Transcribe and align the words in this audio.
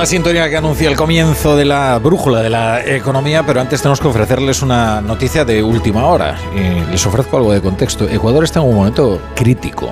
La 0.00 0.06
sintonía 0.06 0.48
que 0.48 0.56
anuncia 0.56 0.88
el 0.88 0.96
comienzo 0.96 1.58
de 1.58 1.66
la 1.66 1.98
brújula 1.98 2.40
de 2.40 2.48
la 2.48 2.82
economía, 2.86 3.44
pero 3.44 3.60
antes 3.60 3.82
tenemos 3.82 4.00
que 4.00 4.08
ofrecerles 4.08 4.62
una 4.62 5.02
noticia 5.02 5.44
de 5.44 5.62
última 5.62 6.06
hora. 6.06 6.38
Y 6.56 6.90
les 6.90 7.04
ofrezco 7.04 7.36
algo 7.36 7.52
de 7.52 7.60
contexto. 7.60 8.08
Ecuador 8.08 8.42
está 8.42 8.60
en 8.60 8.68
un 8.68 8.76
momento 8.76 9.20
crítico. 9.36 9.88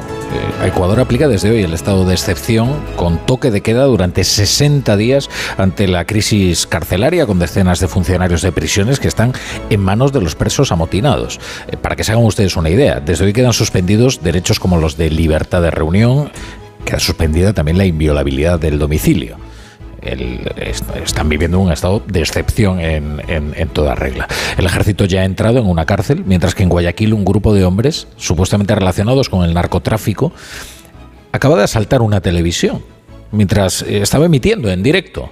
Eh, 0.63 0.69
Ecuador 0.69 1.01
aplica 1.01 1.29
desde 1.29 1.51
hoy 1.51 1.63
el 1.63 1.75
estado 1.75 2.07
de 2.07 2.15
excepción 2.15 2.75
con 2.97 3.19
toque 3.27 3.51
de 3.51 3.61
queda 3.61 3.85
durante 3.85 4.25
60 4.25 4.97
días 4.97 5.29
ante 5.59 5.87
la 5.87 6.07
crisis 6.07 6.67
carcelaria 6.67 7.27
con 7.27 7.39
decenas 7.39 7.79
de 7.79 7.89
funcionarios 7.89 8.41
de 8.41 8.51
prisiones 8.51 9.01
que 9.01 9.09
están 9.09 9.35
en 9.69 9.81
manos 9.81 10.11
de 10.11 10.23
los 10.23 10.35
presos 10.35 10.73
amotinados. 10.73 11.39
Eh, 11.67 11.77
para 11.77 11.97
que 11.97 12.05
se 12.05 12.13
hagan 12.13 12.25
ustedes 12.25 12.57
una 12.57 12.71
idea, 12.71 13.01
desde 13.01 13.27
hoy 13.27 13.35
quedan 13.35 13.53
suspendidos 13.53 14.23
derechos 14.23 14.59
como 14.59 14.79
los 14.79 14.97
de 14.97 15.11
libertad 15.11 15.61
de 15.61 15.71
reunión, 15.71 16.31
queda 16.87 16.99
suspendida 16.99 17.53
también 17.53 17.77
la 17.77 17.85
inviolabilidad 17.85 18.59
del 18.59 18.79
domicilio 18.79 19.37
el, 20.03 20.41
están 21.03 21.29
viviendo 21.29 21.59
un 21.59 21.73
estado 21.73 22.03
de 22.07 22.21
excepción 22.21 22.81
en, 22.81 23.21
en, 23.29 23.69
toda 23.69 23.95
regla. 23.95 24.29
El 24.57 24.67
ejército 24.67 25.05
ya 25.05 25.23
ha 25.23 25.25
entrado 25.25 25.59
en 25.59 25.67
una 25.67 25.87
cárcel, 25.87 26.25
mientras 26.27 26.55
que 26.55 26.63
en 26.63 26.69
Guayaquil 26.69 27.15
un 27.15 27.25
grupo 27.25 27.55
de 27.55 27.65
hombres, 27.65 28.09
supuestamente 28.17 28.75
relacionados 28.75 29.29
con 29.29 29.45
el 29.45 29.55
narcotráfico, 29.55 30.33
acaba 31.33 31.57
de 31.57 31.65
asaltar 31.65 32.03
una 32.03 32.21
televisión, 32.21 32.83
mientras 33.33 33.83
estaba 33.83 34.27
emitiendo 34.27 34.71
en 34.71 34.83
directo 34.83 35.31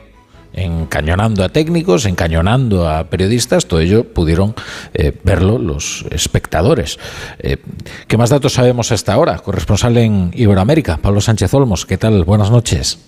encañonando 0.57 1.45
a 1.45 1.51
técnicos, 1.51 2.07
encañonando 2.07 2.89
a 2.89 3.05
periodistas, 3.05 3.67
todo 3.67 3.81
ello 3.81 4.05
pudieron 4.05 4.55
eh, 4.95 5.13
verlo 5.23 5.59
los 5.59 6.07
espectadores. 6.11 6.99
Eh, 7.39 7.59
¿Qué 8.09 8.17
más 8.17 8.31
datos 8.31 8.55
sabemos 8.55 8.91
hasta 8.91 9.13
ahora? 9.13 9.39
Corresponsal 9.39 9.97
en 9.99 10.31
Iberoamérica, 10.35 10.97
Pablo 10.97 11.21
Sánchez 11.21 11.53
Olmos, 11.55 11.85
¿qué 11.85 11.99
tal? 11.99 12.25
Buenas 12.25 12.51
noches. 12.51 12.99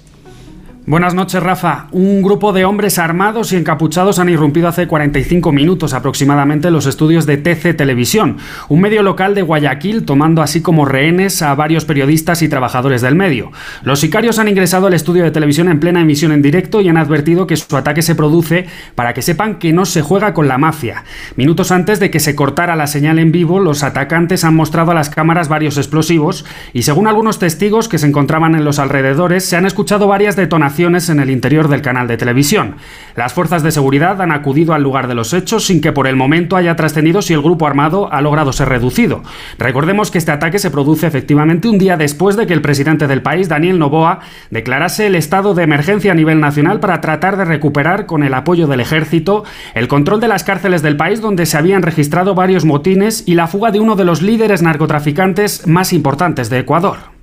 Buenas 0.89 1.13
noches, 1.13 1.43
Rafa. 1.43 1.87
Un 1.93 2.23
grupo 2.23 2.55
de 2.55 2.65
hombres 2.65 2.99
armados 2.99 3.53
y 3.53 3.57
encapuchados 3.57 4.19
han 4.19 4.31
irrumpido 4.31 4.69
hace 4.69 4.87
45 4.87 5.53
minutos 5.53 5.93
aproximadamente 5.93 6.71
los 6.71 6.87
estudios 6.87 7.27
de 7.27 7.37
TC 7.37 7.77
Televisión, 7.77 8.39
un 8.71 8.81
medio 8.81 9.03
local 9.03 9.35
de 9.35 9.43
Guayaquil, 9.43 10.07
tomando 10.07 10.41
así 10.41 10.63
como 10.63 10.87
rehenes 10.87 11.43
a 11.43 11.55
varios 11.55 11.85
periodistas 11.85 12.41
y 12.41 12.49
trabajadores 12.49 13.03
del 13.03 13.17
medio. 13.17 13.53
Los 13.83 14.01
sicarios 14.01 14.39
han 14.39 14.49
ingresado 14.49 14.87
al 14.87 14.95
estudio 14.95 15.25
de 15.25 15.31
televisión 15.31 15.69
en 15.69 15.79
plena 15.79 16.01
emisión 16.01 16.33
en 16.33 16.41
directo 16.41 16.81
y 16.81 16.89
han 16.89 16.97
advertido 16.97 17.47
que 17.47 17.59
su 17.59 17.77
ataque 17.77 18.01
se 18.01 18.15
produce 18.15 18.67
para 18.95 19.13
que 19.13 19.21
sepan 19.21 19.59
que 19.59 19.75
no 19.75 19.85
se 19.85 20.01
juega 20.01 20.33
con 20.33 20.49
la 20.49 20.57
mafia. 20.57 21.05
Minutos 21.37 21.71
antes 21.71 22.01
de 22.01 22.11
que 22.11 22.19
se 22.19 22.35
cortara 22.35 22.77
la 22.77 22.87
señal 22.87 23.19
en 23.19 23.31
vivo, 23.31 23.61
los 23.61 23.83
atacantes 23.83 24.43
han 24.43 24.57
mostrado 24.57 24.93
a 24.93 24.95
las 24.95 25.11
cámaras 25.11 25.51
varios 25.51 25.77
explosivos 25.77 26.47
y 26.73 26.85
según 26.85 27.09
algunos 27.09 27.39
testigos 27.39 27.91
que 27.91 27.99
se 27.99 28.07
encontraban 28.07 28.55
en 28.55 28.65
los 28.65 28.79
alrededores, 28.79 29.45
se 29.45 29.57
han 29.57 29.67
escuchado 29.67 30.07
varias 30.07 30.35
detonaciones 30.35 30.78
en 30.79 31.19
el 31.19 31.31
interior 31.31 31.67
del 31.67 31.83
canal 31.83 32.07
de 32.07 32.17
televisión. 32.17 32.77
Las 33.17 33.33
fuerzas 33.33 33.65
de 33.65 33.73
seguridad 33.73 34.23
han 34.23 34.31
acudido 34.31 34.75
al 34.75 34.83
lugar 34.83 35.09
de 35.09 35.17
los 35.17 35.35
hechos 35.35 35.67
sin 35.67 35.81
que 35.81 35.91
por 35.91 36.07
el 36.07 36.15
momento 36.15 36.55
haya 36.55 36.77
trascendido 36.77 37.21
si 37.21 37.35
el 37.35 37.43
grupo 37.43 37.67
armado 37.67 38.13
ha 38.13 38.21
logrado 38.21 38.53
ser 38.53 38.69
reducido. 38.69 39.25
Recordemos 39.59 40.13
que 40.13 40.19
este 40.19 40.31
ataque 40.31 40.61
se 40.61 40.71
produce 40.71 41.09
efectivamente 41.09 41.67
un 41.69 41.79
día 41.79 41.97
después 41.97 42.37
de 42.37 42.47
que 42.47 42.55
el 42.55 42.63
presidente 42.63 43.09
del 43.09 43.23
país, 43.23 43.49
Daniel 43.49 43.81
Noboa, 43.81 44.21
declarase 44.51 45.09
el 45.09 45.17
estado 45.17 45.55
de 45.55 45.65
emergencia 45.65 46.13
a 46.13 46.15
nivel 46.15 46.39
nacional 46.39 46.79
para 46.79 47.01
tratar 47.01 47.37
de 47.37 47.45
recuperar 47.45 48.07
con 48.07 48.23
el 48.23 48.35
apoyo 48.35 48.69
del 48.69 48.79
ejército 48.79 49.43
el 49.75 49.89
control 49.89 50.21
de 50.21 50.29
las 50.29 50.45
cárceles 50.45 50.83
del 50.83 50.97
país 50.97 51.21
donde 51.21 51.45
se 51.45 51.59
habían 51.59 51.83
registrado 51.83 52.37
varios 52.37 52.65
motines 52.65 53.25
y 53.27 53.35
la 53.35 53.49
fuga 53.49 53.73
de 53.73 53.81
uno 53.81 53.97
de 53.97 54.05
los 54.05 54.23
líderes 54.23 54.63
narcotraficantes 54.63 55.67
más 55.67 55.93
importantes 55.93 56.51
de 56.51 56.61
Ecuador. 56.61 57.18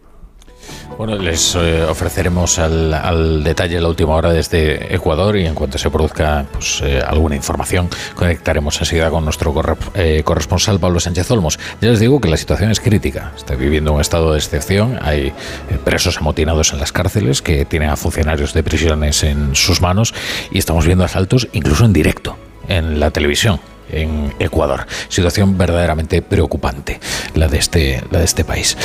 Bueno, 0.98 1.18
les 1.18 1.56
eh, 1.56 1.84
ofreceremos 1.84 2.58
al, 2.58 3.44
detalle 3.44 3.82
la 3.82 3.90
última 3.90 4.16
hora 4.16 4.32
desde 4.32 4.96
Ecuador 4.96 5.36
y 5.36 5.46
en 5.46 5.54
cuanto 5.54 5.78
se 5.78 5.90
produzca 5.90 6.46
pues, 6.54 6.82
eh, 6.82 7.02
alguna 7.06 7.36
información 7.36 7.90
conectaremos 8.16 8.80
enseguida 8.80 9.10
con 9.10 9.26
nuestro 9.26 9.54
eh, 9.94 10.22
corresponsal 10.24 10.80
Pablo 10.80 11.02
Sánchez 11.02 11.30
Olmos. 11.32 11.60
Ya 11.82 11.90
les 11.90 12.00
digo 12.00 12.22
que 12.22 12.30
la 12.30 12.38
situación 12.38 12.72
es 12.72 12.80
crítica. 12.80 13.34
Está 13.36 13.56
viviendo 13.56 13.92
un 13.92 14.00
estado 14.00 14.32
de 14.32 14.38
excepción. 14.38 14.98
Hay 15.02 15.34
presos 15.84 16.18
amotinados 16.18 16.72
en 16.72 16.80
las 16.80 16.94
cárceles 16.94 17.42
que 17.42 17.66
tienen 17.66 17.90
a 17.90 17.98
funcionarios 17.98 18.54
de 18.54 18.64
prisiones 18.64 19.24
en 19.24 19.54
sus 19.54 19.82
manos 19.82 20.14
y 20.50 20.60
estamos 20.60 20.86
viendo 20.86 21.04
asaltos 21.04 21.50
incluso 21.52 21.84
en 21.84 21.92
directo 21.92 22.38
en 22.70 23.02
la 23.02 23.12
televisión 23.12 23.60
en 23.96 24.34
Ecuador. 24.40 24.86
Situación 25.10 25.58
verdaderamente 25.58 26.22
preocupante 26.22 27.00
la 27.34 27.48
de 27.48 27.58
este, 27.58 28.04
la 28.12 28.20
de 28.20 28.26
este 28.26 28.44
país. 28.44 28.78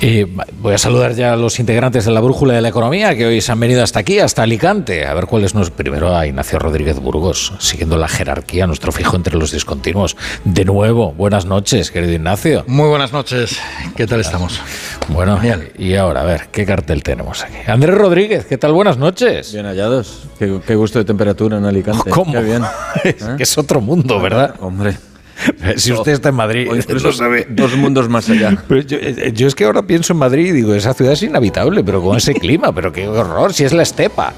Eh, 0.00 0.26
voy 0.60 0.74
a 0.74 0.78
saludar 0.78 1.14
ya 1.14 1.32
a 1.32 1.36
los 1.36 1.58
integrantes 1.58 2.04
de 2.04 2.12
la 2.12 2.20
Brújula 2.20 2.54
de 2.54 2.60
la 2.60 2.68
Economía 2.68 3.16
que 3.16 3.26
hoy 3.26 3.40
se 3.40 3.52
han 3.52 3.60
venido 3.60 3.82
hasta 3.82 4.00
aquí, 4.00 4.18
hasta 4.18 4.42
Alicante. 4.42 5.06
A 5.06 5.14
ver 5.14 5.26
cuál 5.26 5.44
es 5.44 5.54
nuestro. 5.54 5.76
Primero 5.76 6.16
a 6.16 6.26
Ignacio 6.26 6.58
Rodríguez 6.58 6.98
Burgos, 6.98 7.52
siguiendo 7.58 7.96
la 7.96 8.08
jerarquía, 8.08 8.66
nuestro 8.66 8.92
fijo 8.92 9.16
entre 9.16 9.36
los 9.36 9.52
discontinuos. 9.52 10.16
De 10.44 10.64
nuevo, 10.64 11.12
buenas 11.12 11.44
noches, 11.44 11.90
querido 11.90 12.12
Ignacio. 12.12 12.64
Muy 12.66 12.88
buenas 12.88 13.12
noches. 13.12 13.58
¿Qué 13.96 14.06
tal 14.06 14.20
estamos? 14.20 14.60
Bueno, 15.08 15.40
y 15.78 15.94
ahora, 15.94 16.22
a 16.22 16.24
ver, 16.24 16.48
¿qué 16.52 16.66
cartel 16.66 17.02
tenemos 17.02 17.42
aquí? 17.42 17.56
Andrés 17.66 17.96
Rodríguez, 17.96 18.44
¿qué 18.44 18.58
tal? 18.58 18.72
Buenas 18.72 18.98
noches. 18.98 19.52
Bien 19.52 19.66
hallados. 19.66 20.24
Qué, 20.38 20.74
gusto 20.74 20.98
de 20.98 21.04
temperatura 21.04 21.58
en 21.58 21.64
Alicante. 21.64 22.10
¿Cómo? 22.10 22.32
Qué 22.32 22.40
bien. 22.40 22.62
es 23.04 23.24
que 23.24 23.42
es 23.42 23.58
otro 23.58 23.80
mundo, 23.80 24.20
¿verdad? 24.20 24.54
Hombre. 24.60 24.96
Si 25.76 25.92
usted 25.92 26.12
está 26.12 26.30
en 26.30 26.34
Madrid, 26.34 26.68
lo 26.88 27.12
sabe. 27.12 27.46
Dos 27.48 27.76
mundos 27.76 28.08
más 28.08 28.28
allá. 28.28 28.56
Eh, 28.70 29.32
yo, 29.34 29.46
es 29.46 29.54
que 29.54 29.64
ahora 29.64 29.82
pienso 29.82 30.12
en 30.12 30.18
Madrid 30.18 30.46
y 30.46 30.52
digo, 30.52 30.74
esa 30.74 30.94
ciudad 30.94 31.12
es 31.12 31.22
inhabitable, 31.22 31.84
pero 31.84 32.02
con 32.02 32.16
ese 32.16 32.34
clima, 32.34 32.72
pero 32.72 32.92
qué 32.92 33.06
horror, 33.06 33.52
si 33.52 33.64
es 33.64 33.72
la 33.72 33.82
estepa. 33.82 34.32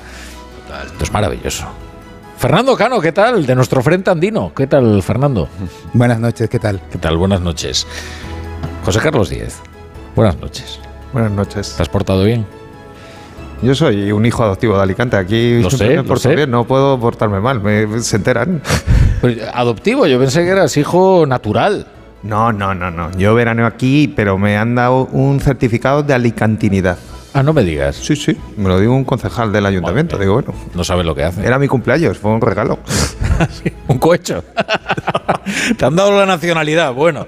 Esto 0.84 1.04
es 1.04 1.12
maravilloso. 1.12 1.66
Fernando 2.38 2.76
Cano, 2.76 3.00
¿qué 3.00 3.12
tal? 3.12 3.44
De 3.44 3.54
nuestro 3.54 3.82
frente 3.82 4.10
andino. 4.10 4.53
¿Qué 4.54 4.66
tal, 4.66 5.03
Fernando? 5.03 5.48
Buenas 5.92 6.20
noches, 6.20 6.48
¿qué 6.48 6.58
tal? 6.58 6.81
¿Qué 6.91 6.98
tal? 6.98 7.16
Buenas 7.16 7.41
noches. 7.41 7.87
José 8.84 8.98
Carlos 9.00 9.31
Díez. 9.31 9.58
Buenas 10.16 10.38
noches. 10.38 10.78
Buenas 11.12 11.32
noches. 11.32 11.75
¿Te 11.76 11.82
has 11.82 11.88
portado 11.88 12.25
bien? 12.25 12.47
Yo 13.62 13.75
soy 13.75 14.10
un 14.10 14.25
hijo 14.25 14.42
adoptivo 14.42 14.76
de 14.76 14.82
Alicante. 14.82 15.16
Aquí 15.16 15.60
lo 15.62 15.70
sé, 15.70 16.02
me 16.02 16.34
bien, 16.34 16.50
no 16.50 16.64
puedo 16.64 16.98
portarme 16.98 17.41
mal, 17.41 17.60
me, 17.60 18.00
se 18.00 18.16
enteran. 18.16 18.62
Adoptivo, 19.53 20.06
yo 20.06 20.19
pensé 20.19 20.44
que 20.44 20.50
eras 20.50 20.76
hijo 20.76 21.25
natural. 21.26 21.86
No, 22.22 22.53
no, 22.53 22.75
no, 22.75 22.91
no. 22.91 23.10
Yo 23.16 23.34
veraneo 23.34 23.66
aquí, 23.66 24.12
pero 24.14 24.36
me 24.38 24.56
han 24.56 24.75
dado 24.75 25.06
un 25.12 25.41
certificado 25.41 26.03
de 26.03 26.14
alicantinidad. 26.14 26.98
Ah, 27.32 27.42
no 27.42 27.53
me 27.53 27.62
digas. 27.62 27.97
Sí, 27.97 28.16
sí, 28.16 28.36
me 28.56 28.69
lo 28.69 28.81
digo 28.81 28.94
un 28.94 29.04
concejal 29.04 29.53
del 29.53 29.64
ayuntamiento. 29.64 30.19
digo, 30.19 30.34
bueno. 30.34 30.53
No 30.75 30.82
sabes 30.84 31.06
lo 31.06 31.14
que 31.14 31.25
hace. 31.25 31.47
Era 31.47 31.58
mi 31.58 31.69
cumpleaños, 31.69 32.19
fue 32.19 32.32
un 32.32 32.41
regalo. 32.41 32.78
un 33.88 33.98
cohecho. 33.98 34.42
Te 35.77 35.85
han 35.85 35.97
dado 35.97 36.19
la 36.19 36.27
nacionalidad. 36.27 36.93
Bueno, 36.93 37.27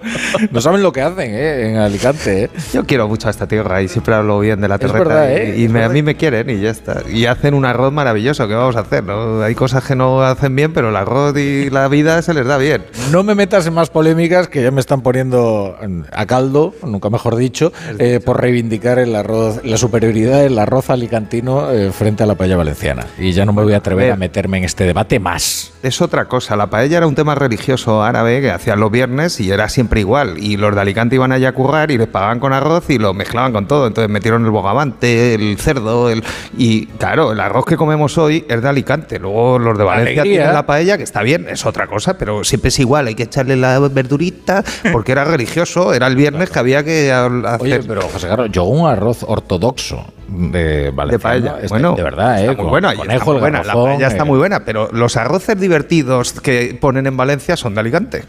no 0.51 0.61
saben 0.61 0.83
lo 0.83 0.93
que 0.93 1.03
hacen 1.03 1.35
¿eh? 1.35 1.71
en 1.71 1.77
Alicante. 1.77 2.45
¿eh? 2.45 2.51
Yo 2.73 2.85
quiero 2.85 3.09
mucho 3.09 3.29
a 3.29 3.31
esta 3.31 3.47
tierra 3.47 3.83
y 3.83 3.89
siempre 3.89 4.15
hablo 4.15 4.41
bien 4.41 4.61
de 4.61 4.69
la 4.69 4.79
tierra. 4.79 5.33
¿eh? 5.33 5.55
Y, 5.57 5.77
a 5.77 5.89
mí 5.89 6.03
me 6.03 6.17
quieren 6.17 6.51
y 6.51 6.61
ya 6.61 6.71
está. 6.71 7.03
Y 7.09 7.27
hacen 7.27 7.54
un 7.54 7.65
arroz 7.65 7.93
maravilloso. 7.93 8.47
¿Qué 8.49 8.54
vamos 8.54 8.77
a 8.77 8.81
hacer? 8.81 9.04
¿no? 9.04 9.43
Hay 9.43 9.54
cosas 9.54 9.84
que 9.84 9.95
no 9.95 10.22
hacen 10.22 10.54
bien, 10.54 10.72
pero 10.72 10.91
el 10.91 10.97
arroz 10.97 11.37
y 11.37 11.71
la 11.71 11.89
vida 11.89 12.22
se 12.22 12.34
les 12.34 12.47
da 12.47 12.59
bien. 12.59 12.84
No 13.10 13.22
me 13.22 13.34
metas 13.34 13.66
en 13.66 13.75
más 13.75 13.91
polémicas 13.91 14.48
que 14.48 14.63
ya 14.63 14.71
me 14.71 14.81
están 14.81 15.03
poniendo 15.03 15.77
a 16.13 16.27
caldo, 16.27 16.75
nunca 16.83 17.10
mejor 17.10 17.37
dicho, 17.37 17.72
eh, 17.98 18.21
por 18.25 18.41
reivindicar 18.41 18.98
el 18.98 19.15
arroz, 19.15 19.60
la 19.65 19.77
superioridad 19.77 20.41
del 20.41 20.59
arroz 20.59 20.91
alicantino 20.91 21.69
frente 21.93 22.22
a 22.22 22.27
la 22.27 22.34
paella 22.34 22.57
valenciana. 22.57 23.07
Y 23.19 23.33
ya 23.33 23.45
no 23.45 23.53
me 23.53 23.63
voy 23.63 23.75
a 23.75 23.78
atrever 23.78 24.13
a, 24.13 24.16
meterme 24.16 24.59
en 24.59 24.65
este 24.65 24.84
debate 24.84 25.19
más. 25.19 25.72
Es 25.83 26.01
otra 26.01 26.27
cosa. 26.27 26.57
La 26.57 26.69
paella 26.69 26.98
era 26.98 27.07
un 27.07 27.15
tema 27.15 27.34
religioso 27.34 27.91
árabe 28.00 28.41
que 28.41 28.50
hacían 28.50 28.80
los 28.80 28.91
viernes 28.91 29.41
y 29.41 29.50
era 29.50 29.68
siempre 29.68 30.00
igual. 30.00 30.39
Y 30.39 30.56
los 30.56 30.74
de 30.74 30.80
Alicante 30.80 31.16
iban 31.16 31.33
allá 31.33 31.50
a 31.50 31.53
currar 31.53 31.91
y 31.91 31.98
les 31.98 32.09
pagaban 32.09 32.41
con 32.41 32.53
arroz 32.53 32.89
y 32.91 32.98
lo 32.98 33.12
mezclaban 33.12 33.53
con 33.53 33.66
todo. 33.66 33.86
Entonces 33.86 34.10
metieron 34.10 34.44
el 34.44 34.50
bogavante, 34.50 35.34
el 35.34 35.59
cerdo, 35.59 36.09
el... 36.09 36.24
y 36.56 36.86
claro, 36.86 37.33
el 37.33 37.41
arroz 37.41 37.66
que 37.66 37.77
comemos 37.77 38.16
hoy 38.18 38.44
es 38.48 38.62
de 38.62 38.68
Alicante. 38.68 39.18
Luego 39.18 39.59
los 39.59 39.77
de 39.77 39.84
Valencia 39.84 40.22
tienen 40.22 40.53
la 40.53 40.65
paella, 40.65 40.97
que 40.97 41.03
está 41.03 41.22
bien, 41.22 41.47
es 41.48 41.66
otra 41.66 41.86
cosa, 41.86 42.16
pero 42.16 42.44
siempre 42.44 42.68
es 42.68 42.78
igual. 42.78 43.06
Hay 43.09 43.15
que 43.15 43.24
echarle 43.24 43.56
la 43.56 43.78
verdurita 43.80 44.65
porque 44.92 45.12
era 45.12 45.24
religioso, 45.24 45.92
era 45.92 46.06
el 46.06 46.16
viernes 46.16 46.50
que 46.50 46.59
había 46.59 46.84
que 46.84 47.12
hacer. 47.12 47.60
Oye, 47.60 47.80
pero 47.86 48.03
José 48.03 48.28
Carlos, 48.28 48.48
yo 48.53 48.65
un 48.65 48.88
arroz 48.88 49.24
ortodoxo 49.27 50.04
de 50.28 50.91
Valencia. 50.91 51.18
de 51.18 51.22
paella. 51.22 51.56
Este, 51.56 51.68
bueno, 51.68 51.95
de 51.95 52.03
verdad, 52.03 52.38
¿eh? 52.38 52.41
está 52.41 52.53
muy 52.53 52.56
Con 52.56 52.71
buena, 52.71 52.95
conejo, 52.95 53.34
está 53.34 53.48
muy 53.48 53.66
la 53.66 53.74
paella 53.74 54.06
está 54.06 54.22
eh. 54.22 54.27
muy 54.27 54.38
buena, 54.38 54.65
pero 54.65 54.88
los 54.92 55.16
arroces 55.16 55.59
divertidos 55.59 56.41
que 56.41 56.77
ponen 56.80 57.06
en 57.06 57.16
Valencia 57.16 57.56
son 57.56 57.74
de 57.74 57.80
Alicante. 57.83 58.25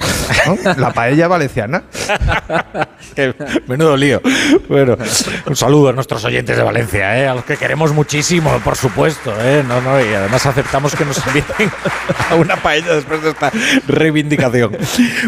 ¿no? 0.45 0.73
La 0.77 0.91
paella 0.91 1.27
valenciana. 1.27 1.83
Menudo 3.67 3.95
lío. 3.95 4.21
Bueno, 4.67 4.97
un 5.45 5.55
saludo 5.55 5.89
a 5.89 5.93
nuestros 5.93 6.23
oyentes 6.25 6.57
de 6.57 6.63
Valencia, 6.63 7.19
¿eh? 7.19 7.27
a 7.27 7.35
los 7.35 7.45
que 7.45 7.57
queremos 7.57 7.93
muchísimo, 7.93 8.59
por 8.63 8.75
supuesto. 8.75 9.33
¿eh? 9.39 9.63
No, 9.67 9.81
no, 9.81 9.99
y 9.99 10.13
además 10.13 10.45
aceptamos 10.45 10.95
que 10.95 11.05
nos 11.05 11.25
inviten 11.27 11.71
a 12.29 12.35
una 12.35 12.55
paella 12.57 12.95
después 12.95 13.21
de 13.21 13.29
esta 13.29 13.51
reivindicación. 13.87 14.77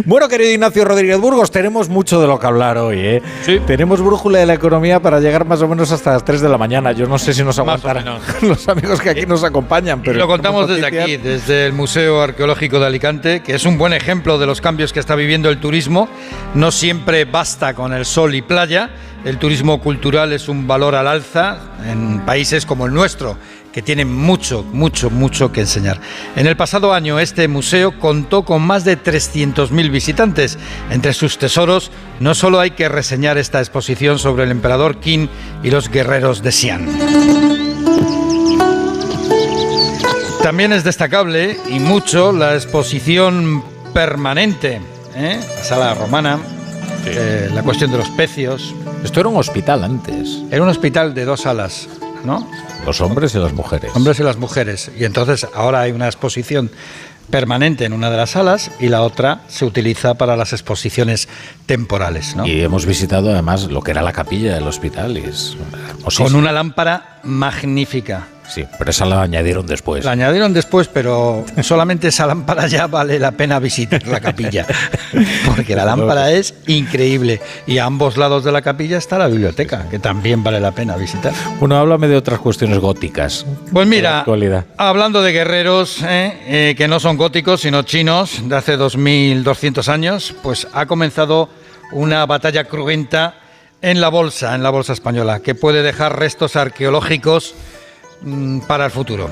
Bueno, 0.05 0.27
querido 0.27 0.51
Ignacio 0.51 0.83
Rodríguez 0.85 1.19
Burgos, 1.19 1.51
tenemos 1.51 1.89
mucho 1.89 2.19
de 2.19 2.27
lo 2.27 2.39
que 2.39 2.47
hablar 2.47 2.77
hoy. 2.77 2.99
¿eh? 2.99 3.21
Sí. 3.43 3.59
Tenemos 3.67 4.01
brújula 4.01 4.39
de 4.39 4.45
la 4.45 4.55
economía 4.55 4.99
para 4.99 5.19
llegar 5.19 5.45
más 5.45 5.61
o 5.61 5.67
menos 5.67 5.91
hasta 5.91 6.13
las 6.13 6.25
3 6.25 6.41
de 6.41 6.49
la 6.49 6.57
mañana. 6.57 6.91
Yo 6.91 7.07
no 7.07 7.19
sé 7.19 7.33
si 7.33 7.43
nos 7.43 7.59
aguantarán 7.59 8.19
los 8.41 8.67
amigos 8.67 8.99
que 8.99 9.11
aquí 9.11 9.25
nos 9.25 9.43
acompañan. 9.43 10.01
Pero 10.01 10.15
y 10.15 10.19
lo 10.19 10.27
contamos 10.27 10.67
desde 10.67 10.85
aquí, 10.85 11.17
desde 11.17 11.67
el 11.67 11.73
Museo 11.73 12.21
Arqueológico 12.21 12.79
de 12.79 12.87
Alicante, 12.87 13.41
que 13.41 13.55
es 13.55 13.65
un 13.65 13.77
buen 13.77 13.93
ejemplo 13.93 14.04
de 14.05 14.45
los 14.45 14.61
cambios 14.61 14.93
que 14.93 14.99
está 14.99 15.15
viviendo 15.15 15.49
el 15.49 15.59
turismo. 15.59 16.07
No 16.53 16.71
siempre 16.71 17.25
basta 17.25 17.73
con 17.73 17.91
el 17.91 18.05
sol 18.05 18.35
y 18.35 18.43
playa. 18.43 18.91
El 19.23 19.39
turismo 19.39 19.81
cultural 19.81 20.31
es 20.31 20.47
un 20.47 20.67
valor 20.67 20.93
al 20.93 21.07
alza 21.07 21.57
en 21.83 22.19
países 22.23 22.67
como 22.67 22.85
el 22.85 22.93
nuestro, 22.93 23.35
que 23.73 23.81
tienen 23.81 24.13
mucho, 24.13 24.63
mucho, 24.63 25.09
mucho 25.09 25.51
que 25.51 25.61
enseñar. 25.61 25.99
En 26.35 26.45
el 26.45 26.55
pasado 26.55 26.93
año 26.93 27.19
este 27.19 27.47
museo 27.47 27.99
contó 27.99 28.45
con 28.45 28.61
más 28.61 28.85
de 28.85 29.01
300.000 29.01 29.89
visitantes. 29.89 30.59
Entre 30.91 31.11
sus 31.13 31.39
tesoros 31.39 31.89
no 32.19 32.35
solo 32.35 32.59
hay 32.59 32.71
que 32.71 32.87
reseñar 32.87 33.39
esta 33.39 33.57
exposición 33.57 34.19
sobre 34.19 34.43
el 34.43 34.51
emperador 34.51 34.99
Qin 34.99 35.29
y 35.63 35.71
los 35.71 35.89
guerreros 35.89 36.43
de 36.43 36.51
Xi'an. 36.51 36.85
También 40.43 40.73
es 40.73 40.83
destacable 40.83 41.57
y 41.71 41.79
mucho 41.79 42.31
la 42.31 42.53
exposición 42.53 43.63
permanente, 43.95 44.81
¿eh? 45.15 45.39
la 45.39 45.63
sala 45.63 45.93
romana, 45.93 46.37
eh, 47.05 47.49
la 47.53 47.63
cuestión 47.63 47.91
de 47.91 47.97
los 47.97 48.09
pecios. 48.09 48.75
Esto 49.05 49.21
era 49.21 49.29
un 49.29 49.37
hospital 49.37 49.85
antes. 49.85 50.41
Era 50.51 50.63
un 50.63 50.67
hospital 50.67 51.13
de 51.13 51.23
dos 51.23 51.43
salas, 51.43 51.87
¿no? 52.25 52.45
Los 52.85 52.99
hombres 52.99 53.33
y 53.35 53.37
las 53.37 53.53
mujeres. 53.53 53.91
Hombres 53.95 54.19
y 54.19 54.23
las 54.23 54.35
mujeres. 54.35 54.91
Y 54.99 55.05
entonces 55.05 55.47
ahora 55.55 55.79
hay 55.79 55.93
una 55.93 56.07
exposición 56.07 56.71
permanente 57.29 57.85
en 57.85 57.93
una 57.93 58.11
de 58.11 58.17
las 58.17 58.31
salas 58.31 58.69
y 58.81 58.89
la 58.89 59.01
otra 59.01 59.43
se 59.47 59.63
utiliza 59.63 60.15
para 60.15 60.35
las 60.35 60.51
exposiciones 60.51 61.29
temporales, 61.65 62.35
¿no? 62.35 62.45
Y 62.45 62.63
hemos 62.63 62.85
visitado 62.85 63.31
además 63.31 63.63
lo 63.71 63.81
que 63.81 63.91
era 63.91 64.01
la 64.01 64.11
capilla 64.11 64.55
del 64.55 64.67
hospital 64.67 65.17
y 65.17 65.21
es. 65.21 65.55
Con 66.17 66.35
una 66.35 66.51
lámpara 66.51 67.21
magnífica. 67.23 68.27
Sí, 68.47 68.65
pero 68.77 68.91
esa 68.91 69.05
la 69.05 69.21
añadieron 69.21 69.65
después. 69.65 70.05
La 70.05 70.11
añadieron 70.11 70.53
después, 70.53 70.87
pero 70.87 71.45
solamente 71.61 72.07
esa 72.09 72.25
lámpara 72.25 72.67
ya 72.67 72.87
vale 72.87 73.19
la 73.19 73.31
pena 73.31 73.59
visitar 73.59 74.05
la 74.07 74.19
capilla. 74.19 74.65
Porque 75.55 75.75
la 75.75 75.85
lámpara 75.85 76.31
es 76.31 76.53
increíble. 76.67 77.41
Y 77.67 77.77
a 77.77 77.85
ambos 77.85 78.17
lados 78.17 78.43
de 78.43 78.51
la 78.51 78.61
capilla 78.61 78.97
está 78.97 79.17
la 79.17 79.27
biblioteca, 79.27 79.87
que 79.89 79.99
también 79.99 80.43
vale 80.43 80.59
la 80.59 80.71
pena 80.71 80.95
visitar. 80.95 81.33
Bueno, 81.59 81.77
háblame 81.77 82.07
de 82.07 82.15
otras 82.15 82.39
cuestiones 82.39 82.79
góticas. 82.79 83.45
Pues 83.71 83.87
mira, 83.87 84.19
actualidad. 84.19 84.65
hablando 84.77 85.21
de 85.21 85.31
guerreros 85.31 86.01
eh, 86.03 86.37
eh, 86.47 86.75
que 86.77 86.87
no 86.87 86.99
son 86.99 87.17
góticos, 87.17 87.61
sino 87.61 87.83
chinos, 87.83 88.47
de 88.47 88.55
hace 88.55 88.77
2200 88.77 89.89
años, 89.89 90.35
pues 90.43 90.67
ha 90.73 90.85
comenzado 90.85 91.49
una 91.91 92.25
batalla 92.25 92.65
cruenta 92.65 93.35
en 93.81 94.01
la 94.01 94.09
bolsa, 94.09 94.55
en 94.55 94.63
la 94.63 94.69
bolsa 94.69 94.93
española, 94.93 95.41
que 95.41 95.55
puede 95.55 95.83
dejar 95.83 96.17
restos 96.17 96.55
arqueológicos 96.55 97.53
para 98.67 98.85
el 98.85 98.91
futuro. 98.91 99.29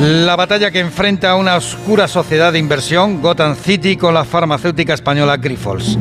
La 0.00 0.36
batalla 0.36 0.70
que 0.70 0.80
enfrenta 0.80 1.34
una 1.36 1.56
oscura 1.56 2.06
sociedad 2.06 2.52
de 2.52 2.58
inversión, 2.58 3.22
Gotham 3.22 3.56
City, 3.56 3.96
con 3.96 4.12
la 4.12 4.24
farmacéutica 4.24 4.92
española 4.94 5.36
Grifols. 5.38 5.98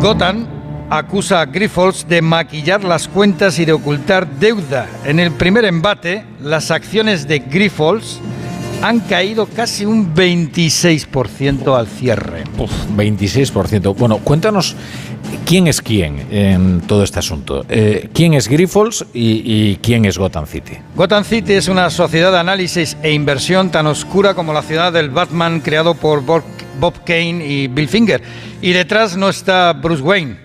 Gotham 0.00 0.46
acusa 0.90 1.40
a 1.40 1.46
Grifols 1.46 2.06
de 2.08 2.22
maquillar 2.22 2.84
las 2.84 3.08
cuentas 3.08 3.58
y 3.58 3.64
de 3.64 3.72
ocultar 3.72 4.26
deuda. 4.26 4.88
En 5.04 5.20
el 5.20 5.30
primer 5.32 5.64
embate, 5.64 6.24
las 6.40 6.70
acciones 6.70 7.26
de 7.26 7.38
Grifols 7.38 8.20
han 8.84 9.00
caído 9.00 9.46
casi 9.46 9.86
un 9.86 10.14
26% 10.14 11.74
al 11.74 11.86
cierre. 11.86 12.44
Uf, 12.58 12.70
26%. 12.94 13.96
Bueno, 13.96 14.18
cuéntanos 14.18 14.76
quién 15.46 15.68
es 15.68 15.80
quién 15.80 16.26
en 16.30 16.82
todo 16.82 17.02
este 17.02 17.18
asunto. 17.18 17.64
Eh, 17.70 18.10
¿Quién 18.12 18.34
es 18.34 18.46
Grifols 18.46 19.06
y, 19.14 19.40
y 19.42 19.76
quién 19.76 20.04
es 20.04 20.18
Gotham 20.18 20.46
City? 20.46 20.74
Gotham 20.94 21.24
City 21.24 21.54
es 21.54 21.68
una 21.68 21.88
sociedad 21.88 22.30
de 22.30 22.38
análisis 22.38 22.98
e 23.02 23.12
inversión 23.12 23.70
tan 23.70 23.86
oscura 23.86 24.34
como 24.34 24.52
la 24.52 24.60
ciudad 24.60 24.92
del 24.92 25.08
Batman 25.08 25.60
creado 25.60 25.94
por 25.94 26.22
Bob, 26.22 26.42
Bob 26.78 27.04
Kane 27.06 27.42
y 27.46 27.68
Bill 27.68 27.88
Finger. 27.88 28.22
Y 28.60 28.72
detrás 28.72 29.16
no 29.16 29.30
está 29.30 29.72
Bruce 29.72 30.02
Wayne, 30.02 30.36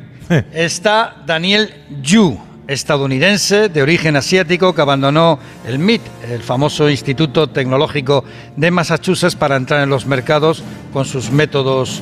está 0.53 1.23
Daniel 1.25 1.73
Yu, 2.01 2.39
estadounidense 2.69 3.67
de 3.69 3.81
origen 3.81 4.15
asiático 4.15 4.73
que 4.73 4.81
abandonó 4.81 5.39
el 5.67 5.79
MIT, 5.79 6.01
el 6.31 6.41
famoso 6.41 6.89
Instituto 6.89 7.47
Tecnológico 7.49 8.23
de 8.55 8.71
Massachusetts, 8.71 9.35
para 9.35 9.55
entrar 9.55 9.81
en 9.83 9.89
los 9.89 10.05
mercados 10.05 10.63
con 10.93 11.05
sus 11.05 11.31
métodos 11.31 12.01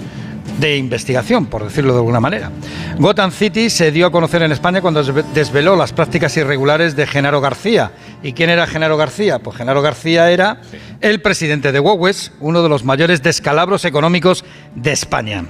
de 0.59 0.75
investigación, 0.77 1.45
por 1.45 1.63
decirlo 1.63 1.93
de 1.93 1.99
alguna 1.99 2.19
manera. 2.19 2.51
Gotham 2.97 3.31
City 3.31 3.69
se 3.69 3.91
dio 3.91 4.07
a 4.07 4.11
conocer 4.11 4.41
en 4.41 4.51
España 4.51 4.81
cuando 4.81 5.03
desve- 5.03 5.23
desveló 5.33 5.75
las 5.75 5.93
prácticas 5.93 6.35
irregulares 6.37 6.95
de 6.95 7.05
Genaro 7.05 7.41
García. 7.41 7.91
¿Y 8.23 8.33
quién 8.33 8.49
era 8.49 8.65
Genaro 8.65 8.97
García? 8.97 9.37
Pues 9.39 9.55
Genaro 9.57 9.81
García 9.83 10.31
era 10.31 10.61
el 11.01 11.21
presidente 11.21 11.71
de 11.71 11.79
Huawei, 11.79 12.15
uno 12.39 12.63
de 12.63 12.69
los 12.69 12.83
mayores 12.83 13.21
descalabros 13.21 13.85
económicos 13.85 14.43
de 14.73 14.93
España. 14.93 15.45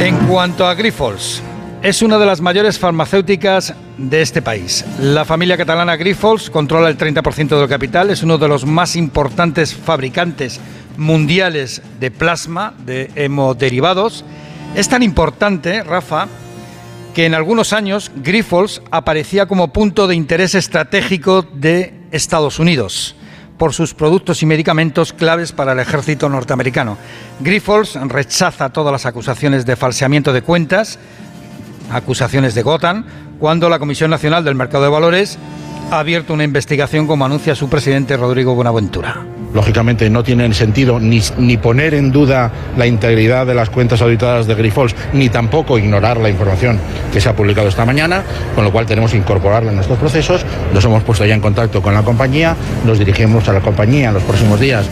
En 0.00 0.16
cuanto 0.28 0.66
a 0.68 0.74
Grifols, 0.74 1.42
es 1.86 2.02
una 2.02 2.18
de 2.18 2.26
las 2.26 2.40
mayores 2.40 2.80
farmacéuticas 2.80 3.72
de 3.96 4.20
este 4.20 4.42
país. 4.42 4.84
La 5.00 5.24
familia 5.24 5.56
catalana 5.56 5.94
Grifols 5.94 6.50
controla 6.50 6.88
el 6.88 6.98
30% 6.98 7.60
del 7.60 7.68
capital, 7.68 8.10
es 8.10 8.24
uno 8.24 8.38
de 8.38 8.48
los 8.48 8.66
más 8.66 8.96
importantes 8.96 9.72
fabricantes 9.72 10.58
mundiales 10.96 11.82
de 12.00 12.10
plasma, 12.10 12.74
de 12.84 13.12
hemoderivados. 13.14 14.24
Es 14.74 14.88
tan 14.88 15.04
importante, 15.04 15.84
Rafa, 15.84 16.26
que 17.14 17.24
en 17.24 17.34
algunos 17.34 17.72
años 17.72 18.10
Grifols 18.16 18.82
aparecía 18.90 19.46
como 19.46 19.72
punto 19.72 20.08
de 20.08 20.16
interés 20.16 20.56
estratégico 20.56 21.42
de 21.42 21.94
Estados 22.10 22.58
Unidos 22.58 23.14
por 23.58 23.72
sus 23.72 23.94
productos 23.94 24.42
y 24.42 24.46
medicamentos 24.46 25.12
claves 25.12 25.52
para 25.52 25.72
el 25.72 25.78
ejército 25.78 26.28
norteamericano. 26.28 26.98
Grifols 27.40 27.94
rechaza 27.94 28.70
todas 28.70 28.92
las 28.92 29.06
acusaciones 29.06 29.64
de 29.64 29.76
falseamiento 29.76 30.32
de 30.32 30.42
cuentas, 30.42 30.98
acusaciones 31.90 32.54
de 32.54 32.62
Gotham, 32.62 33.04
cuando 33.38 33.68
la 33.68 33.78
Comisión 33.78 34.10
Nacional 34.10 34.44
del 34.44 34.54
Mercado 34.54 34.84
de 34.84 34.90
Valores 34.90 35.38
ha 35.90 36.00
abierto 36.00 36.34
una 36.34 36.44
investigación 36.44 37.06
como 37.06 37.24
anuncia 37.24 37.54
su 37.54 37.68
presidente 37.68 38.16
Rodrigo 38.16 38.54
Buenaventura. 38.54 39.22
Lógicamente 39.54 40.10
no 40.10 40.22
tiene 40.22 40.52
sentido 40.52 40.98
ni, 41.00 41.22
ni 41.38 41.56
poner 41.56 41.94
en 41.94 42.10
duda 42.10 42.50
la 42.76 42.86
integridad 42.86 43.46
de 43.46 43.54
las 43.54 43.70
cuentas 43.70 44.02
auditadas 44.02 44.46
de 44.46 44.54
Grifols, 44.54 44.94
ni 45.12 45.28
tampoco 45.28 45.78
ignorar 45.78 46.18
la 46.18 46.28
información 46.28 46.78
que 47.12 47.20
se 47.20 47.28
ha 47.28 47.36
publicado 47.36 47.68
esta 47.68 47.86
mañana, 47.86 48.22
con 48.54 48.64
lo 48.64 48.72
cual 48.72 48.86
tenemos 48.86 49.12
que 49.12 49.16
incorporarla 49.18 49.70
en 49.70 49.76
nuestros 49.76 49.98
procesos. 49.98 50.44
Nos 50.74 50.84
hemos 50.84 51.02
puesto 51.04 51.24
ya 51.24 51.34
en 51.34 51.40
contacto 51.40 51.80
con 51.80 51.94
la 51.94 52.02
compañía, 52.02 52.56
nos 52.84 52.98
dirigimos 52.98 53.48
a 53.48 53.52
la 53.52 53.60
compañía 53.60 54.08
en 54.08 54.14
los 54.14 54.24
próximos 54.24 54.60
días. 54.60 54.86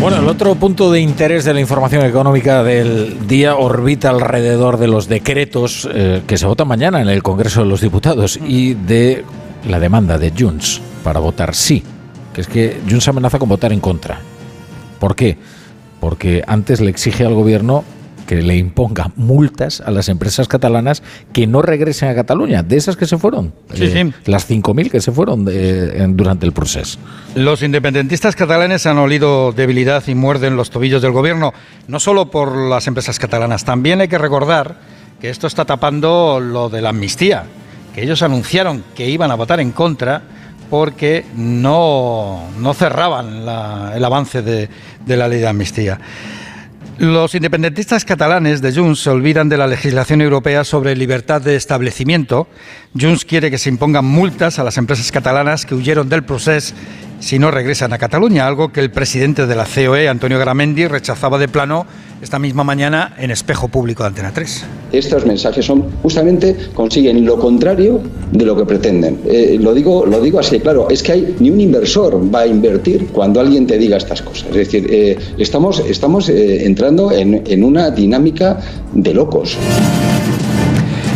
Bueno, 0.00 0.18
el 0.18 0.28
otro 0.28 0.54
punto 0.54 0.92
de 0.92 1.00
interés 1.00 1.44
de 1.44 1.52
la 1.52 1.60
información 1.60 2.06
económica 2.06 2.62
del 2.62 3.26
día 3.26 3.56
orbita 3.56 4.10
alrededor 4.10 4.78
de 4.78 4.86
los 4.86 5.08
decretos 5.08 5.88
eh, 5.92 6.22
que 6.24 6.38
se 6.38 6.46
votan 6.46 6.68
mañana 6.68 7.02
en 7.02 7.08
el 7.08 7.24
Congreso 7.24 7.62
de 7.62 7.66
los 7.66 7.80
Diputados 7.80 8.38
y 8.46 8.74
de 8.74 9.24
la 9.68 9.80
demanda 9.80 10.16
de 10.16 10.32
Junts 10.38 10.80
para 11.02 11.18
votar 11.18 11.52
sí, 11.52 11.82
que 12.32 12.40
es 12.42 12.46
que 12.46 12.80
Junts 12.88 13.08
amenaza 13.08 13.40
con 13.40 13.48
votar 13.48 13.72
en 13.72 13.80
contra. 13.80 14.20
¿Por 15.00 15.16
qué? 15.16 15.36
Porque 15.98 16.44
antes 16.46 16.80
le 16.80 16.90
exige 16.90 17.24
al 17.24 17.34
gobierno 17.34 17.82
que 18.28 18.42
le 18.42 18.56
imponga 18.56 19.10
multas 19.16 19.80
a 19.80 19.90
las 19.90 20.08
empresas 20.10 20.46
catalanas 20.46 21.02
que 21.32 21.46
no 21.46 21.62
regresen 21.62 22.10
a 22.10 22.14
Cataluña, 22.14 22.62
de 22.62 22.76
esas 22.76 22.96
que 22.96 23.06
se 23.06 23.16
fueron, 23.18 23.54
Sí, 23.72 23.84
eh, 23.84 23.90
sí. 24.04 24.30
las 24.30 24.46
5.000 24.46 24.90
que 24.90 25.00
se 25.00 25.10
fueron 25.12 25.46
de- 25.46 26.02
en- 26.02 26.14
durante 26.16 26.44
el 26.44 26.52
proceso. 26.52 26.98
Los 27.34 27.62
independentistas 27.62 28.36
catalanes 28.36 28.84
han 28.86 28.98
olido 28.98 29.52
debilidad 29.52 30.04
y 30.06 30.14
muerden 30.14 30.56
los 30.56 30.68
tobillos 30.70 31.00
del 31.00 31.12
gobierno, 31.12 31.54
no 31.88 31.98
solo 32.00 32.30
por 32.30 32.54
las 32.54 32.86
empresas 32.86 33.18
catalanas, 33.18 33.64
también 33.64 34.00
hay 34.02 34.08
que 34.08 34.18
recordar 34.18 34.76
que 35.20 35.30
esto 35.30 35.46
está 35.46 35.64
tapando 35.64 36.38
lo 36.38 36.68
de 36.68 36.82
la 36.82 36.90
amnistía, 36.90 37.44
que 37.94 38.02
ellos 38.04 38.22
anunciaron 38.22 38.84
que 38.94 39.08
iban 39.08 39.30
a 39.30 39.36
votar 39.36 39.58
en 39.58 39.72
contra 39.72 40.20
porque 40.68 41.24
no, 41.34 42.42
no 42.58 42.74
cerraban 42.74 43.46
la- 43.46 43.92
el 43.96 44.04
avance 44.04 44.42
de, 44.42 44.68
de 45.06 45.16
la 45.16 45.26
ley 45.28 45.40
de 45.40 45.48
amnistía. 45.48 45.98
Los 46.98 47.36
independentistas 47.36 48.04
catalanes 48.04 48.60
de 48.60 48.74
Junts 48.74 48.98
se 48.98 49.10
olvidan 49.10 49.48
de 49.48 49.56
la 49.56 49.68
legislación 49.68 50.20
europea 50.20 50.64
sobre 50.64 50.96
libertad 50.96 51.40
de 51.40 51.54
establecimiento. 51.54 52.48
Junts 52.98 53.24
quiere 53.24 53.50
que 53.50 53.58
se 53.58 53.68
impongan 53.68 54.04
multas 54.04 54.58
a 54.58 54.64
las 54.64 54.78
empresas 54.78 55.10
catalanas 55.12 55.66
que 55.66 55.74
huyeron 55.74 56.08
del 56.08 56.24
proceso 56.24 56.74
si 57.20 57.38
no 57.38 57.50
regresan 57.50 57.92
a 57.92 57.98
Cataluña, 57.98 58.46
algo 58.46 58.72
que 58.72 58.80
el 58.80 58.90
presidente 58.90 59.46
de 59.46 59.56
la 59.56 59.66
COE, 59.66 60.08
Antonio 60.08 60.38
Garamendi, 60.38 60.86
rechazaba 60.86 61.38
de 61.38 61.48
plano 61.48 61.84
esta 62.22 62.38
misma 62.38 62.64
mañana 62.64 63.14
en 63.18 63.30
espejo 63.30 63.68
público 63.68 64.02
de 64.02 64.08
Antena 64.08 64.32
3. 64.32 64.64
Estos 64.92 65.26
mensajes 65.26 65.64
son 65.64 65.84
justamente 66.02 66.56
consiguen 66.74 67.24
lo 67.24 67.38
contrario 67.38 68.00
de 68.32 68.44
lo 68.44 68.56
que 68.56 68.64
pretenden. 68.64 69.20
Eh, 69.26 69.58
lo 69.60 69.74
digo, 69.74 70.06
lo 70.06 70.20
digo 70.20 70.38
así, 70.38 70.60
claro, 70.60 70.88
es 70.90 71.02
que 71.02 71.12
hay 71.12 71.36
ni 71.40 71.50
un 71.50 71.60
inversor 71.60 72.20
va 72.32 72.40
a 72.40 72.46
invertir 72.46 73.08
cuando 73.08 73.40
alguien 73.40 73.66
te 73.66 73.78
diga 73.78 73.96
estas 73.96 74.22
cosas. 74.22 74.48
Es 74.50 74.56
decir, 74.56 74.86
eh, 74.90 75.18
estamos, 75.38 75.80
estamos 75.80 76.28
eh, 76.28 76.64
entrando 76.66 77.12
en, 77.12 77.42
en 77.46 77.64
una 77.64 77.90
dinámica 77.90 78.60
de 78.92 79.14
locos. 79.14 79.56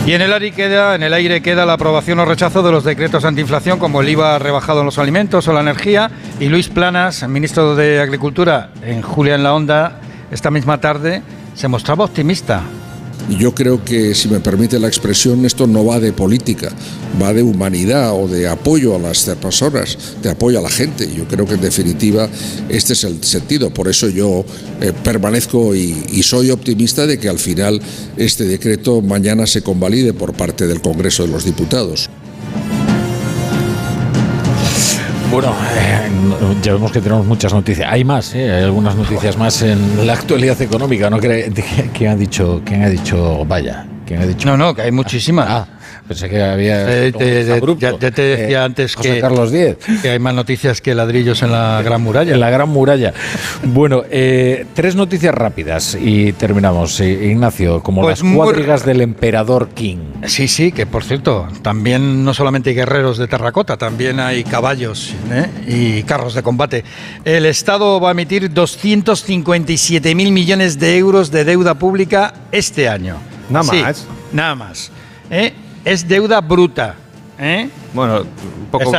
Y 0.04 0.14
en 0.14 0.20
el, 0.20 0.32
aire 0.32 0.50
queda, 0.50 0.96
en 0.96 1.04
el 1.04 1.14
aire 1.14 1.42
queda 1.42 1.64
la 1.64 1.74
aprobación 1.74 2.18
o 2.18 2.24
rechazo 2.24 2.64
de 2.64 2.72
los 2.72 2.82
decretos 2.82 3.24
antiinflación 3.24 3.78
como 3.78 4.00
el 4.00 4.08
IVA 4.08 4.40
rebajado 4.40 4.80
en 4.80 4.86
los 4.86 4.98
alimentos 4.98 5.46
o 5.46 5.52
la 5.52 5.60
energía. 5.60 6.10
Y 6.40 6.48
Luis 6.48 6.68
Planas, 6.68 7.26
ministro 7.28 7.76
de 7.76 8.00
Agricultura, 8.00 8.70
en 8.82 9.00
Julia 9.00 9.36
en 9.36 9.44
la 9.44 9.54
Onda, 9.54 10.00
esta 10.32 10.50
misma 10.50 10.78
tarde, 10.80 11.22
se 11.54 11.68
mostraba 11.68 12.04
optimista 12.04 12.62
yo 13.30 13.54
creo 13.54 13.84
que, 13.84 14.14
si 14.14 14.28
me 14.28 14.40
permite 14.40 14.78
la 14.78 14.88
expresión, 14.88 15.44
esto 15.44 15.66
no 15.66 15.84
va 15.84 16.00
de 16.00 16.12
política, 16.12 16.70
va 17.20 17.32
de 17.32 17.42
humanidad 17.42 18.12
o 18.14 18.28
de 18.28 18.48
apoyo 18.48 18.94
a 18.96 18.98
las 18.98 19.24
personas, 19.40 19.96
de 20.22 20.30
apoyo 20.30 20.58
a 20.58 20.62
la 20.62 20.70
gente. 20.70 21.08
Yo 21.14 21.26
creo 21.26 21.46
que, 21.46 21.54
en 21.54 21.60
definitiva, 21.60 22.28
este 22.68 22.92
es 22.92 23.04
el 23.04 23.22
sentido. 23.24 23.70
Por 23.70 23.88
eso 23.88 24.08
yo 24.08 24.44
eh, 24.80 24.92
permanezco 25.04 25.74
y, 25.74 26.04
y 26.12 26.22
soy 26.22 26.50
optimista 26.50 27.06
de 27.06 27.18
que 27.18 27.28
al 27.28 27.38
final 27.38 27.80
este 28.16 28.44
decreto 28.44 29.00
mañana 29.00 29.46
se 29.46 29.62
convalide 29.62 30.12
por 30.12 30.34
parte 30.34 30.66
del 30.66 30.80
Congreso 30.80 31.24
de 31.24 31.30
los 31.30 31.44
Diputados. 31.44 32.10
Bueno, 35.32 35.56
eh, 35.78 36.10
ya 36.60 36.74
vemos 36.74 36.92
que 36.92 37.00
tenemos 37.00 37.24
muchas 37.24 37.54
noticias. 37.54 37.90
Hay 37.90 38.04
más, 38.04 38.34
¿eh? 38.34 38.52
hay 38.52 38.64
algunas 38.64 38.94
noticias 38.94 39.38
más 39.38 39.62
en 39.62 40.06
la 40.06 40.12
actualidad 40.12 40.60
económica. 40.60 41.08
¿no? 41.08 41.18
¿Quién 41.94 42.10
ha 42.10 42.14
dicho? 42.16 42.60
¿Quién 42.66 42.82
ha 42.82 42.90
dicho? 42.90 43.42
Vaya. 43.46 43.86
¿Quién 44.04 44.20
ha 44.20 44.26
dicho? 44.26 44.46
No, 44.46 44.58
no, 44.58 44.74
que 44.74 44.82
hay 44.82 44.92
muchísimas. 44.92 45.46
Ah, 45.48 45.66
pensé 46.12 46.28
que 46.28 46.42
había. 46.42 47.06
Eh, 47.06 47.12
te, 47.12 47.44
ya, 47.78 47.98
te 48.10 48.22
decía 48.22 48.60
eh, 48.60 48.64
antes 48.64 48.94
José 48.94 49.14
que, 49.14 49.20
Carlos 49.20 49.52
X. 49.52 49.76
que 50.02 50.10
hay 50.10 50.18
más 50.18 50.34
noticias 50.34 50.80
que 50.80 50.94
ladrillos 50.94 51.42
en 51.42 51.52
la 51.52 51.82
Gran 51.82 52.02
Muralla. 52.02 52.32
En 52.34 52.40
la 52.40 52.50
Gran 52.50 52.68
Muralla. 52.68 53.12
Bueno, 53.64 54.02
eh, 54.10 54.66
tres 54.74 54.94
noticias 54.96 55.34
rápidas 55.34 55.96
y 56.00 56.32
terminamos. 56.32 57.00
Eh, 57.00 57.28
Ignacio, 57.30 57.82
como 57.82 58.02
Pues 58.02 58.22
las 58.22 58.32
cuadrigas 58.34 58.84
del 58.84 59.00
emperador 59.00 59.70
King. 59.70 59.98
Sí, 60.26 60.48
sí, 60.48 60.72
que 60.72 60.86
por 60.86 61.04
cierto, 61.04 61.48
también 61.62 62.24
no 62.24 62.34
solamente 62.34 62.70
hay 62.70 62.76
guerreros 62.76 63.18
de 63.18 63.26
terracota, 63.28 63.76
también 63.76 64.20
hay 64.20 64.44
caballos 64.44 65.14
¿eh? 65.30 65.48
y 65.66 66.02
carros 66.04 66.34
de 66.34 66.42
combate. 66.42 66.84
El 67.24 67.46
Estado 67.46 68.00
va 68.00 68.08
a 68.08 68.12
emitir 68.12 68.52
257 68.52 70.14
mil 70.14 70.32
millones 70.32 70.78
de 70.78 70.96
euros 70.98 71.30
de 71.30 71.44
deuda 71.44 71.74
pública 71.74 72.34
este 72.52 72.88
año. 72.88 73.16
Nada 73.50 73.64
Sí, 73.70 73.82
más. 73.82 74.06
nada 74.32 74.54
más. 74.54 74.90
¿eh? 75.30 75.52
Es 75.84 76.06
deuda 76.06 76.40
bruta. 76.40 76.94
¿eh? 77.38 77.68
Bueno, 77.92 78.20
un 78.20 78.66
poco, 78.70 78.90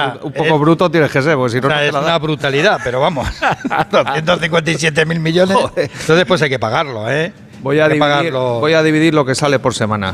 un 0.54 0.62
bruto 0.62 0.90
tienes 0.92 1.12
que 1.12 1.22
ser, 1.22 1.36
porque 1.36 1.54
si 1.54 1.62
no, 1.62 1.68
O 1.68 1.70
sea, 1.70 1.78
no 1.78 1.82
te 1.82 1.88
es 1.88 1.94
la 1.94 2.00
una 2.00 2.10
da. 2.10 2.20
brutalidad, 2.20 2.80
pero 2.84 3.00
vamos. 3.00 3.28
257 3.92 5.06
mil 5.06 5.20
millones. 5.20 5.56
Joder. 5.58 5.90
Entonces, 6.00 6.25
pues 6.25 6.42
hay 6.42 6.50
que 6.50 6.60
pagarlo, 6.60 7.10
¿eh? 7.10 7.32
Voy 7.62 7.80
a, 7.80 7.84
dividir, 7.86 8.00
pagarlo. 8.02 8.60
voy 8.60 8.74
a 8.74 8.84
dividir 8.84 9.13
lo 9.13 9.24
que 9.25 9.36
sale 9.36 9.58
por 9.60 9.74
semana. 9.74 10.13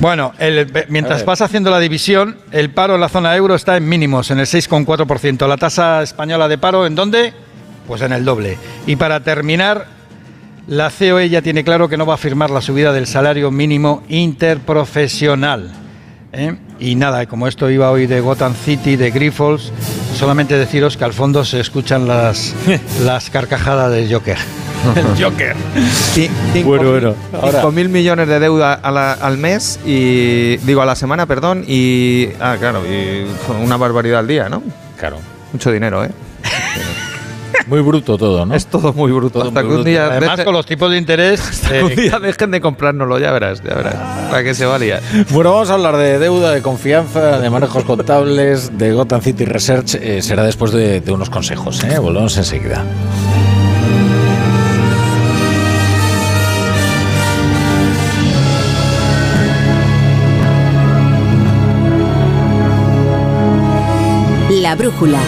Bueno, 0.00 0.32
el- 0.38 0.72
mientras 0.88 1.22
vas 1.26 1.42
haciendo 1.42 1.70
la 1.70 1.78
división, 1.80 2.38
el 2.50 2.70
paro 2.70 2.94
en 2.94 3.02
la 3.02 3.10
zona 3.10 3.36
euro 3.36 3.54
está 3.54 3.76
en 3.76 3.86
mínimos, 3.86 4.30
en 4.30 4.38
el 4.38 4.46
6,4%. 4.46 5.46
La 5.46 5.58
tasa 5.58 6.02
española 6.02 6.48
de 6.48 6.56
paro, 6.56 6.86
¿en 6.86 6.94
dónde? 6.94 7.34
Pues 7.86 8.00
en 8.00 8.12
el 8.14 8.24
doble. 8.24 8.56
Y 8.86 8.96
para 8.96 9.20
terminar, 9.20 9.86
la 10.66 10.90
COE 10.90 11.28
ya 11.28 11.42
tiene 11.42 11.62
claro 11.62 11.90
que 11.90 11.98
no 11.98 12.06
va 12.06 12.14
a 12.14 12.18
firmar 12.18 12.48
la 12.48 12.62
subida 12.62 12.90
del 12.94 13.06
salario 13.06 13.50
mínimo 13.50 14.02
interprofesional. 14.08 15.70
¿Eh? 16.32 16.54
Y 16.78 16.94
nada, 16.94 17.26
como 17.26 17.48
esto 17.48 17.70
iba 17.70 17.90
hoy 17.90 18.06
de 18.06 18.20
Gotham 18.20 18.54
City, 18.54 18.96
de 18.96 19.10
Grifols, 19.10 19.72
solamente 20.16 20.56
deciros 20.58 20.96
que 20.96 21.04
al 21.04 21.12
fondo 21.12 21.44
se 21.44 21.60
escuchan 21.60 22.06
las, 22.06 22.54
las 23.04 23.30
carcajadas 23.30 23.90
del 23.92 24.12
Joker. 24.12 24.38
Joker. 25.20 25.56
Ci- 26.14 26.30
cinco 26.52 26.68
Bueno, 26.68 26.90
bueno, 26.90 27.14
ahora- 27.34 27.52
cinco 27.60 27.72
mil 27.72 27.88
millones 27.88 28.28
de 28.28 28.38
deuda 28.38 28.74
a 28.74 28.90
la- 28.92 29.12
al 29.14 29.36
mes 29.38 29.80
y 29.84 30.56
digo 30.58 30.82
a 30.82 30.86
la 30.86 30.94
semana, 30.94 31.26
perdón, 31.26 31.64
y 31.66 32.28
ah, 32.40 32.56
claro, 32.58 32.82
y 32.86 33.26
una 33.62 33.76
barbaridad 33.76 34.20
al 34.20 34.28
día, 34.28 34.48
¿no? 34.48 34.62
Claro. 34.98 35.18
Mucho 35.52 35.72
dinero, 35.72 36.04
¿eh? 36.04 36.10
Muy 37.68 37.80
bruto 37.82 38.16
todo, 38.16 38.46
¿no? 38.46 38.54
Es 38.54 38.66
todo 38.66 38.92
muy 38.94 39.12
bruto. 39.12 39.40
Todo 39.40 39.48
hasta 39.48 39.60
muy 39.60 39.62
que 39.62 39.68
un 39.68 39.74
bruto. 39.82 39.88
día, 39.90 40.06
Además, 40.06 40.38
deje- 40.38 40.44
con 40.44 40.54
los 40.54 40.64
tipos 40.66 40.90
de 40.90 40.96
interés... 40.96 41.40
hasta 41.40 41.68
que 41.70 41.84
un 41.84 41.92
eh, 41.92 41.96
día 41.96 42.18
dejen 42.18 42.50
de 42.50 42.60
comprárnoslo, 42.60 43.18
ya 43.18 43.30
verás, 43.30 43.62
ya 43.62 43.74
verás. 43.74 43.94
Para 44.30 44.42
que 44.42 44.54
se 44.54 44.64
valía. 44.64 45.00
Bueno, 45.30 45.52
vamos 45.52 45.68
a 45.70 45.74
hablar 45.74 45.96
de 45.98 46.18
deuda, 46.18 46.50
de 46.52 46.62
confianza, 46.62 47.38
de 47.38 47.50
manejos 47.50 47.84
contables, 47.84 48.76
de 48.78 48.92
Gotham 48.92 49.20
City 49.20 49.44
Research. 49.44 49.96
Eh, 49.96 50.22
será 50.22 50.44
después 50.44 50.72
de, 50.72 51.00
de 51.00 51.12
unos 51.12 51.28
consejos. 51.28 51.84
¿eh? 51.84 51.98
Volvemos 51.98 52.36
enseguida. 52.38 52.84
La 64.50 64.74
brújula. 64.74 65.20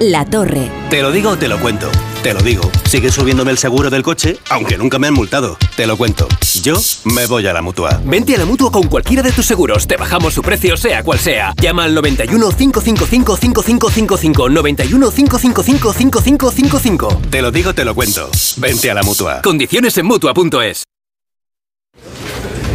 La 0.00 0.26
torre. 0.26 0.70
Te 0.90 1.00
lo 1.00 1.10
digo 1.10 1.30
o 1.30 1.36
te 1.38 1.48
lo 1.48 1.58
cuento. 1.58 1.90
Te 2.22 2.34
lo 2.34 2.40
digo. 2.42 2.70
Sigue 2.86 3.10
subiéndome 3.10 3.50
el 3.50 3.56
seguro 3.56 3.88
del 3.88 4.02
coche, 4.02 4.36
aunque 4.50 4.76
nunca 4.76 4.98
me 4.98 5.06
han 5.06 5.14
multado. 5.14 5.56
Te 5.74 5.86
lo 5.86 5.96
cuento. 5.96 6.28
Yo 6.62 6.76
me 7.04 7.26
voy 7.26 7.46
a 7.46 7.54
la 7.54 7.62
mutua. 7.62 7.98
Vente 8.04 8.34
a 8.34 8.38
la 8.38 8.44
mutua 8.44 8.70
con 8.70 8.88
cualquiera 8.88 9.22
de 9.22 9.32
tus 9.32 9.46
seguros. 9.46 9.86
Te 9.86 9.96
bajamos 9.96 10.34
su 10.34 10.42
precio, 10.42 10.76
sea 10.76 11.02
cual 11.02 11.18
sea. 11.18 11.54
Llama 11.62 11.84
al 11.84 11.94
91 11.94 12.50
555 12.50 13.36
5555. 13.36 14.48
91 14.50 15.10
555 15.10 15.92
5555. 15.94 17.20
Te 17.30 17.40
lo 17.40 17.50
digo, 17.50 17.72
te 17.72 17.84
lo 17.84 17.94
cuento. 17.94 18.28
Vente 18.58 18.90
a 18.90 18.94
la 18.94 19.02
mutua. 19.02 19.40
Condiciones 19.40 19.96
en 19.96 20.06
mutua.es. 20.06 20.84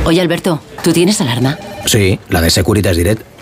Oye, 0.05 0.21
Alberto, 0.21 0.59
¿tú 0.83 0.91
tienes 0.91 1.21
alarma? 1.21 1.59
Sí, 1.85 2.19
la 2.29 2.41
de 2.41 2.49
Securitas 2.49 2.97
Direct. 2.97 3.21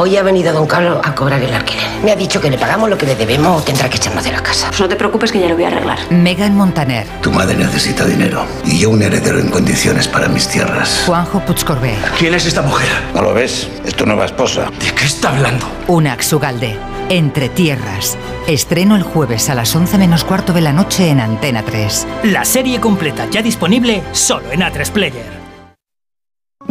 Hoy 0.00 0.16
ha 0.16 0.22
venido 0.22 0.52
don 0.52 0.68
Carlos 0.68 1.00
a 1.02 1.12
cobrar 1.12 1.42
el 1.42 1.52
alquiler. 1.52 1.82
Me 2.04 2.12
ha 2.12 2.14
dicho 2.14 2.40
que 2.40 2.48
le 2.48 2.56
pagamos 2.56 2.88
lo 2.88 2.96
que 2.96 3.04
le 3.04 3.16
debemos 3.16 3.60
o 3.60 3.64
tendrá 3.64 3.90
que 3.90 3.96
echarnos 3.96 4.22
de 4.22 4.30
la 4.30 4.40
casa. 4.40 4.68
Pues 4.68 4.78
no 4.78 4.88
te 4.88 4.94
preocupes 4.94 5.32
que 5.32 5.40
ya 5.40 5.48
lo 5.48 5.56
voy 5.56 5.64
a 5.64 5.66
arreglar. 5.66 5.98
Megan 6.12 6.54
Montaner, 6.54 7.04
Tu 7.20 7.32
madre 7.32 7.56
necesita 7.56 8.04
dinero 8.04 8.46
y 8.64 8.78
yo 8.78 8.90
un 8.90 9.02
heredero 9.02 9.40
en 9.40 9.48
condiciones 9.48 10.06
para 10.06 10.28
mis 10.28 10.46
tierras. 10.46 11.02
Juanjo 11.04 11.40
Puigcorbé, 11.40 11.96
¿Quién 12.16 12.32
es 12.32 12.46
esta 12.46 12.62
mujer? 12.62 12.86
¿No 13.12 13.22
lo 13.22 13.34
ves? 13.34 13.68
Es 13.84 13.96
tu 13.96 14.06
nueva 14.06 14.26
esposa. 14.26 14.70
¿De 14.78 14.94
qué 14.94 15.04
está 15.04 15.30
hablando? 15.30 15.68
Unax 15.88 16.32
Ugalde, 16.32 16.76
Entre 17.08 17.48
Tierras. 17.48 18.16
Estreno 18.46 18.94
el 18.94 19.02
jueves 19.02 19.50
a 19.50 19.56
las 19.56 19.74
11 19.74 19.98
menos 19.98 20.22
cuarto 20.22 20.52
de 20.52 20.60
la 20.60 20.72
noche 20.72 21.08
en 21.10 21.18
Antena 21.18 21.64
3. 21.64 22.06
La 22.22 22.44
serie 22.44 22.78
completa 22.78 23.26
ya 23.32 23.42
disponible 23.42 24.04
solo 24.12 24.52
en 24.52 24.60
A3 24.60 24.92
Player. 24.92 25.38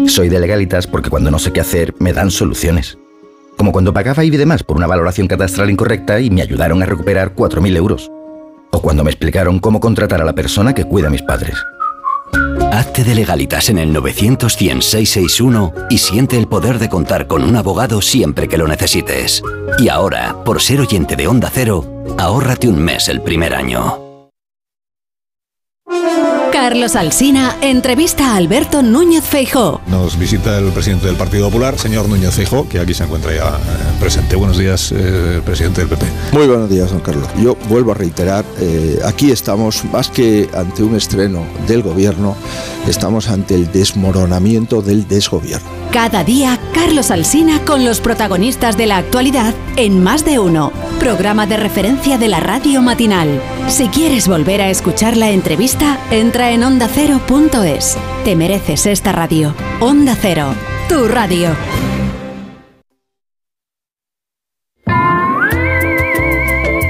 Soy 0.07 0.29
de 0.29 0.39
legalitas 0.39 0.87
porque 0.87 1.09
cuando 1.09 1.29
no 1.29 1.39
sé 1.39 1.51
qué 1.51 1.59
hacer 1.59 1.93
me 1.99 2.13
dan 2.13 2.31
soluciones. 2.31 2.97
Como 3.57 3.71
cuando 3.71 3.91
pagaba 3.91 4.23
IBI 4.23 4.37
de 4.37 4.45
más 4.45 4.63
por 4.63 4.77
una 4.77 4.87
valoración 4.87 5.27
catastral 5.27 5.69
incorrecta 5.69 6.19
y 6.19 6.29
me 6.29 6.43
ayudaron 6.43 6.81
a 6.83 6.85
recuperar 6.85 7.33
4.000 7.35 7.75
euros. 7.75 8.11
O 8.71 8.81
cuando 8.81 9.03
me 9.03 9.09
explicaron 9.09 9.59
cómo 9.59 9.79
contratar 9.79 10.21
a 10.21 10.25
la 10.25 10.33
persona 10.33 10.73
que 10.73 10.85
cuida 10.85 11.07
a 11.07 11.11
mis 11.11 11.23
padres. 11.23 11.55
Hazte 12.71 13.03
de 13.03 13.15
legalitas 13.15 13.69
en 13.69 13.79
el 13.79 13.91
900 13.91 14.55
y 15.89 15.97
siente 15.97 16.37
el 16.37 16.47
poder 16.47 16.77
de 16.77 16.89
contar 16.89 17.25
con 17.25 17.43
un 17.43 17.55
abogado 17.55 18.01
siempre 18.01 18.47
que 18.47 18.57
lo 18.57 18.67
necesites. 18.67 19.41
Y 19.79 19.89
ahora, 19.89 20.35
por 20.45 20.61
ser 20.61 20.81
oyente 20.81 21.15
de 21.15 21.27
Onda 21.27 21.49
Cero, 21.51 21.83
ahórrate 22.19 22.67
un 22.67 22.79
mes 22.79 23.07
el 23.07 23.21
primer 23.21 23.55
año. 23.55 24.06
Carlos 26.67 26.97
Alsina 26.97 27.55
entrevista 27.61 28.33
a 28.33 28.35
Alberto 28.35 28.83
Núñez 28.83 29.23
Feijó. 29.23 29.79
Nos 29.87 30.19
visita 30.19 30.57
el 30.57 30.73
presidente 30.73 31.07
del 31.07 31.15
Partido 31.15 31.45
Popular, 31.45 31.79
señor 31.79 32.09
Núñez 32.09 32.35
Feijó, 32.35 32.67
que 32.67 32.81
aquí 32.81 32.93
se 32.93 33.05
encuentra 33.05 33.33
ya 33.33 33.55
eh, 33.55 33.95
presente. 34.01 34.35
Buenos 34.35 34.57
días, 34.57 34.91
eh, 34.93 35.41
presidente 35.45 35.79
del 35.79 35.89
PP. 35.89 36.05
Muy 36.33 36.45
buenos 36.45 36.69
días, 36.69 36.91
don 36.91 36.99
Carlos. 36.99 37.25
Yo 37.41 37.55
vuelvo 37.69 37.91
a 37.91 37.93
reiterar, 37.93 38.43
eh, 38.59 38.99
aquí 39.05 39.31
estamos 39.31 39.85
más 39.85 40.09
que 40.09 40.49
ante 40.53 40.83
un 40.83 40.97
estreno 40.97 41.45
del 41.67 41.83
gobierno, 41.83 42.35
estamos 42.87 43.29
ante 43.29 43.55
el 43.55 43.71
desmoronamiento 43.71 44.81
del 44.81 45.07
desgobierno. 45.07 45.67
Cada 45.91 46.23
día, 46.23 46.59
Carlos 46.73 47.11
Alsina 47.11 47.63
con 47.65 47.85
los 47.85 48.01
protagonistas 48.01 48.77
de 48.77 48.85
la 48.85 48.97
actualidad 48.97 49.53
en 49.75 50.03
Más 50.03 50.25
de 50.25 50.39
Uno, 50.39 50.71
programa 50.99 51.47
de 51.47 51.57
referencia 51.57 52.17
de 52.17 52.27
la 52.27 52.39
radio 52.39 52.81
matinal. 52.81 53.41
Si 53.67 53.87
quieres 53.87 54.27
volver 54.27 54.61
a 54.61 54.69
escuchar 54.69 55.17
la 55.17 55.31
entrevista, 55.31 55.99
entra 56.11 56.51
en 56.51 56.63
ondacero.es. 56.63 57.97
Te 58.23 58.35
mereces 58.35 58.85
esta 58.85 59.11
radio. 59.11 59.55
Onda 59.79 60.17
Cero, 60.19 60.53
tu 60.89 61.07
radio. 61.07 61.55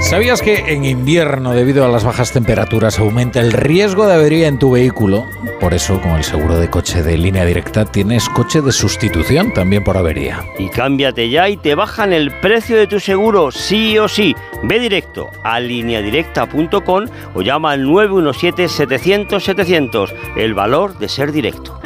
¿Sabías 0.10 0.42
que 0.42 0.74
en 0.74 0.86
invierno, 0.86 1.52
debido 1.52 1.84
a 1.84 1.90
las 1.90 2.06
bajas 2.06 2.32
temperaturas, 2.32 2.98
aumenta 2.98 3.42
el 3.42 3.52
riesgo 3.52 4.08
de 4.08 4.14
avería 4.14 4.48
en 4.48 4.58
tu 4.58 4.72
vehículo? 4.72 5.26
Por 5.60 5.74
eso, 5.74 6.02
con 6.02 6.12
el 6.12 6.24
seguro 6.24 6.58
de 6.58 6.70
coche 6.70 7.04
de 7.04 7.18
línea 7.18 7.44
directa, 7.44 7.84
tienes 7.84 8.30
coche 8.30 8.62
de 8.62 8.72
sustitución 8.72 9.54
también 9.54 9.84
por 9.84 9.98
avería. 9.98 10.46
Y 10.58 10.70
cámbiate 10.70 11.30
ya 11.30 11.50
y 11.50 11.58
te 11.58 11.76
bajan 11.76 12.14
el 12.14 12.32
precio 12.40 12.78
de 12.78 12.88
tu 12.88 13.02
seguro, 13.02 13.52
sí 13.52 13.98
o 13.98 14.08
sí. 14.08 14.34
Ve 14.64 14.80
directo 14.80 15.28
a 15.44 15.60
lineadirecta.com 15.60 17.06
o 17.36 17.42
llama 17.42 17.72
al 17.72 17.86
917-700-700. 17.86 20.14
El 20.38 20.54
valor 20.54 20.98
de 21.00 21.10
ser 21.10 21.34
directo. 21.34 21.82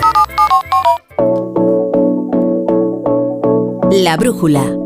La 3.90 4.16
brújula. 4.16 4.81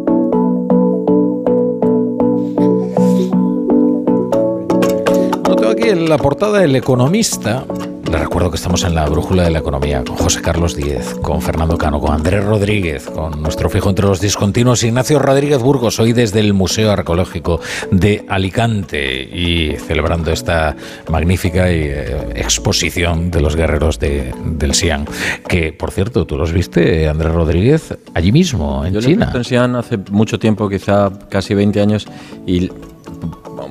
En 5.90 6.10
la 6.10 6.18
portada 6.18 6.60
del 6.60 6.76
Economista. 6.76 7.64
Les 8.10 8.20
recuerdo 8.20 8.50
que 8.50 8.56
estamos 8.56 8.84
en 8.84 8.96
la 8.96 9.06
brújula 9.08 9.44
de 9.44 9.52
la 9.52 9.60
economía 9.60 10.04
con 10.04 10.16
José 10.16 10.42
Carlos 10.42 10.76
Díez, 10.76 11.14
con 11.22 11.42
Fernando 11.42 11.78
Cano, 11.78 12.00
con 12.00 12.12
Andrés 12.12 12.44
Rodríguez, 12.44 13.06
con 13.06 13.42
nuestro 13.44 13.70
fijo 13.70 13.90
entre 13.90 14.06
los 14.06 14.20
discontinuos 14.20 14.84
Ignacio 14.84 15.20
Rodríguez 15.20 15.60
Burgos, 15.60 16.00
hoy 16.00 16.14
desde 16.14 16.40
el 16.40 16.54
Museo 16.54 16.92
Arqueológico 16.92 17.60
de 17.92 18.26
Alicante 18.28 19.22
y 19.22 19.76
celebrando 19.78 20.32
esta 20.32 20.76
magnífica 21.10 21.70
eh, 21.72 22.32
exposición 22.36 23.30
de 23.30 23.42
los 23.42 23.56
guerreros 23.56 24.00
de, 24.00 24.34
del 24.44 24.74
Xi'an. 24.74 25.06
Que, 25.48 25.72
por 25.72 25.92
cierto, 25.92 26.26
tú 26.26 26.38
los 26.38 26.52
viste, 26.52 27.08
Andrés 27.08 27.34
Rodríguez, 27.34 27.96
allí 28.16 28.32
mismo, 28.32 28.86
en 28.86 28.94
Yo 28.94 29.02
China. 29.02 29.26
visto 29.26 29.38
en 29.38 29.44
Xi'an 29.44 29.76
hace 29.76 29.98
mucho 30.10 30.40
tiempo, 30.40 30.68
quizá 30.68 31.12
casi 31.30 31.54
20 31.54 31.82
años, 31.82 32.08
y 32.48 32.72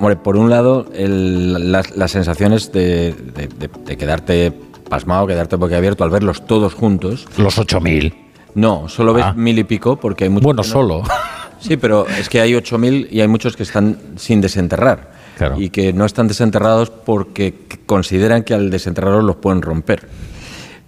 hombre, 0.05 0.17
por 0.17 0.37
un 0.37 0.51
lado, 0.51 0.87
el- 0.95 1.73
las, 1.73 1.97
las 1.97 2.11
sensaciones 2.11 2.73
de, 2.73 3.13
de- 3.35 3.49
de- 3.49 3.71
de 3.85 3.97
quedarte 3.97 4.53
pasmado, 4.89 5.27
quedarte 5.27 5.57
boquiabierto 5.57 6.05
al 6.05 6.11
verlos 6.11 6.47
todos 6.47 6.75
juntos. 6.75 7.27
Los 7.39 7.59
8.000. 7.59 8.15
No, 8.55 8.89
solo 8.89 9.13
ves 9.15 9.25
Ah. 9.27 9.33
mil 9.35 9.59
y 9.59 9.65
pico 9.65 9.97
porque 9.99 10.25
hay 10.25 10.31
muchos. 10.31 10.45
Bueno, 10.45 10.59
no- 10.59 10.65
solo. 10.65 11.03
Sí, 11.61 11.79
pero 11.79 12.07
es 12.07 12.29
que 12.29 12.43
hay 12.43 12.53
8.000 12.53 13.09
y 13.11 13.23
hay 13.23 13.29
muchos 13.29 13.57
que 13.57 13.63
están 13.63 13.97
sin 14.17 14.43
desenterrar. 14.43 15.13
Y 15.57 15.71
que 15.71 15.95
no 15.95 16.05
están 16.05 16.29
desenterrados 16.29 16.91
porque 16.91 17.55
consideran 17.87 18.43
que 18.45 18.53
al 18.53 18.69
desenterrarlos 18.71 19.25
los 19.25 19.37
pueden 19.37 19.63
romper. 19.63 20.07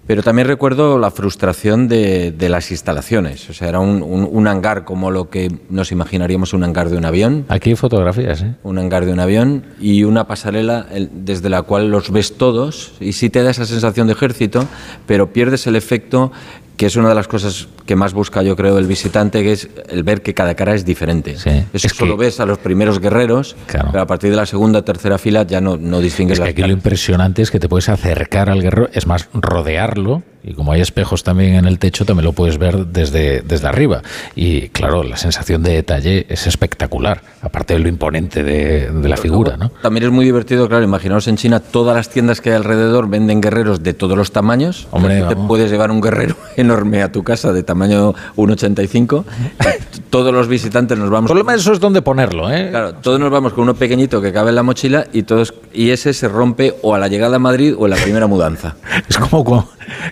Pero 0.06 0.22
también 0.22 0.46
recuerdo 0.46 0.98
la 0.98 1.10
frustración 1.10 1.88
de, 1.88 2.30
de 2.32 2.48
las 2.48 2.70
instalaciones. 2.70 3.50
O 3.50 3.52
sea, 3.52 3.68
era 3.68 3.80
un, 3.80 4.02
un- 4.02 4.28
un 4.30 4.46
hangar 4.46 4.84
como 4.84 5.10
lo 5.10 5.30
que 5.30 5.50
nos 5.68 5.90
imaginaríamos 5.90 6.52
un 6.54 6.62
hangar 6.62 6.90
de 6.90 6.96
un 6.96 7.04
avión. 7.04 7.44
Aquí 7.48 7.70
hay 7.70 7.76
fotografías, 7.76 8.42
¿eh? 8.42 8.54
Un 8.62 8.78
hangar 8.78 9.04
de 9.04 9.12
un 9.12 9.18
avión 9.20 9.64
y 9.80 10.04
una 10.04 10.26
pasarela 10.28 10.86
el- 10.92 11.10
desde 11.24 11.48
la 11.48 11.62
cual 11.62 11.90
los 11.90 12.10
ves 12.12 12.36
todos 12.36 12.92
y 13.00 13.12
sí 13.14 13.30
te 13.30 13.42
da 13.42 13.50
esa 13.50 13.66
sensación 13.66 14.06
de 14.06 14.12
ejército, 14.12 14.66
pero 15.06 15.32
pierdes 15.32 15.66
el 15.66 15.74
efecto 15.74 16.30
que 16.76 16.86
es 16.86 16.96
una 16.96 17.08
de 17.08 17.14
las 17.14 17.28
cosas 17.28 17.68
que 17.86 17.96
más 17.96 18.12
busca 18.12 18.42
yo 18.42 18.56
creo 18.56 18.78
el 18.78 18.86
visitante, 18.86 19.42
que 19.42 19.52
es 19.52 19.68
el 19.88 20.02
ver 20.02 20.22
que 20.22 20.34
cada 20.34 20.54
cara 20.54 20.74
es 20.74 20.84
diferente. 20.84 21.36
Eso 21.72 21.88
solo 21.88 22.16
ves 22.16 22.40
a 22.40 22.46
los 22.46 22.58
primeros 22.58 23.00
guerreros, 23.00 23.56
pero 23.66 24.00
a 24.00 24.06
partir 24.06 24.30
de 24.30 24.36
la 24.36 24.46
segunda 24.46 24.80
o 24.80 24.84
tercera 24.84 25.18
fila 25.18 25.44
ya 25.46 25.60
no, 25.60 25.76
no 25.76 26.00
distingues 26.00 26.34
Es 26.34 26.40
que 26.40 26.44
las 26.44 26.52
aquí 26.52 26.62
lo 26.62 26.72
impresionante 26.72 27.42
es 27.42 27.50
que 27.50 27.58
te 27.58 27.68
puedes 27.68 27.88
acercar 27.88 28.50
al 28.50 28.60
guerrero, 28.60 28.88
es 28.92 29.06
más, 29.06 29.28
rodearlo, 29.32 30.22
y 30.46 30.54
como 30.54 30.72
hay 30.72 30.80
espejos 30.80 31.24
también 31.24 31.54
en 31.56 31.64
el 31.66 31.78
techo, 31.78 32.04
también 32.04 32.24
lo 32.24 32.32
puedes 32.32 32.56
ver 32.56 32.86
desde, 32.86 33.40
desde 33.42 33.66
arriba. 33.66 34.02
Y 34.34 34.68
claro, 34.68 35.02
la 35.02 35.16
sensación 35.16 35.62
de 35.62 35.72
detalle 35.72 36.24
es 36.28 36.46
espectacular, 36.46 37.20
aparte 37.42 37.74
de 37.74 37.80
lo 37.80 37.88
imponente 37.88 38.44
de, 38.44 38.90
de 38.90 39.08
la 39.08 39.16
figura, 39.16 39.56
¿no? 39.56 39.70
También 39.82 40.04
es 40.04 40.10
muy 40.12 40.24
divertido, 40.24 40.68
claro, 40.68 40.84
imaginaos 40.84 41.26
en 41.28 41.36
China, 41.36 41.58
todas 41.60 41.96
las 41.96 42.08
tiendas 42.10 42.40
que 42.40 42.50
hay 42.50 42.56
alrededor 42.56 43.08
venden 43.08 43.40
guerreros 43.40 43.82
de 43.82 43.92
todos 43.92 44.16
los 44.16 44.30
tamaños. 44.32 44.86
Hombre, 44.92 45.22
te 45.28 45.34
puedes 45.36 45.70
llevar 45.70 45.90
un 45.90 46.00
guerrero 46.00 46.36
enorme 46.56 47.02
a 47.02 47.10
tu 47.10 47.24
casa 47.24 47.52
de 47.52 47.62
tamaño 47.62 48.14
1,85. 48.36 49.24
todos 50.10 50.32
los 50.32 50.48
visitantes 50.48 50.96
nos 50.96 51.10
vamos... 51.10 51.30
El 51.30 51.34
problema 51.34 51.54
eso 51.54 51.72
es 51.72 51.80
dónde 51.80 52.02
ponerlo, 52.02 52.50
¿eh? 52.52 52.68
Claro, 52.70 52.94
todos 52.94 53.18
nos 53.18 53.30
vamos 53.30 53.52
con 53.52 53.64
uno 53.64 53.74
pequeñito 53.74 54.20
que 54.22 54.32
cabe 54.32 54.50
en 54.50 54.54
la 54.56 54.62
mochila 54.62 55.06
y, 55.12 55.24
todos, 55.24 55.54
y 55.72 55.90
ese 55.90 56.12
se 56.12 56.28
rompe 56.28 56.74
o 56.82 56.94
a 56.94 56.98
la 56.98 57.08
llegada 57.08 57.36
a 57.36 57.38
Madrid 57.40 57.74
o 57.76 57.84
en 57.86 57.90
la 57.90 57.96
primera 57.96 58.26
mudanza. 58.26 58.76
Es 59.08 59.18
como 59.18 59.44
cuando, 59.44 59.68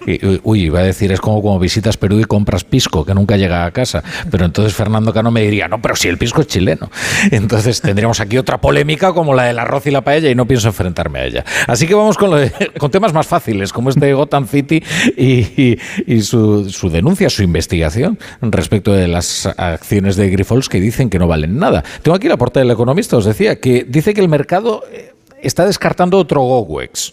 y- 0.06 0.23
uy, 0.42 0.62
iba 0.64 0.80
a 0.80 0.82
decir, 0.82 1.12
es 1.12 1.20
como 1.20 1.58
visitas 1.58 1.96
Perú 1.96 2.20
y 2.20 2.24
compras 2.24 2.64
pisco, 2.64 3.04
que 3.04 3.14
nunca 3.14 3.36
llega 3.36 3.64
a 3.64 3.70
casa. 3.70 4.02
Pero 4.30 4.44
entonces 4.44 4.74
Fernando 4.74 5.12
Cano 5.12 5.30
me 5.30 5.42
diría, 5.42 5.68
no, 5.68 5.80
pero 5.82 5.96
si 5.96 6.08
el 6.08 6.18
pisco 6.18 6.40
es 6.40 6.46
chileno. 6.46 6.90
Entonces 7.30 7.80
tendríamos 7.80 8.20
aquí 8.20 8.38
otra 8.38 8.60
polémica 8.60 9.12
como 9.12 9.34
la 9.34 9.44
del 9.44 9.58
arroz 9.58 9.86
y 9.86 9.90
la 9.90 10.02
paella 10.02 10.30
y 10.30 10.34
no 10.34 10.46
pienso 10.46 10.68
enfrentarme 10.68 11.20
a 11.20 11.24
ella. 11.26 11.44
Así 11.66 11.86
que 11.86 11.94
vamos 11.94 12.16
con, 12.16 12.30
lo 12.30 12.36
de- 12.36 12.52
con 12.78 12.90
temas 12.90 13.12
más 13.12 13.26
fáciles, 13.26 13.72
como 13.72 13.90
este 13.90 14.12
Gotham 14.14 14.46
City 14.46 14.82
y 15.16 16.20
su, 16.22 16.68
su 16.70 16.90
denuncia, 16.90 17.30
su 17.30 17.42
investigación 17.42 18.18
respecto 18.40 18.92
de 18.92 19.08
las 19.08 19.46
acciones 19.46 20.16
de 20.16 20.30
Grifols 20.30 20.68
que 20.68 20.80
dicen 20.80 21.10
que 21.10 21.18
no 21.18 21.26
valen 21.26 21.58
nada. 21.58 21.84
Tengo 22.02 22.16
aquí 22.16 22.28
la 22.28 22.36
portada 22.36 22.64
del 22.64 22.72
Economista, 22.72 23.16
os 23.16 23.24
decía, 23.24 23.56
que 23.60 23.84
dice 23.88 24.14
que 24.14 24.20
el 24.20 24.28
mercado 24.28 24.82
eh, 24.92 25.12
está 25.42 25.64
descartando 25.66 26.18
otro 26.18 26.40
GoWex 26.42 27.12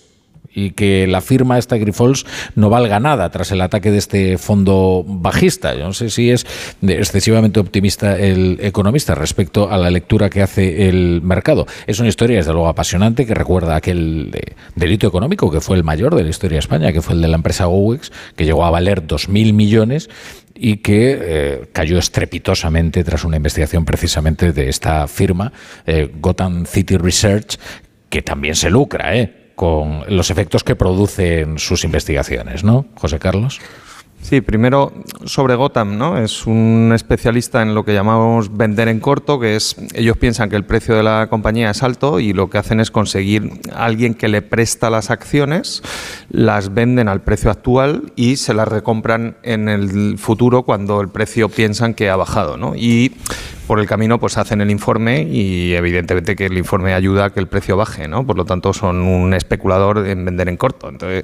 y 0.54 0.72
que 0.72 1.08
la 1.08 1.22
firma 1.22 1.58
esta 1.58 1.78
Grifols 1.78 2.26
no 2.56 2.70
valga 2.70 3.00
nada 3.00 3.30
tras 3.30 3.52
el 3.52 3.62
ataque 3.62 3.92
de 3.92 3.98
este 3.98 4.38
fondo 4.38 5.04
bajista. 5.08 5.74
Yo 5.76 5.86
no 5.86 5.94
sé 5.94 6.10
si 6.10 6.30
es 6.30 6.46
excesivamente 6.82 7.60
optimista 7.60 8.18
el 8.18 8.58
economista 8.62 9.16
respecto 9.16 9.72
a 9.72 9.78
la 9.78 9.90
lectura 9.90 10.30
que 10.30 10.42
hace 10.42 10.90
el 10.90 11.22
mercado. 11.22 11.66
Es 11.88 12.00
una 12.00 12.10
historia, 12.10 12.38
desde 12.38 12.52
luego, 12.52 12.68
apasionante 12.68 13.26
que 13.26 13.34
recuerda 13.34 13.76
aquel 13.76 14.32
eh, 14.34 14.56
delito 14.76 15.08
económico 15.08 15.52
que 15.52 15.62
fue 15.62 15.78
el 15.78 15.84
mayor 15.84 16.16
de 16.16 16.24
la 16.24 16.30
historia 16.30 16.56
de 16.56 16.60
España, 16.60 16.92
que 16.92 17.02
fue 17.02 17.16
el 17.16 17.22
de 17.22 17.28
la 17.28 17.36
empresa 17.36 17.66
Gowex, 17.66 18.12
que 18.36 18.46
llegó 18.46 18.66
a 18.66 18.70
valer 18.70 19.06
2.000 19.08 19.54
millones 19.54 20.10
y 20.56 20.78
que 20.78 21.18
eh, 21.20 21.70
cayó 21.74 21.98
estrepitosamente 21.98 23.04
tras 23.04 23.24
una 23.24 23.38
investigación 23.38 23.86
precisamente 23.86 24.52
de 24.52 24.70
esta 24.70 25.08
firma, 25.08 25.52
eh, 25.88 26.12
Gotham 26.20 26.66
City 26.66 26.98
Research, 26.98 27.58
que 28.10 28.22
también 28.22 28.56
se 28.56 28.70
lucra, 28.70 29.16
¿eh? 29.18 29.41
Con 29.62 30.02
los 30.08 30.32
efectos 30.32 30.64
que 30.64 30.76
producen 30.76 31.60
sus 31.60 31.84
investigaciones, 31.84 32.64
¿no, 32.64 32.88
José 32.96 33.20
Carlos? 33.20 33.62
Sí, 34.20 34.42
primero 34.42 34.92
sobre 35.26 35.54
Gotham, 35.54 36.00
¿no? 36.00 36.18
Es 36.18 36.48
un 36.48 36.92
especialista 36.96 37.62
en 37.62 37.76
lo 37.76 37.86
que 37.86 37.94
llamamos 37.94 38.58
vender 38.58 38.88
en 38.88 39.00
corto, 39.00 39.40
que 39.40 39.56
es 39.56 39.76
ellos 39.94 40.18
piensan 40.18 40.50
que 40.50 40.56
el 40.56 40.66
precio 40.66 40.96
de 40.96 41.04
la 41.04 41.28
compañía 41.30 41.70
es 41.70 41.84
alto 41.84 42.20
y 42.20 42.34
lo 42.34 42.50
que 42.50 42.58
hacen 42.58 42.80
es 42.80 42.90
conseguir 42.90 43.62
a 43.72 43.86
alguien 43.86 44.16
que 44.16 44.30
le 44.30 44.42
presta 44.42 44.90
las 44.90 45.12
acciones, 45.12 45.84
las 46.32 46.74
venden 46.74 47.08
al 47.08 47.22
precio 47.22 47.52
actual 47.52 48.14
y 48.16 48.38
se 48.38 48.56
las 48.56 48.68
recompran 48.68 49.38
en 49.44 49.70
el 49.70 50.18
futuro 50.18 50.64
cuando 50.64 51.02
el 51.02 51.10
precio 51.10 51.50
piensan 51.50 51.94
que 51.94 52.10
ha 52.10 52.16
bajado, 52.16 52.58
¿no? 52.58 52.76
Y 52.76 53.12
por 53.72 53.80
el 53.80 53.88
camino 53.88 54.20
pues 54.20 54.38
hacen 54.38 54.60
el 54.60 54.70
informe 54.70 55.22
y 55.22 55.76
evidentemente 55.76 56.36
que 56.36 56.48
el 56.48 56.58
informe 56.58 56.94
ayuda 56.94 57.24
a 57.24 57.30
que 57.30 57.40
el 57.40 57.48
precio 57.48 57.78
baje, 57.78 58.06
¿no? 58.06 58.28
Por 58.28 58.36
lo 58.36 58.44
tanto 58.44 58.74
son 58.74 59.00
un 59.00 59.34
especulador 59.34 60.06
en 60.06 60.26
vender 60.26 60.50
en 60.50 60.58
corto. 60.58 60.90
Entonces, 60.90 61.24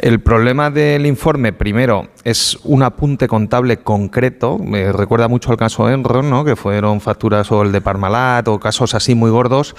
el 0.00 0.20
problema 0.20 0.70
del 0.70 1.04
informe, 1.04 1.52
primero, 1.52 2.06
es 2.22 2.60
un 2.62 2.84
apunte 2.84 3.26
contable 3.26 3.78
concreto. 3.78 4.56
Me 4.58 4.92
recuerda 4.92 5.26
mucho 5.26 5.50
al 5.50 5.56
caso 5.56 5.90
Enron, 5.90 6.30
¿no? 6.30 6.44
Que 6.44 6.54
fueron 6.54 7.00
facturas 7.00 7.50
o 7.50 7.62
el 7.62 7.72
de 7.72 7.80
Parmalat 7.80 8.46
o 8.46 8.60
casos 8.60 8.94
así 8.94 9.16
muy 9.16 9.32
gordos 9.32 9.74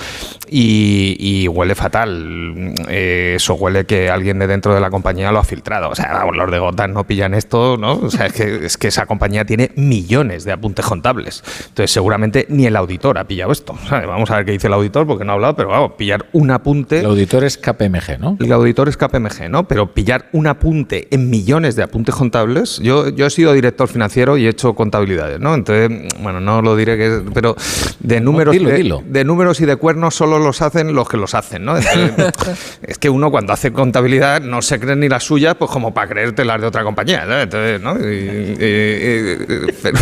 y, 0.50 1.47
huele 1.47 1.76
fatal. 1.76 2.76
Eh, 2.89 3.36
eso 3.38 3.54
huele 3.54 3.86
que 3.86 4.10
alguien 4.10 4.38
de 4.38 4.47
dentro 4.47 4.74
de 4.74 4.82
la 4.82 4.89
compañía 4.89 5.32
lo 5.32 5.39
ha 5.39 5.45
filtrado. 5.45 5.89
O 5.89 5.95
sea, 5.95 6.26
los 6.26 6.52
de 6.52 6.60
Gotham 6.60 6.91
no 6.91 7.06
pillan 7.06 7.34
esto, 7.36 7.78
¿no? 7.78 7.93
O 7.93 8.10
sea, 8.10 8.26
es 8.26 8.34
que, 8.34 8.65
es 8.65 8.78
que 8.78 8.89
esa 8.89 9.06
compañía 9.06 9.45
tiene 9.45 9.71
millones 9.78 10.43
de 10.43 10.52
apuntes 10.52 10.86
contables. 10.86 11.41
Entonces, 11.69 12.00
seguramente 12.01 12.47
ni 12.49 12.65
el 12.65 12.75
auditor 12.75 13.19
ha 13.19 13.25
pillado 13.25 13.51
esto. 13.51 13.75
Vamos 13.91 14.31
a 14.31 14.37
ver 14.37 14.45
qué 14.45 14.53
dice 14.53 14.65
el 14.65 14.73
auditor 14.73 15.05
porque 15.05 15.23
no 15.23 15.33
ha 15.33 15.35
hablado, 15.35 15.55
pero 15.55 15.69
vamos, 15.69 15.91
pillar 15.99 16.25
un 16.33 16.49
apunte. 16.49 16.99
El 16.99 17.05
auditor 17.05 17.43
es 17.43 17.59
KPMG, 17.59 18.17
¿no? 18.19 18.37
El 18.39 18.51
auditor 18.51 18.89
es 18.89 18.97
KPMG, 18.97 19.49
¿no? 19.51 19.67
Pero 19.67 19.93
pillar 19.93 20.25
un 20.33 20.47
apunte 20.47 21.07
en 21.11 21.29
millones 21.29 21.75
de 21.75 21.83
apuntes 21.83 22.15
contables. 22.15 22.79
Yo, 22.79 23.09
yo 23.09 23.27
he 23.27 23.29
sido 23.29 23.53
director 23.53 23.87
financiero 23.87 24.35
y 24.35 24.47
he 24.47 24.49
hecho 24.49 24.73
contabilidades, 24.73 25.39
¿no? 25.39 25.53
Entonces, 25.53 26.07
bueno, 26.23 26.39
no 26.39 26.63
lo 26.63 26.75
diré 26.75 26.97
que. 26.97 27.21
Pero 27.35 27.55
de 27.99 28.19
números, 28.19 28.53
dilo, 28.53 28.69
de, 28.69 28.77
dilo. 28.77 29.03
de 29.05 29.23
números 29.23 29.61
y 29.61 29.65
de 29.67 29.75
cuernos 29.75 30.15
solo 30.15 30.39
los 30.39 30.63
hacen 30.63 30.95
los 30.95 31.07
que 31.07 31.17
los 31.17 31.35
hacen, 31.35 31.65
¿no? 31.65 31.77
Entonces, 31.77 32.79
es 32.81 32.97
que 32.97 33.11
uno 33.11 33.29
cuando 33.29 33.53
hace 33.53 33.71
contabilidad 33.71 34.41
no 34.41 34.63
se 34.63 34.79
cree 34.79 34.95
ni 34.95 35.07
las 35.07 35.23
suyas, 35.23 35.53
pues 35.55 35.69
como 35.69 35.93
para 35.93 36.07
creerte 36.07 36.43
las 36.45 36.59
de 36.59 36.65
otra 36.65 36.83
compañía, 36.83 37.25
¿no? 37.27 37.39
Entonces, 37.39 37.79
¿no? 37.79 37.95
Y- 37.99 38.55
y- 38.59 38.65
y- 38.65 39.67
y- 39.69 39.71
pero, 39.83 39.99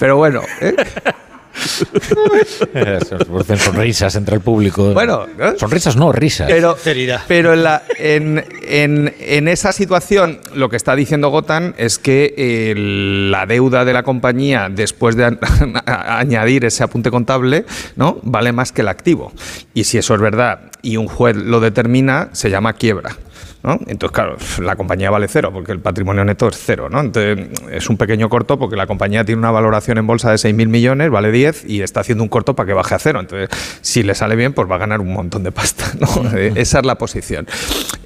pero 0.00 0.16
bueno, 0.16 0.40
¿eh? 0.60 0.74
Se 1.58 3.16
producen 3.24 3.58
sonrisas 3.58 4.14
entre 4.16 4.36
el 4.36 4.40
público. 4.40 4.92
Bueno, 4.92 5.26
¿eh? 5.38 5.54
sonrisas 5.56 5.96
no, 5.96 6.12
risas. 6.12 6.48
Pero, 6.48 6.76
pero 7.26 7.52
en, 7.54 7.62
la- 7.64 7.82
en, 7.98 8.44
en- 8.62 9.14
en 9.20 9.48
esa 9.48 9.72
situación, 9.72 10.38
lo 10.54 10.68
que 10.68 10.76
está 10.76 10.94
diciendo 10.94 11.28
Gotan 11.30 11.74
es 11.78 11.98
que 11.98 12.34
eh, 12.36 12.74
la 13.30 13.46
deuda 13.46 13.84
de 13.84 13.92
la 13.92 14.02
compañía, 14.02 14.68
después 14.70 15.16
de 15.16 15.36
añadir 15.86 16.64
ese 16.64 16.82
apunte 16.84 17.10
contable, 17.10 17.64
¿no? 17.96 18.18
vale 18.22 18.52
más 18.52 18.72
que 18.72 18.82
el 18.82 18.88
activo. 18.88 19.32
Y 19.74 19.84
si 19.84 19.98
eso 19.98 20.14
es 20.14 20.20
verdad 20.20 20.60
y 20.82 20.96
un 20.96 21.08
juez 21.08 21.36
lo 21.36 21.60
determina, 21.60 22.28
se 22.32 22.50
llama 22.50 22.72
quiebra. 22.74 23.16
¿No? 23.62 23.78
Entonces, 23.86 24.14
claro, 24.14 24.36
la 24.60 24.76
compañía 24.76 25.10
vale 25.10 25.28
cero 25.28 25.50
porque 25.52 25.72
el 25.72 25.80
patrimonio 25.80 26.24
neto 26.24 26.48
es 26.48 26.56
cero. 26.58 26.88
¿no? 26.90 27.00
Entonces, 27.00 27.48
es 27.70 27.88
un 27.90 27.96
pequeño 27.96 28.28
corto 28.28 28.58
porque 28.58 28.76
la 28.76 28.86
compañía 28.86 29.24
tiene 29.24 29.38
una 29.40 29.50
valoración 29.50 29.98
en 29.98 30.06
bolsa 30.06 30.30
de 30.30 30.36
6.000 30.36 30.68
millones, 30.68 31.10
vale 31.10 31.32
10 31.32 31.64
y 31.66 31.82
está 31.82 32.00
haciendo 32.00 32.22
un 32.22 32.28
corto 32.28 32.54
para 32.54 32.66
que 32.66 32.72
baje 32.72 32.94
a 32.94 32.98
cero. 32.98 33.20
Entonces, 33.20 33.48
si 33.80 34.02
le 34.02 34.14
sale 34.14 34.36
bien, 34.36 34.52
pues 34.52 34.70
va 34.70 34.76
a 34.76 34.78
ganar 34.78 35.00
un 35.00 35.12
montón 35.12 35.42
de 35.42 35.52
pasta. 35.52 35.84
¿no? 35.98 36.08
Eh, 36.38 36.52
Esa 36.56 36.80
es 36.80 36.86
la 36.86 36.96
posición. 36.96 37.46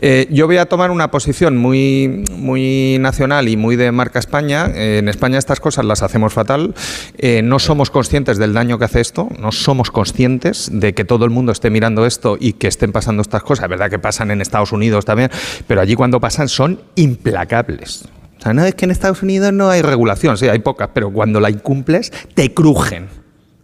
Eh, 0.00 0.26
yo 0.30 0.46
voy 0.46 0.56
a 0.56 0.66
tomar 0.66 0.90
una 0.90 1.10
posición 1.10 1.56
muy, 1.56 2.24
muy 2.32 2.98
nacional 3.00 3.48
y 3.48 3.56
muy 3.56 3.76
de 3.76 3.92
marca 3.92 4.18
España. 4.18 4.66
Eh, 4.74 4.98
en 4.98 5.08
España 5.08 5.38
estas 5.38 5.60
cosas 5.60 5.84
las 5.84 6.02
hacemos 6.02 6.32
fatal. 6.32 6.74
Eh, 7.18 7.42
no 7.42 7.58
somos 7.58 7.90
conscientes 7.90 8.38
del 8.38 8.52
daño 8.52 8.78
que 8.78 8.84
hace 8.84 9.00
esto. 9.00 9.28
No 9.38 9.52
somos 9.52 9.90
conscientes 9.90 10.70
de 10.72 10.92
que 10.92 11.04
todo 11.04 11.24
el 11.24 11.30
mundo 11.30 11.52
esté 11.52 11.70
mirando 11.70 12.06
esto 12.06 12.36
y 12.38 12.54
que 12.54 12.68
estén 12.68 12.92
pasando 12.92 13.22
estas 13.22 13.42
cosas. 13.42 13.64
Es 13.64 13.70
verdad 13.70 13.90
que 13.90 13.98
pasan 13.98 14.30
en 14.30 14.40
Estados 14.40 14.72
Unidos 14.72 15.04
también, 15.04 15.30
pero 15.66 15.81
allí 15.81 15.94
cuando 15.94 16.20
pasan 16.20 16.48
son 16.48 16.81
implacables. 16.94 18.05
O 18.38 18.42
sea, 18.42 18.52
no 18.52 18.64
es 18.64 18.74
que 18.74 18.85
en 18.85 18.90
Estados 18.90 19.22
Unidos 19.22 19.52
no 19.52 19.70
hay 19.70 19.83
regulación, 19.83 20.37
sí, 20.37 20.48
hay 20.48 20.59
pocas, 20.59 20.90
pero 20.92 21.12
cuando 21.12 21.38
la 21.38 21.50
incumples 21.50 22.12
te 22.35 22.52
crujen 22.52 23.21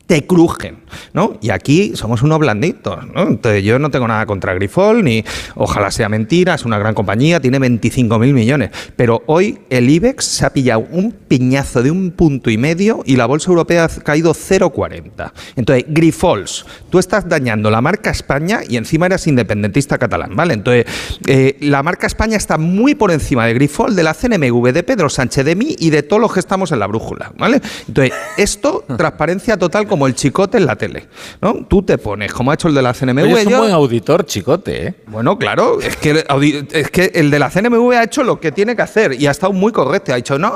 te 0.08 0.26
crujen, 0.26 0.78
¿no? 1.12 1.36
Y 1.42 1.50
aquí 1.50 1.92
somos 1.94 2.22
unos 2.22 2.38
blanditos, 2.38 3.06
¿no? 3.14 3.28
Entonces 3.28 3.62
yo 3.62 3.78
no 3.78 3.90
tengo 3.90 4.08
nada 4.08 4.24
contra 4.24 4.54
Grifol, 4.54 5.04
ni 5.04 5.22
ojalá 5.54 5.90
sea 5.90 6.08
mentira, 6.08 6.54
es 6.54 6.64
una 6.64 6.78
gran 6.78 6.94
compañía, 6.94 7.40
tiene 7.40 7.60
25.000 7.60 8.32
millones, 8.32 8.70
pero 8.96 9.22
hoy 9.26 9.58
el 9.68 9.90
IBEX 9.90 10.24
se 10.24 10.46
ha 10.46 10.50
pillado 10.50 10.86
un 10.90 11.12
piñazo 11.12 11.82
de 11.82 11.90
un 11.90 12.12
punto 12.12 12.48
y 12.48 12.56
medio 12.56 13.02
y 13.04 13.16
la 13.16 13.26
bolsa 13.26 13.50
europea 13.50 13.84
ha 13.84 13.88
caído 14.00 14.32
0,40. 14.32 15.30
Entonces, 15.56 15.84
Grifols, 15.88 16.64
tú 16.88 16.98
estás 16.98 17.28
dañando 17.28 17.70
la 17.70 17.82
marca 17.82 18.08
España 18.08 18.60
y 18.66 18.78
encima 18.78 19.04
eres 19.04 19.26
independentista 19.26 19.98
catalán, 19.98 20.34
¿vale? 20.34 20.54
Entonces, 20.54 20.86
eh, 21.26 21.58
la 21.60 21.82
marca 21.82 22.06
España 22.06 22.38
está 22.38 22.56
muy 22.56 22.94
por 22.94 23.10
encima 23.10 23.44
de 23.44 23.52
Grifol, 23.52 23.94
de 23.94 24.04
la 24.04 24.14
CNMV, 24.14 24.72
de 24.72 24.82
Pedro 24.84 25.10
Sánchez, 25.10 25.44
de 25.44 25.54
mí 25.54 25.76
y 25.78 25.90
de 25.90 26.02
todos 26.02 26.22
los 26.22 26.32
que 26.32 26.40
estamos 26.40 26.72
en 26.72 26.78
la 26.78 26.86
brújula, 26.86 27.34
¿vale? 27.36 27.60
Entonces, 27.86 28.14
esto, 28.38 28.86
transparencia 28.96 29.58
total 29.58 29.86
como 29.98 30.06
el 30.06 30.14
chicote 30.14 30.58
en 30.58 30.66
la 30.66 30.76
tele, 30.76 31.08
¿no? 31.40 31.66
Tú 31.68 31.82
te 31.82 31.98
pones, 31.98 32.32
como 32.32 32.52
ha 32.52 32.54
hecho 32.54 32.68
el 32.68 32.74
de 32.74 32.82
la 32.82 32.94
CNMV. 32.94 33.24
Oye, 33.24 33.40
es 33.40 33.46
un 33.46 33.52
yo- 33.52 33.58
buen 33.58 33.72
auditor, 33.72 34.24
chicote, 34.24 34.86
¿eh? 34.86 34.94
bueno, 35.08 35.36
claro, 35.36 35.80
es 35.80 35.96
que, 35.96 36.24
es 36.70 36.90
que 36.92 37.10
el 37.14 37.32
de 37.32 37.38
la 37.40 37.50
CNMV 37.50 37.92
ha 37.94 38.04
hecho 38.04 38.22
lo 38.22 38.38
que 38.38 38.52
tiene 38.52 38.76
que 38.76 38.82
hacer 38.82 39.20
y 39.20 39.26
ha 39.26 39.32
estado 39.32 39.52
muy 39.52 39.72
correcto. 39.72 40.12
Ha 40.12 40.16
dicho, 40.16 40.38
no, 40.38 40.52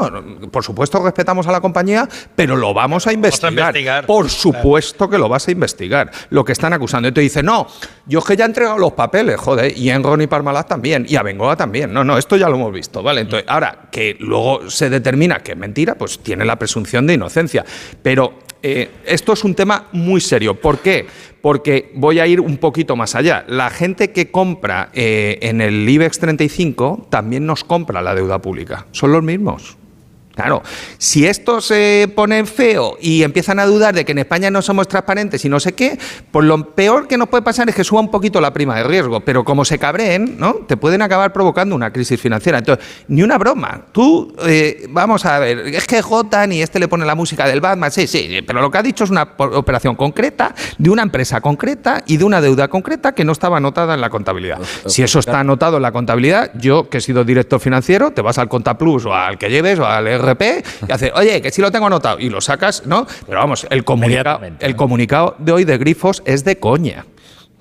por 0.53 0.63
supuesto 0.63 1.03
respetamos 1.03 1.49
a 1.49 1.53
la 1.53 1.61
compañía, 1.61 2.09
pero 2.37 2.55
lo 2.57 2.73
vamos 2.73 3.09
a 3.09 3.13
investigar. 3.13 3.53
investigar. 3.53 4.07
Por 4.07 4.31
supuesto 4.31 5.11
que 5.11 5.19
lo 5.19 5.29
vas 5.29 5.49
a 5.49 5.51
investigar. 5.51 6.13
Lo 6.31 6.45
que 6.45 6.53
están 6.53 6.73
acusando. 6.73 7.09
Y 7.09 7.13
te 7.13 7.21
dice, 7.21 7.43
no, 7.43 7.67
yo 8.07 8.21
es 8.21 8.25
que 8.25 8.37
ya 8.37 8.45
he 8.45 8.47
entregado 8.47 8.79
los 8.79 8.93
papeles, 8.93 9.41
joder, 9.41 9.77
y 9.77 9.91
Enron 9.91 10.23
y 10.23 10.29
Parmalat 10.29 10.69
también, 10.69 11.05
y 11.09 11.17
a 11.17 11.23
Bengoa 11.25 11.57
también. 11.57 11.93
No, 11.93 12.05
no, 12.05 12.17
esto 12.17 12.37
ya 12.37 12.49
lo 12.49 12.55
hemos 12.55 12.73
visto, 12.73 13.03
¿vale? 13.03 13.23
Entonces, 13.23 13.49
ahora 13.49 13.89
que 13.91 14.17
luego 14.21 14.71
se 14.71 14.89
determina 14.89 15.41
que 15.41 15.53
es 15.53 15.59
mentira, 15.59 15.97
pues 15.97 16.21
tiene 16.21 16.45
la 16.45 16.57
presunción 16.57 17.09
de 17.09 17.15
inocencia. 17.15 17.65
Pero 18.03 18.35
eh, 18.63 18.91
esto 19.05 19.32
es 19.33 19.45
un 19.45 19.55
tema 19.55 19.89
muy 19.93 20.21
serio. 20.21 20.61
¿Por 20.61 20.79
qué? 20.79 21.07
Porque 21.41 21.91
voy 21.95 22.21
a 22.21 22.27
ir 22.27 22.41
un 22.41 22.57
poquito 22.59 22.97
más 22.97 23.15
allá. 23.15 23.45
La 23.49 23.71
gente 23.71 24.13
que 24.13 24.31
compra 24.31 24.91
eh, 24.95 25.39
en 25.43 25.61
el 25.61 25.89
IBEX 25.89 26.19
35 26.19 27.09
también 27.11 27.47
nos 27.47 27.65
compra 27.65 28.03
la 28.03 28.15
deuda 28.15 28.41
pública. 28.41 28.87
Son 28.93 29.13
los 29.13 29.23
mismos. 29.23 29.77
Claro, 30.35 30.63
si 30.97 31.27
esto 31.27 31.61
se 31.61 32.11
pone 32.15 32.45
feo 32.47 32.97
y 33.01 33.23
empiezan 33.23 33.59
a 33.59 33.67
dudar 33.67 33.95
de 33.95 34.05
que 34.05 34.13
en 34.13 34.19
España 34.19 34.51
no 34.51 34.63
somos 34.63 34.89
transparentes 34.89 35.45
y 35.45 35.49
no 35.49 35.61
sé 35.61 35.75
qué, 35.75 35.99
pues 36.31 36.47
lo 36.47 36.75
peor 36.75 37.07
que 37.07 37.19
nos 37.19 37.29
puede 37.29 37.43
pasar 37.43 37.69
es 37.69 37.75
que 37.75 37.85
suba 37.85 38.01
un 38.01 38.11
poquito 38.11 38.41
la 38.41 38.53
prima 38.53 38.77
de 38.77 38.85
riesgo, 38.85 39.21
pero 39.21 39.45
como 39.45 39.65
se 39.65 39.79
cabreen, 39.79 40.39
¿no? 40.39 40.55
Te 40.67 40.77
pueden 40.77 41.03
acabar 41.03 41.33
provocando 41.33 41.75
una 41.75 41.93
crisis 41.93 42.21
financiera. 42.21 42.59
Entonces, 42.59 42.85
ni 43.09 43.23
una 43.23 43.37
broma. 43.37 43.87
Tú, 43.93 44.35
eh, 44.47 44.87
vamos 44.89 45.25
a 45.27 45.39
ver, 45.39 45.69
es 45.69 45.87
que 45.87 46.01
Jotan 46.01 46.53
y 46.53 46.63
este 46.63 46.79
le 46.79 46.89
pone 46.89 47.05
la 47.05 47.15
música 47.15 47.47
del 47.47 47.61
Batman, 47.61 47.91
sí, 47.91 48.07
sí, 48.07 48.41
pero 48.47 48.61
lo 48.61 48.71
que 48.71 48.79
ha 48.79 48.83
dicho 48.83 49.05
es 49.05 49.11
una 49.11 49.35
operación 49.37 49.97
concreta, 49.97 50.55
de 50.79 50.91
una 50.91 51.03
empresa 51.03 51.41
concreta 51.41 52.03
y 52.07 52.17
de 52.17 52.25
una 52.25 52.41
deuda 52.41 52.69
concreta 52.69 53.13
que 53.13 53.25
no 53.25 53.33
estaba 53.33 53.59
anotada 53.59 53.95
en 53.95 54.01
la 54.01 54.09
contabilidad. 54.09 54.61
Si 54.87 55.03
eso 55.03 55.19
está 55.19 55.41
anotado 55.41 55.77
en 55.77 55.83
la 55.83 55.93
contabilidad, 55.93 56.53
yo 56.55 56.89
que 56.89 56.99
he 56.99 57.01
sido 57.01 57.25
director 57.25 57.61
financiero, 57.61 58.13
te 58.13 58.23
vas 58.23 58.39
al 58.39 58.49
Contaplus 58.49 59.05
o 59.07 59.15
al 59.15 59.39
que 59.39 59.51
lleves 59.51 59.79
o 59.79 59.87
al 59.87 60.07
RP 60.23 60.65
y 60.89 60.93
haces, 60.93 61.13
oye, 61.15 61.41
que 61.43 61.51
sí 61.51 61.61
lo 61.61 61.71
tengo 61.71 61.87
anotado 61.87 62.19
y 62.19 62.29
lo 62.29 62.41
sacas, 62.41 62.85
¿no? 62.87 63.07
Pero 63.27 63.39
vamos, 63.39 63.67
el 63.71 63.85
comunicado, 63.85 64.41
el 64.61 64.77
comunicado 64.77 65.37
de 65.39 65.53
hoy 65.53 65.65
de 65.65 65.79
Grifos 65.79 66.23
es 66.25 66.45
de 66.45 66.59
coña. 66.59 67.07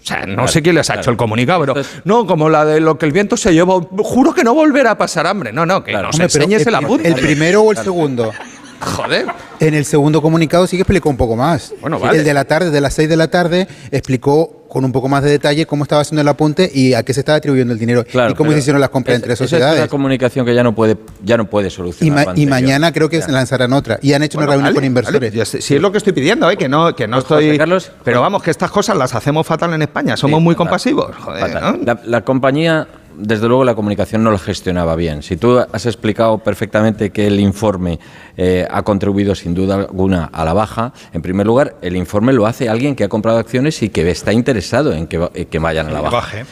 O 0.01 0.03
sea, 0.03 0.25
no 0.25 0.47
sé 0.47 0.63
quién 0.63 0.75
les 0.75 0.89
ha 0.89 0.95
hecho 0.95 1.11
el 1.11 1.17
comunicado, 1.17 1.59
pero 1.61 1.75
no, 2.05 2.25
como 2.25 2.49
la 2.49 2.65
de 2.65 2.79
lo 2.79 2.97
que 2.97 3.05
el 3.05 3.11
viento 3.11 3.37
se 3.37 3.53
llevó, 3.53 3.87
juro 3.99 4.33
que 4.33 4.43
no 4.43 4.55
volverá 4.55 4.91
a 4.91 4.97
pasar 4.97 5.27
hambre. 5.27 5.53
No, 5.53 5.65
no, 5.65 5.83
que 5.83 5.91
nos 5.93 6.15
Hombre, 6.15 6.23
enseñes 6.23 6.63
el, 6.63 6.69
el, 6.69 6.75
apunte. 6.75 7.07
el 7.07 7.15
primero 7.15 7.61
o 7.61 7.71
el 7.71 7.77
segundo. 7.77 8.31
Joder. 8.81 9.27
En 9.59 9.75
el 9.75 9.85
segundo 9.85 10.21
comunicado 10.23 10.65
sí 10.65 10.75
que 10.75 10.81
explicó 10.81 11.09
un 11.09 11.17
poco 11.17 11.35
más. 11.35 11.73
Bueno, 11.81 11.99
vale. 11.99 12.17
El 12.17 12.23
de 12.23 12.33
la 12.33 12.45
tarde, 12.45 12.71
de 12.71 12.81
las 12.81 12.95
6 12.95 13.09
de 13.09 13.15
la 13.15 13.29
tarde, 13.29 13.67
explicó 13.91 14.60
con 14.71 14.85
un 14.85 14.93
poco 14.93 15.09
más 15.09 15.21
de 15.21 15.29
detalle 15.29 15.65
cómo 15.65 15.83
estaba 15.83 16.01
haciendo 16.01 16.21
el 16.21 16.27
apunte 16.29 16.71
y 16.73 16.93
a 16.93 17.03
qué 17.03 17.13
se 17.13 17.19
estaba 17.19 17.35
atribuyendo 17.39 17.73
el 17.73 17.79
dinero 17.79 18.05
Claro, 18.05 18.31
y 18.31 18.35
cómo 18.35 18.53
se 18.53 18.59
hicieron 18.59 18.79
las 18.79 18.89
compras 18.89 19.15
es- 19.15 19.19
entre 19.19 19.33
esa 19.33 19.43
Es 19.43 19.49
sociedades. 19.49 19.79
una 19.79 19.89
comunicación 19.89 20.45
que 20.45 20.55
ya 20.55 20.63
no 20.63 20.73
puede, 20.73 20.95
ya 21.25 21.35
no 21.35 21.43
puede 21.49 21.67
Y, 21.67 21.71
solucionar. 21.71 22.27
ma- 22.27 22.33
y 22.37 22.45
mañana 22.45 22.93
creo 22.93 23.09
que 23.09 23.19
Ya. 23.19 23.25
se 23.25 23.33
lanzarán 23.33 23.73
otra. 23.73 23.99
Y 24.01 24.13
han 24.13 24.23
hecho 24.23 24.37
Bueno, 24.37 24.51
una 24.53 24.55
reunión 24.59 24.73
con 24.75 24.85
inversores. 24.85 25.49
sé, 25.49 25.61
si 25.61 25.75
es 25.75 25.81
lo 25.81 25.91
que 25.91 25.97
estoy 25.97 26.13
pidiendo, 26.13 26.49
¿eh? 26.49 26.55
que 26.55 26.69
no, 26.69 26.95
que 26.95 27.05
no 27.05 27.17
Pues, 27.17 27.25
José 27.25 27.43
estoy. 27.43 27.57
Carlos, 27.57 27.91
pero 28.05 28.21
vamos, 28.21 28.41
que 28.43 28.49
estas 28.51 28.71
cosas 28.71 28.95
las 28.95 29.13
hacemos 29.13 29.45
fatal 29.45 29.73
en 29.73 29.81
España. 29.81 30.15
Somos 30.15 30.37
Sí, 30.39 30.43
muy 30.45 30.53
fatal. 30.55 30.67
compasivos. 30.67 31.15
Joder, 31.17 31.41
Fatal. 31.51 31.77
¿no? 31.79 31.83
La, 31.85 31.99
la 32.05 32.21
compañía, 32.21 32.87
desde 33.21 33.47
luego, 33.47 33.63
la 33.63 33.75
comunicación 33.75 34.23
no 34.23 34.31
lo 34.31 34.39
gestionaba 34.39 34.95
bien. 34.95 35.23
Si 35.23 35.37
tú 35.37 35.59
has 35.59 35.85
explicado 35.85 36.39
perfectamente 36.39 37.11
que 37.11 37.27
el 37.27 37.39
informe 37.39 37.99
eh, 38.37 38.67
ha 38.69 38.81
contribuido 38.83 39.35
sin 39.35 39.53
duda 39.53 39.75
alguna 39.75 40.25
a 40.25 40.43
la 40.43 40.53
baja, 40.53 40.93
en 41.13 41.21
primer 41.21 41.45
lugar, 41.45 41.75
el 41.81 41.95
informe 41.95 42.33
lo 42.33 42.47
hace 42.47 42.69
alguien 42.69 42.95
que 42.95 43.03
ha 43.03 43.09
comprado 43.09 43.37
acciones 43.37 43.81
y 43.83 43.89
que 43.89 44.09
está 44.09 44.33
interesado 44.33 44.93
en 44.93 45.07
que, 45.07 45.47
que 45.49 45.59
vayan 45.59 45.87
a 45.87 45.91
la 45.91 46.01
baja. 46.01 46.45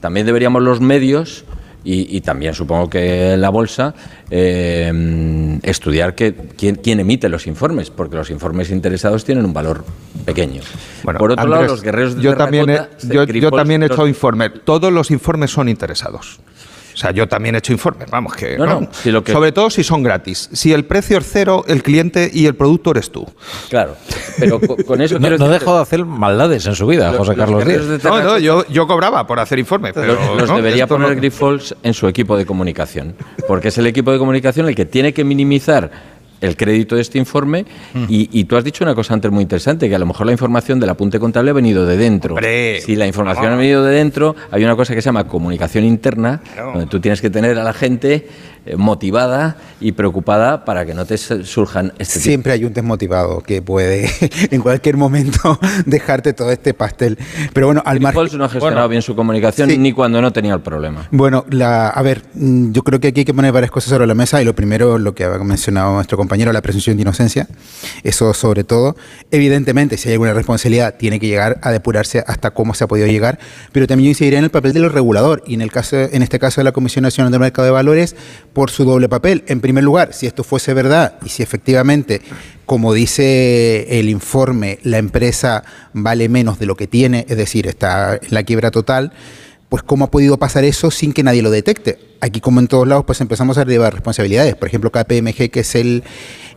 También 0.00 0.26
deberíamos 0.26 0.62
los 0.62 0.80
medios 0.80 1.44
y, 1.84 2.16
y 2.16 2.20
también 2.20 2.54
supongo 2.54 2.90
que 2.90 3.36
la 3.36 3.50
bolsa 3.50 3.94
eh, 4.30 5.58
estudiar 5.62 6.14
que, 6.14 6.34
quién, 6.56 6.76
quién 6.76 7.00
emite 7.00 7.28
los 7.28 7.46
informes, 7.46 7.90
porque 7.90 8.16
los 8.16 8.30
informes 8.30 8.70
interesados 8.70 9.24
tienen 9.24 9.44
un 9.44 9.52
valor 9.52 9.84
pequeño. 10.24 10.60
Bueno, 11.02 11.18
Por 11.18 11.32
otro 11.32 11.46
lado, 11.46 11.66
los 11.66 11.82
guerreros 11.82 12.16
de 12.16 12.22
yo 12.22 12.36
también, 12.36 12.68
he, 12.68 12.80
yo, 13.02 13.24
yo 13.24 13.50
también 13.50 13.82
he 13.82 13.86
hecho 13.86 14.06
informe. 14.06 14.50
Todos 14.50 14.92
los 14.92 15.10
informes 15.10 15.50
son 15.50 15.68
interesados. 15.68 16.40
O 16.98 17.00
sea, 17.00 17.12
yo 17.12 17.28
también 17.28 17.54
he 17.54 17.58
hecho 17.58 17.72
informes, 17.72 18.10
vamos, 18.10 18.34
que... 18.34 18.58
No, 18.58 18.66
no, 18.66 18.88
si 18.90 19.12
lo 19.12 19.22
que- 19.22 19.30
Sobre 19.30 19.52
todo 19.52 19.70
si 19.70 19.84
son 19.84 20.02
gratis. 20.02 20.48
Si 20.52 20.72
el 20.72 20.84
precio 20.84 21.18
es 21.18 21.28
cero, 21.30 21.64
el 21.68 21.84
cliente 21.84 22.28
y 22.34 22.46
el 22.46 22.56
producto 22.56 22.90
eres 22.90 23.12
tú. 23.12 23.24
Claro, 23.70 23.94
pero 24.36 24.58
co- 24.58 24.76
con 24.84 25.00
eso 25.00 25.14
No, 25.20 25.30
no 25.30 25.36
decirte- 25.36 25.48
dejó 25.60 25.76
de 25.76 25.82
hacer 25.82 26.04
maldades 26.04 26.66
en 26.66 26.74
su 26.74 26.88
vida, 26.88 27.08
Los- 27.12 27.18
José 27.18 27.36
los 27.36 27.38
Carlos 27.38 27.64
Díaz. 27.64 28.02
No, 28.02 28.20
no, 28.20 28.38
yo, 28.40 28.66
yo 28.66 28.88
cobraba 28.88 29.28
por 29.28 29.38
hacer 29.38 29.60
informes, 29.60 29.92
pero... 29.94 30.14
los, 30.14 30.36
los 30.40 30.48
no, 30.50 30.56
debería 30.56 30.84
esto 30.84 30.96
poner 30.96 31.10
no- 31.10 31.16
Grifols 31.16 31.76
en 31.84 31.94
su 31.94 32.08
equipo 32.08 32.36
de 32.36 32.44
comunicación, 32.44 33.14
porque 33.46 33.68
es 33.68 33.78
el 33.78 33.86
equipo 33.86 34.10
de 34.10 34.18
comunicación 34.18 34.68
el 34.68 34.74
que 34.74 34.84
tiene 34.84 35.14
que 35.14 35.22
minimizar 35.22 36.17
el 36.40 36.56
crédito 36.56 36.94
de 36.96 37.02
este 37.02 37.18
informe 37.18 37.64
y, 38.08 38.28
y 38.32 38.44
tú 38.44 38.56
has 38.56 38.64
dicho 38.64 38.84
una 38.84 38.94
cosa 38.94 39.14
antes 39.14 39.30
muy 39.30 39.42
interesante, 39.42 39.88
que 39.88 39.94
a 39.94 39.98
lo 39.98 40.06
mejor 40.06 40.26
la 40.26 40.32
información 40.32 40.78
del 40.80 40.90
apunte 40.90 41.18
contable 41.18 41.50
ha 41.50 41.54
venido 41.54 41.84
de 41.86 41.96
dentro. 41.96 42.36
si 42.84 42.96
la 42.96 43.06
información 43.06 43.46
ha 43.52 43.56
venido 43.56 43.84
de 43.84 43.94
dentro, 43.96 44.36
hay 44.50 44.64
una 44.64 44.76
cosa 44.76 44.94
que 44.94 45.02
se 45.02 45.06
llama 45.06 45.24
comunicación 45.26 45.84
interna, 45.84 46.40
donde 46.56 46.86
tú 46.86 47.00
tienes 47.00 47.20
que 47.20 47.30
tener 47.30 47.58
a 47.58 47.64
la 47.64 47.72
gente 47.72 48.28
eh, 48.66 48.76
motivada 48.76 49.56
y 49.80 49.92
preocupada 49.92 50.64
para 50.64 50.84
que 50.84 50.92
no 50.94 51.04
te 51.06 51.16
su- 51.18 51.44
surjan 51.44 51.92
este 51.98 52.14
tipo 52.14 52.24
Siempre 52.24 52.52
hay 52.52 52.64
un 52.64 52.72
desmotivado 52.72 53.40
que 53.40 53.62
puede 53.62 54.08
en 54.50 54.60
cualquier 54.60 54.96
momento 54.96 55.58
dejarte 55.86 56.32
todo 56.32 56.50
este 56.50 56.74
pastel. 56.74 57.18
Pero 57.52 57.66
bueno, 57.68 57.82
al 57.84 58.00
margen. 58.00 58.38
No 58.38 58.44
ha 58.44 58.48
gestionado 58.48 58.88
bien 58.88 59.02
su 59.02 59.14
comunicación 59.16 59.70
ni 59.82 59.92
cuando 59.92 60.20
no 60.20 60.32
tenía 60.32 60.54
el 60.54 60.60
problema. 60.60 61.08
Bueno, 61.10 61.44
la, 61.50 61.88
a 61.88 62.02
ver, 62.02 62.22
mm, 62.34 62.72
yo 62.72 62.82
creo 62.82 63.00
que 63.00 63.08
aquí 63.08 63.20
hay 63.20 63.24
que 63.24 63.34
poner 63.34 63.52
varias 63.52 63.70
cosas 63.70 63.90
sobre 63.90 64.06
la 64.06 64.14
mesa 64.14 64.40
y 64.42 64.44
lo 64.44 64.54
primero, 64.54 64.98
lo 64.98 65.14
que 65.14 65.24
ha 65.24 65.38
mencionado 65.38 65.94
nuestro 65.94 66.16
compañero, 66.18 66.27
la 66.28 66.62
presunción 66.62 66.96
de 66.96 67.02
inocencia. 67.02 67.48
Eso 68.02 68.32
sobre 68.34 68.64
todo. 68.64 68.96
Evidentemente, 69.30 69.96
si 69.96 70.08
hay 70.08 70.14
alguna 70.14 70.34
responsabilidad, 70.34 70.96
tiene 70.96 71.18
que 71.18 71.26
llegar 71.26 71.58
a 71.62 71.70
depurarse 71.70 72.22
hasta 72.26 72.50
cómo 72.50 72.74
se 72.74 72.84
ha 72.84 72.86
podido 72.88 73.06
llegar, 73.06 73.38
pero 73.72 73.86
también 73.86 74.06
yo 74.06 74.10
incidiría 74.10 74.38
en 74.38 74.44
el 74.44 74.50
papel 74.50 74.72
del 74.72 74.90
regulador 74.90 75.42
y 75.46 75.54
en, 75.54 75.62
el 75.62 75.70
caso, 75.70 75.96
en 75.96 76.22
este 76.22 76.38
caso 76.38 76.60
de 76.60 76.64
la 76.64 76.72
Comisión 76.72 77.02
Nacional 77.02 77.32
del 77.32 77.40
Mercado 77.40 77.66
de 77.66 77.72
Valores 77.72 78.16
por 78.52 78.70
su 78.70 78.84
doble 78.84 79.08
papel. 79.08 79.44
En 79.46 79.60
primer 79.60 79.84
lugar, 79.84 80.12
si 80.12 80.26
esto 80.26 80.44
fuese 80.44 80.74
verdad 80.74 81.14
y 81.24 81.28
si 81.28 81.42
efectivamente, 81.42 82.22
como 82.66 82.92
dice 82.92 83.98
el 83.98 84.08
informe, 84.08 84.78
la 84.82 84.98
empresa 84.98 85.64
vale 85.92 86.28
menos 86.28 86.58
de 86.58 86.66
lo 86.66 86.76
que 86.76 86.86
tiene, 86.86 87.26
es 87.28 87.36
decir, 87.36 87.66
está 87.66 88.14
en 88.14 88.20
la 88.30 88.42
quiebra 88.42 88.70
total, 88.70 89.12
pues 89.68 89.82
cómo 89.82 90.06
ha 90.06 90.10
podido 90.10 90.38
pasar 90.38 90.64
eso 90.64 90.90
sin 90.90 91.12
que 91.12 91.22
nadie 91.22 91.42
lo 91.42 91.50
detecte. 91.50 91.98
Aquí, 92.20 92.40
como 92.40 92.60
en 92.60 92.68
todos 92.68 92.88
lados, 92.88 93.04
pues 93.04 93.20
empezamos 93.20 93.58
a 93.58 93.64
derivar 93.64 93.92
responsabilidades. 93.92 94.56
Por 94.56 94.68
ejemplo, 94.68 94.90
KPMG, 94.90 95.50
que 95.50 95.60
es 95.60 95.74
el, 95.74 96.02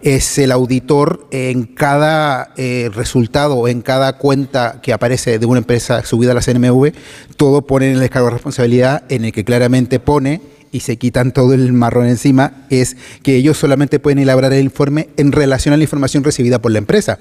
es 0.01 0.37
el 0.37 0.51
auditor 0.51 1.27
en 1.31 1.65
cada 1.65 2.53
eh, 2.57 2.89
resultado 2.93 3.67
en 3.67 3.81
cada 3.81 4.17
cuenta 4.17 4.79
que 4.81 4.93
aparece 4.93 5.39
de 5.39 5.45
una 5.45 5.59
empresa 5.59 6.03
subida 6.03 6.31
a 6.31 6.35
la 6.35 6.41
CNMV, 6.41 6.93
todo 7.37 7.61
pone 7.63 7.87
en 7.87 7.93
el 7.93 7.99
descargo 7.99 8.27
de 8.27 8.33
responsabilidad 8.33 9.03
en 9.09 9.25
el 9.25 9.31
que 9.31 9.43
claramente 9.43 9.99
pone 9.99 10.41
y 10.71 10.79
se 10.79 10.97
quitan 10.97 11.31
todo 11.31 11.53
el 11.53 11.73
marrón 11.73 12.07
encima, 12.07 12.65
es 12.69 12.95
que 13.23 13.35
ellos 13.35 13.57
solamente 13.57 13.99
pueden 13.99 14.19
elaborar 14.19 14.53
el 14.53 14.63
informe 14.63 15.09
en 15.17 15.31
relación 15.33 15.73
a 15.73 15.77
la 15.77 15.83
información 15.83 16.23
recibida 16.23 16.59
por 16.59 16.71
la 16.71 16.77
empresa. 16.77 17.19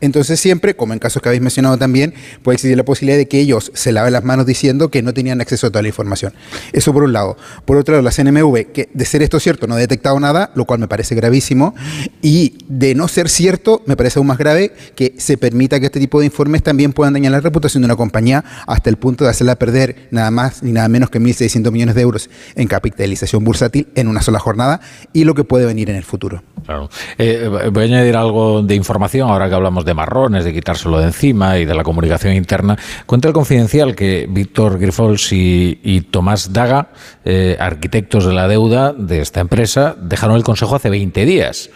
Entonces 0.00 0.40
siempre, 0.40 0.74
como 0.74 0.92
en 0.92 0.98
casos 0.98 1.22
que 1.22 1.28
habéis 1.28 1.42
mencionado 1.42 1.78
también, 1.78 2.14
puede 2.42 2.56
existir 2.56 2.76
la 2.76 2.84
posibilidad 2.84 3.18
de 3.18 3.28
que 3.28 3.40
ellos 3.40 3.70
se 3.74 3.92
laven 3.92 4.12
las 4.12 4.24
manos 4.24 4.46
diciendo 4.46 4.90
que 4.90 5.02
no 5.02 5.14
tenían 5.14 5.40
acceso 5.40 5.66
a 5.66 5.70
toda 5.70 5.82
la 5.82 5.88
información. 5.88 6.32
Eso 6.72 6.92
por 6.92 7.02
un 7.02 7.12
lado. 7.12 7.36
Por 7.64 7.76
otro 7.76 7.92
lado, 7.94 8.02
la 8.02 8.10
CNMV, 8.10 8.72
que 8.72 8.88
de 8.92 9.04
ser 9.04 9.22
esto 9.22 9.40
cierto 9.40 9.66
no 9.66 9.74
ha 9.74 9.78
detectado 9.78 10.18
nada, 10.20 10.50
lo 10.54 10.64
cual 10.64 10.80
me 10.80 10.88
parece 10.88 11.14
gravísimo, 11.14 11.74
y 12.22 12.58
de 12.68 12.94
no 12.94 13.08
ser 13.08 13.28
cierto, 13.28 13.82
me 13.86 13.96
parece 13.96 14.18
aún 14.18 14.26
más 14.26 14.38
grave 14.38 14.72
que 14.94 15.14
se 15.18 15.36
permita 15.36 15.80
que 15.80 15.86
este 15.86 16.00
tipo 16.00 16.20
de 16.20 16.26
informes 16.26 16.62
también 16.62 16.92
puedan 16.92 17.14
dañar 17.14 17.32
la 17.32 17.40
reputación 17.40 17.82
de 17.82 17.86
una 17.86 17.96
compañía 17.96 18.44
hasta 18.66 18.90
el 18.90 18.96
punto 18.96 19.24
de 19.24 19.30
hacerla 19.30 19.56
perder 19.56 20.08
nada 20.10 20.30
más 20.30 20.62
ni 20.62 20.72
nada 20.72 20.88
menos 20.88 21.10
que 21.10 21.20
1.600 21.20 21.70
millones 21.70 21.94
de 21.94 22.02
euros 22.02 22.30
en 22.54 22.68
capitalización 22.68 23.44
bursátil 23.44 23.88
en 23.94 24.08
una 24.08 24.22
sola 24.22 24.38
jornada 24.38 24.80
y 25.12 25.24
lo 25.24 25.34
que 25.34 25.44
puede 25.44 25.66
venir 25.66 25.90
en 25.90 25.96
el 25.96 26.04
futuro. 26.04 26.42
Claro. 26.64 26.90
Eh, 27.18 27.48
voy 27.72 27.82
a 27.82 27.86
añadir 27.86 28.16
algo 28.16 28.62
de 28.62 28.74
información 28.74 29.30
ahora 29.30 29.48
que 29.48 29.54
hablamos 29.54 29.75
de 29.84 29.94
marrones, 29.94 30.44
de 30.44 30.52
quitárselo 30.52 30.98
de 30.98 31.06
encima 31.06 31.58
y 31.58 31.64
de 31.64 31.74
la 31.74 31.82
comunicación 31.82 32.34
interna. 32.34 32.76
Cuenta 33.06 33.28
el 33.28 33.34
confidencial 33.34 33.94
que 33.94 34.26
Víctor 34.28 34.78
Grifols 34.78 35.32
y, 35.32 36.06
Tomás 36.10 36.52
Daga, 36.52 36.90
eh, 37.24 37.56
arquitectos 37.58 38.26
de 38.26 38.32
la 38.32 38.48
deuda 38.48 38.92
de 38.92 39.20
esta 39.20 39.40
empresa, 39.40 39.96
dejaron 40.00 40.36
el 40.36 40.44
consejo 40.44 40.76
hace 40.76 40.90
20 40.90 41.24
días. 41.24 41.70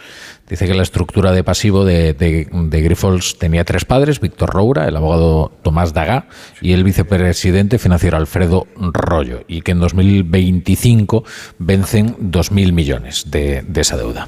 Dice 0.49 0.67
que 0.67 0.73
la 0.73 0.83
estructura 0.83 1.31
de 1.31 1.45
pasivo 1.45 1.85
de, 1.85 2.13
de, 2.13 2.81
Grifols 2.81 3.37
tenía 3.37 3.63
tres 3.63 3.85
padres, 3.85 4.19
Víctor 4.19 4.49
Roura, 4.49 4.85
el 4.85 4.97
abogado 4.97 5.49
Tomás 5.63 5.93
Daga 5.93 6.27
y 6.59 6.73
el 6.73 6.83
vicepresidente 6.83 7.79
financiero 7.79 8.17
Alfredo 8.17 8.67
Rollo, 8.75 9.45
y 9.47 9.61
que 9.61 9.71
en 9.71 9.79
2025 9.79 11.23
vencen 11.57 12.17
2.000 12.17 12.73
millones 12.73 13.31
de 13.31 13.63
esa 13.75 13.95
deuda. 13.95 14.27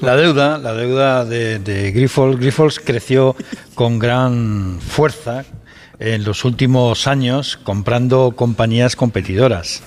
La 0.00 0.16
deuda, 0.16 0.58
la 0.58 0.74
deuda 0.74 1.24
de, 1.24 1.58
de 1.58 1.92
Grifols, 1.92 2.38
Grifols 2.38 2.80
creció 2.80 3.36
con 3.74 3.98
gran 3.98 4.78
fuerza 4.80 5.44
en 5.98 6.24
los 6.24 6.44
últimos 6.44 7.06
años 7.06 7.58
comprando 7.62 8.32
compañías 8.34 8.96
competidoras, 8.96 9.82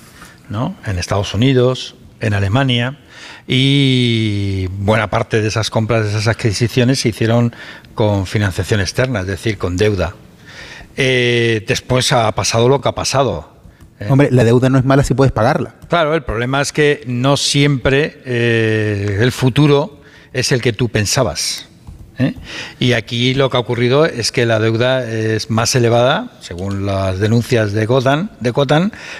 ¿no? 0.48 0.76
En 0.86 0.98
Estados 0.98 1.34
Unidos, 1.34 1.96
en 2.20 2.34
Alemania 2.34 2.98
y 3.46 4.66
buena 4.78 5.10
parte 5.10 5.42
de 5.42 5.48
esas 5.48 5.70
compras, 5.70 6.04
de 6.04 6.10
esas 6.10 6.28
adquisiciones 6.28 7.00
se 7.00 7.10
hicieron 7.10 7.54
con 7.94 8.26
financiación 8.26 8.80
externa, 8.80 9.20
es 9.20 9.26
decir, 9.26 9.58
con 9.58 9.76
deuda. 9.76 10.14
Eh, 10.96 11.64
después 11.66 12.12
ha 12.12 12.30
pasado 12.32 12.68
lo 12.68 12.80
que 12.80 12.88
ha 12.88 12.94
pasado. 12.94 13.53
¿Eh? 14.00 14.06
Hombre, 14.08 14.28
la 14.30 14.44
deuda 14.44 14.68
no 14.68 14.78
es 14.78 14.84
mala 14.84 15.04
si 15.04 15.14
puedes 15.14 15.32
pagarla. 15.32 15.74
Claro, 15.88 16.14
el 16.14 16.22
problema 16.22 16.60
es 16.60 16.72
que 16.72 17.02
no 17.06 17.36
siempre 17.36 18.20
eh, 18.24 19.18
el 19.20 19.32
futuro 19.32 20.00
es 20.32 20.52
el 20.52 20.60
que 20.60 20.72
tú 20.72 20.88
pensabas. 20.88 21.68
¿eh? 22.18 22.34
Y 22.80 22.92
aquí 22.92 23.34
lo 23.34 23.50
que 23.50 23.56
ha 23.56 23.60
ocurrido 23.60 24.04
es 24.04 24.30
que 24.32 24.46
la 24.46 24.58
deuda 24.58 25.04
es 25.08 25.50
más 25.50 25.74
elevada, 25.74 26.32
según 26.40 26.86
las 26.86 27.18
denuncias 27.18 27.72
de 27.72 27.86
Gotan, 27.86 28.30
de 28.40 28.52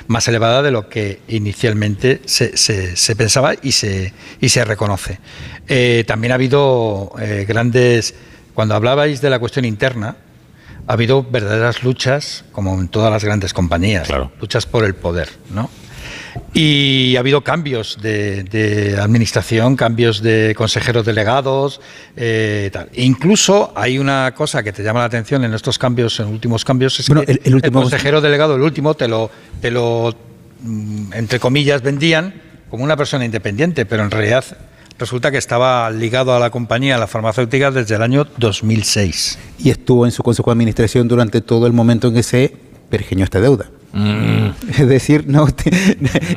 más 0.08 0.28
elevada 0.28 0.62
de 0.62 0.70
lo 0.70 0.88
que 0.88 1.20
inicialmente 1.28 2.20
se, 2.24 2.56
se- 2.56 2.96
se 2.96 3.16
pensaba 3.16 3.54
y 3.62 3.72
se, 3.72 4.12
y 4.40 4.48
se 4.48 4.64
reconoce. 4.64 5.18
También 6.06 6.32
ha 6.32 6.34
habido 6.34 7.12
grandes, 7.46 8.14
cuando 8.54 8.74
hablabais 8.74 9.20
de 9.20 9.30
la 9.30 9.38
cuestión 9.38 9.64
interna, 9.64 10.16
ha 10.86 10.92
habido 10.92 11.22
verdaderas 11.22 11.82
luchas, 11.82 12.44
como 12.52 12.74
en 12.80 12.88
todas 12.88 13.10
las 13.10 13.24
grandes 13.24 13.52
compañías, 13.54 14.08
luchas 14.40 14.66
por 14.66 14.84
el 14.84 14.94
poder, 14.94 15.28
¿no? 15.50 15.70
Y 16.52 17.14
ha 17.16 17.20
habido 17.20 17.42
cambios 17.42 17.98
de, 18.02 18.42
de 18.44 18.98
administración, 19.00 19.76
cambios 19.76 20.20
de 20.22 20.54
consejeros 20.56 21.04
delegados, 21.06 21.80
eh, 22.16 22.70
tal. 22.72 22.88
E 22.92 23.02
incluso 23.04 23.72
hay 23.76 23.98
una 23.98 24.32
cosa 24.34 24.62
que 24.62 24.72
te 24.72 24.82
llama 24.82 25.00
la 25.00 25.06
atención 25.06 25.44
en 25.44 25.54
estos 25.54 25.78
cambios, 25.78 26.18
en 26.20 26.26
últimos 26.26 26.64
cambios, 26.64 26.98
es 27.00 27.08
Bueno, 27.08 27.22
que 27.24 27.32
el- 27.32 27.40
el 27.44 27.54
último- 27.56 27.80
consejero 27.82 28.20
delegado, 28.20 28.56
el 28.56 28.62
último, 28.62 28.94
te 28.94 29.08
lo, 29.08 29.30
te 29.60 29.70
lo, 29.70 30.14
mm, 30.62 31.12
entre 31.14 31.38
comillas, 31.40 31.82
vendían 31.82 32.34
como 32.70 32.84
una 32.84 32.96
persona 32.96 33.24
independiente, 33.24 33.86
pero 33.86 34.02
en 34.02 34.10
realidad 34.10 34.44
resulta 34.98 35.30
que 35.30 35.38
estaba 35.38 35.90
ligado 35.90 36.34
a 36.34 36.38
la 36.38 36.50
compañía, 36.50 36.96
a 36.96 36.98
la 36.98 37.06
farmacéutica, 37.06 37.70
desde 37.70 37.96
el 37.96 38.02
año 38.02 38.26
2006. 38.38 39.38
Y 39.58 39.70
estuvo 39.70 40.06
en 40.06 40.12
su 40.12 40.22
consejo 40.22 40.50
de 40.50 40.54
administración 40.54 41.08
durante 41.08 41.40
todo 41.40 41.66
el 41.66 41.72
momento 41.72 42.08
en 42.08 42.14
que 42.14 42.22
se 42.22 42.56
pergeñó 42.90 43.24
esta 43.24 43.40
deuda. 43.40 43.70
Es 43.96 44.88
decir, 44.88 45.24
no 45.28 45.46
te- 45.46 45.70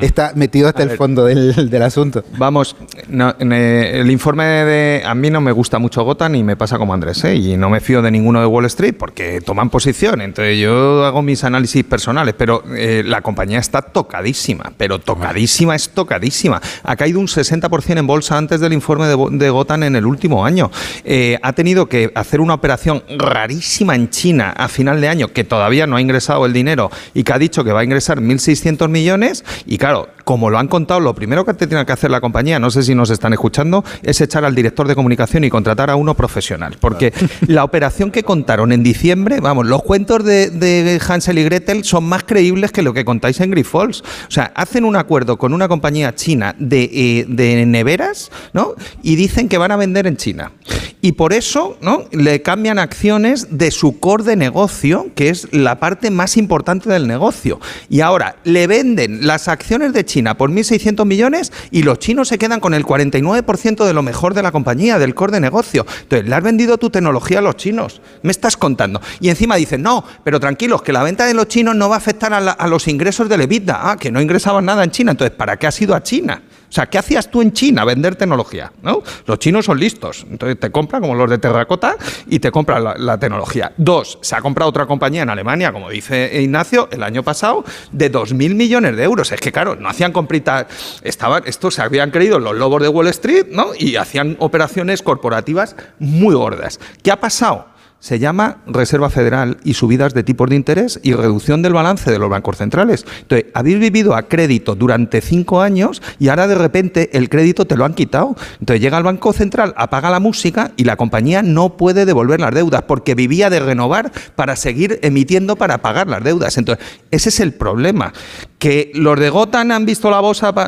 está 0.06 0.32
metido 0.34 0.68
hasta 0.68 0.80
A 0.80 0.82
el 0.84 0.88
ver. 0.90 0.98
fondo 0.98 1.24
del, 1.24 1.68
del 1.70 1.82
asunto. 1.82 2.24
Vamos, 2.36 2.76
no, 3.08 3.34
ne- 3.40 3.98
el 4.00 4.10
informe 4.10 4.44
de... 4.44 5.02
A 5.04 5.14
mí 5.14 5.30
no 5.30 5.40
me 5.40 5.50
gusta 5.52 5.78
mucho 5.78 6.02
Gotan 6.04 6.34
y 6.36 6.44
me 6.44 6.56
pasa 6.56 6.78
como 6.78 6.94
Andrés, 6.94 7.24
¿eh? 7.24 7.34
Y 7.34 7.56
no 7.56 7.68
me 7.70 7.80
fío 7.80 8.00
de 8.02 8.10
ninguno 8.10 8.40
de 8.40 8.46
Wall 8.46 8.66
Street 8.66 8.94
porque 8.98 9.40
toman 9.40 9.70
posición. 9.70 10.20
Entonces 10.20 10.58
yo 10.58 11.04
hago 11.04 11.22
mis 11.22 11.42
análisis 11.44 11.82
personales, 11.84 12.34
pero 12.38 12.62
eh, 12.76 13.02
la 13.04 13.22
compañía 13.22 13.58
está 13.58 13.82
tocadísima, 13.82 14.72
pero 14.76 14.98
tocadísima 15.00 15.74
es 15.74 15.88
tocadísima. 15.90 16.60
Ha 16.84 16.96
caído 16.96 17.18
un 17.18 17.26
60% 17.26 17.98
en 17.98 18.06
bolsa 18.06 18.36
antes 18.38 18.60
del 18.60 18.72
informe 18.72 19.06
de, 19.06 19.16
de 19.32 19.50
Gotan 19.50 19.82
en 19.82 19.96
el 19.96 20.06
último 20.06 20.44
año. 20.46 20.70
Eh, 21.04 21.38
ha 21.42 21.52
tenido 21.54 21.86
que 21.88 22.12
hacer 22.14 22.40
una 22.40 22.54
operación 22.54 23.02
rarísima 23.18 23.94
en 23.96 24.10
China 24.10 24.54
a 24.56 24.68
final 24.68 25.00
de 25.00 25.08
año 25.08 25.28
que 25.28 25.44
todavía 25.44 25.86
no 25.86 25.96
ha 25.96 26.00
ingresado 26.00 26.46
el 26.46 26.52
dinero 26.52 26.90
y 27.14 27.24
que 27.24 27.32
ha 27.32 27.38
dicho 27.38 27.47
que 27.64 27.72
va 27.72 27.80
a 27.80 27.84
ingresar 27.84 28.20
1.600 28.20 28.88
millones 28.88 29.44
y 29.66 29.78
claro, 29.78 30.08
como 30.28 30.50
lo 30.50 30.58
han 30.58 30.68
contado, 30.68 31.00
lo 31.00 31.14
primero 31.14 31.46
que 31.46 31.54
te 31.54 31.66
tiene 31.66 31.86
que 31.86 31.92
hacer 31.92 32.10
la 32.10 32.20
compañía, 32.20 32.58
no 32.58 32.70
sé 32.70 32.82
si 32.82 32.94
nos 32.94 33.08
están 33.08 33.32
escuchando, 33.32 33.82
es 34.02 34.20
echar 34.20 34.44
al 34.44 34.54
director 34.54 34.86
de 34.86 34.94
comunicación 34.94 35.42
y 35.44 35.48
contratar 35.48 35.88
a 35.88 35.96
uno 35.96 36.12
profesional. 36.12 36.76
Porque 36.78 37.14
la 37.46 37.64
operación 37.64 38.10
que 38.10 38.24
contaron 38.24 38.70
en 38.72 38.82
diciembre, 38.82 39.40
vamos, 39.40 39.66
los 39.66 39.82
cuentos 39.82 40.22
de, 40.22 40.50
de 40.50 41.00
Hansel 41.08 41.38
y 41.38 41.44
Gretel 41.44 41.82
son 41.82 42.04
más 42.04 42.24
creíbles 42.24 42.72
que 42.72 42.82
lo 42.82 42.92
que 42.92 43.06
contáis 43.06 43.40
en 43.40 43.52
Grifols. 43.52 44.02
O 44.02 44.30
sea, 44.30 44.52
hacen 44.54 44.84
un 44.84 44.96
acuerdo 44.96 45.38
con 45.38 45.54
una 45.54 45.66
compañía 45.66 46.14
china 46.14 46.54
de, 46.58 46.90
eh, 46.92 47.24
de 47.26 47.64
neveras, 47.64 48.30
¿no? 48.52 48.74
Y 49.02 49.16
dicen 49.16 49.48
que 49.48 49.56
van 49.56 49.72
a 49.72 49.76
vender 49.76 50.06
en 50.06 50.18
China. 50.18 50.52
Y 51.00 51.12
por 51.12 51.32
eso, 51.32 51.78
¿no? 51.80 52.04
Le 52.10 52.42
cambian 52.42 52.78
acciones 52.78 53.56
de 53.56 53.70
su 53.70 53.98
core 53.98 54.24
de 54.24 54.36
negocio, 54.36 55.06
que 55.14 55.30
es 55.30 55.50
la 55.54 55.80
parte 55.80 56.10
más 56.10 56.36
importante 56.36 56.90
del 56.90 57.06
negocio. 57.06 57.60
Y 57.88 58.00
ahora 58.00 58.36
le 58.44 58.66
venden 58.66 59.26
las 59.26 59.48
acciones 59.48 59.94
de 59.94 60.04
China 60.04 60.17
por 60.36 60.50
1.600 60.50 61.04
millones 61.04 61.52
y 61.70 61.82
los 61.82 61.98
chinos 61.98 62.28
se 62.28 62.38
quedan 62.38 62.60
con 62.60 62.74
el 62.74 62.84
49% 62.84 63.84
de 63.86 63.92
lo 63.92 64.02
mejor 64.02 64.34
de 64.34 64.42
la 64.42 64.52
compañía, 64.52 64.98
del 64.98 65.14
core 65.14 65.32
de 65.32 65.40
negocio. 65.40 65.86
Entonces, 66.02 66.28
le 66.28 66.34
has 66.34 66.42
vendido 66.42 66.78
tu 66.78 66.90
tecnología 66.90 67.38
a 67.38 67.42
los 67.42 67.56
chinos. 67.56 68.00
Me 68.22 68.30
estás 68.30 68.56
contando. 68.56 69.00
Y 69.20 69.28
encima 69.28 69.56
dicen, 69.56 69.82
no, 69.82 70.04
pero 70.24 70.40
tranquilos, 70.40 70.82
que 70.82 70.92
la 70.92 71.02
venta 71.02 71.26
de 71.26 71.34
los 71.34 71.48
chinos 71.48 71.74
no 71.76 71.88
va 71.88 71.96
a 71.96 71.98
afectar 71.98 72.32
a, 72.32 72.40
la- 72.40 72.52
a 72.52 72.66
los 72.66 72.88
ingresos 72.88 73.28
del 73.28 73.42
EBITDA. 73.42 73.90
Ah, 73.90 73.96
que 73.96 74.10
no 74.10 74.20
ingresaban 74.20 74.64
nada 74.64 74.84
en 74.84 74.90
China. 74.90 75.12
Entonces, 75.12 75.36
¿para 75.36 75.56
qué 75.56 75.66
has 75.66 75.80
ido 75.80 75.94
a 75.94 76.02
China? 76.02 76.42
O 76.68 76.72
sea, 76.72 76.86
¿qué 76.86 76.98
hacías 76.98 77.30
tú 77.30 77.40
en 77.40 77.52
China? 77.52 77.84
Vender 77.84 78.16
tecnología, 78.16 78.72
¿no? 78.82 79.02
Los 79.26 79.38
chinos 79.38 79.64
son 79.64 79.80
listos. 79.80 80.26
Entonces 80.30 80.60
te 80.60 80.70
compran 80.70 81.00
como 81.00 81.14
los 81.14 81.30
de 81.30 81.38
terracota 81.38 81.96
y 82.26 82.38
te 82.40 82.50
compran 82.50 82.84
la, 82.98 83.18
tecnología. 83.18 83.72
Dos, 83.76 84.18
se 84.20 84.36
ha 84.36 84.42
comprado 84.42 84.68
otra 84.68 84.86
compañía 84.86 85.22
en 85.22 85.30
Alemania, 85.30 85.72
como 85.72 85.88
dice 85.88 86.42
Ignacio, 86.42 86.88
el 86.92 87.02
año 87.02 87.22
pasado, 87.22 87.64
de 87.90 88.12
2.000 88.12 88.54
millones 88.54 88.96
de 88.96 89.02
euros. 89.02 89.32
Es 89.32 89.40
que, 89.40 89.50
claro, 89.50 89.76
no 89.76 89.88
hacían 89.88 90.12
compritas. 90.12 90.66
Estaban, 91.02 91.42
estos 91.46 91.74
se 91.74 91.82
habían 91.82 92.10
creído 92.10 92.38
los 92.38 92.54
lobos 92.54 92.82
de 92.82 92.88
Wall 92.88 93.08
Street, 93.08 93.46
¿no? 93.50 93.68
Y 93.78 93.96
hacían 93.96 94.36
operaciones 94.38 95.02
corporativas 95.02 95.74
muy 95.98 96.34
gordas. 96.34 96.78
¿Qué 97.02 97.10
ha 97.10 97.18
pasado? 97.18 97.77
Se 98.00 98.18
llama 98.18 98.58
Reserva 98.66 99.10
Federal 99.10 99.58
y 99.64 99.74
subidas 99.74 100.14
de 100.14 100.22
tipos 100.22 100.48
de 100.48 100.56
interés 100.56 101.00
y 101.02 101.14
reducción 101.14 101.62
del 101.62 101.72
balance 101.72 102.10
de 102.10 102.18
los 102.18 102.30
bancos 102.30 102.56
centrales. 102.56 103.04
Entonces, 103.22 103.46
habéis 103.54 103.80
vivido 103.80 104.14
a 104.14 104.22
crédito 104.22 104.74
durante 104.76 105.20
cinco 105.20 105.60
años 105.60 106.00
y 106.18 106.28
ahora 106.28 106.46
de 106.46 106.54
repente 106.54 107.10
el 107.18 107.28
crédito 107.28 107.66
te 107.66 107.76
lo 107.76 107.84
han 107.84 107.94
quitado. 107.94 108.36
Entonces 108.60 108.80
llega 108.80 108.98
el 108.98 109.04
Banco 109.04 109.32
Central, 109.32 109.74
apaga 109.76 110.10
la 110.10 110.20
música 110.20 110.70
y 110.76 110.84
la 110.84 110.96
compañía 110.96 111.42
no 111.42 111.76
puede 111.76 112.06
devolver 112.06 112.40
las 112.40 112.54
deudas 112.54 112.82
porque 112.82 113.14
vivía 113.14 113.50
de 113.50 113.60
renovar 113.60 114.12
para 114.36 114.54
seguir 114.54 115.00
emitiendo 115.02 115.56
para 115.56 115.78
pagar 115.78 116.06
las 116.06 116.22
deudas. 116.22 116.56
Entonces, 116.56 116.84
ese 117.10 117.30
es 117.30 117.40
el 117.40 117.52
problema. 117.52 118.12
Que 118.58 118.90
los 118.94 119.18
de 119.18 119.30
Gotham 119.30 119.72
han 119.72 119.86
visto 119.86 120.10
la, 120.10 120.20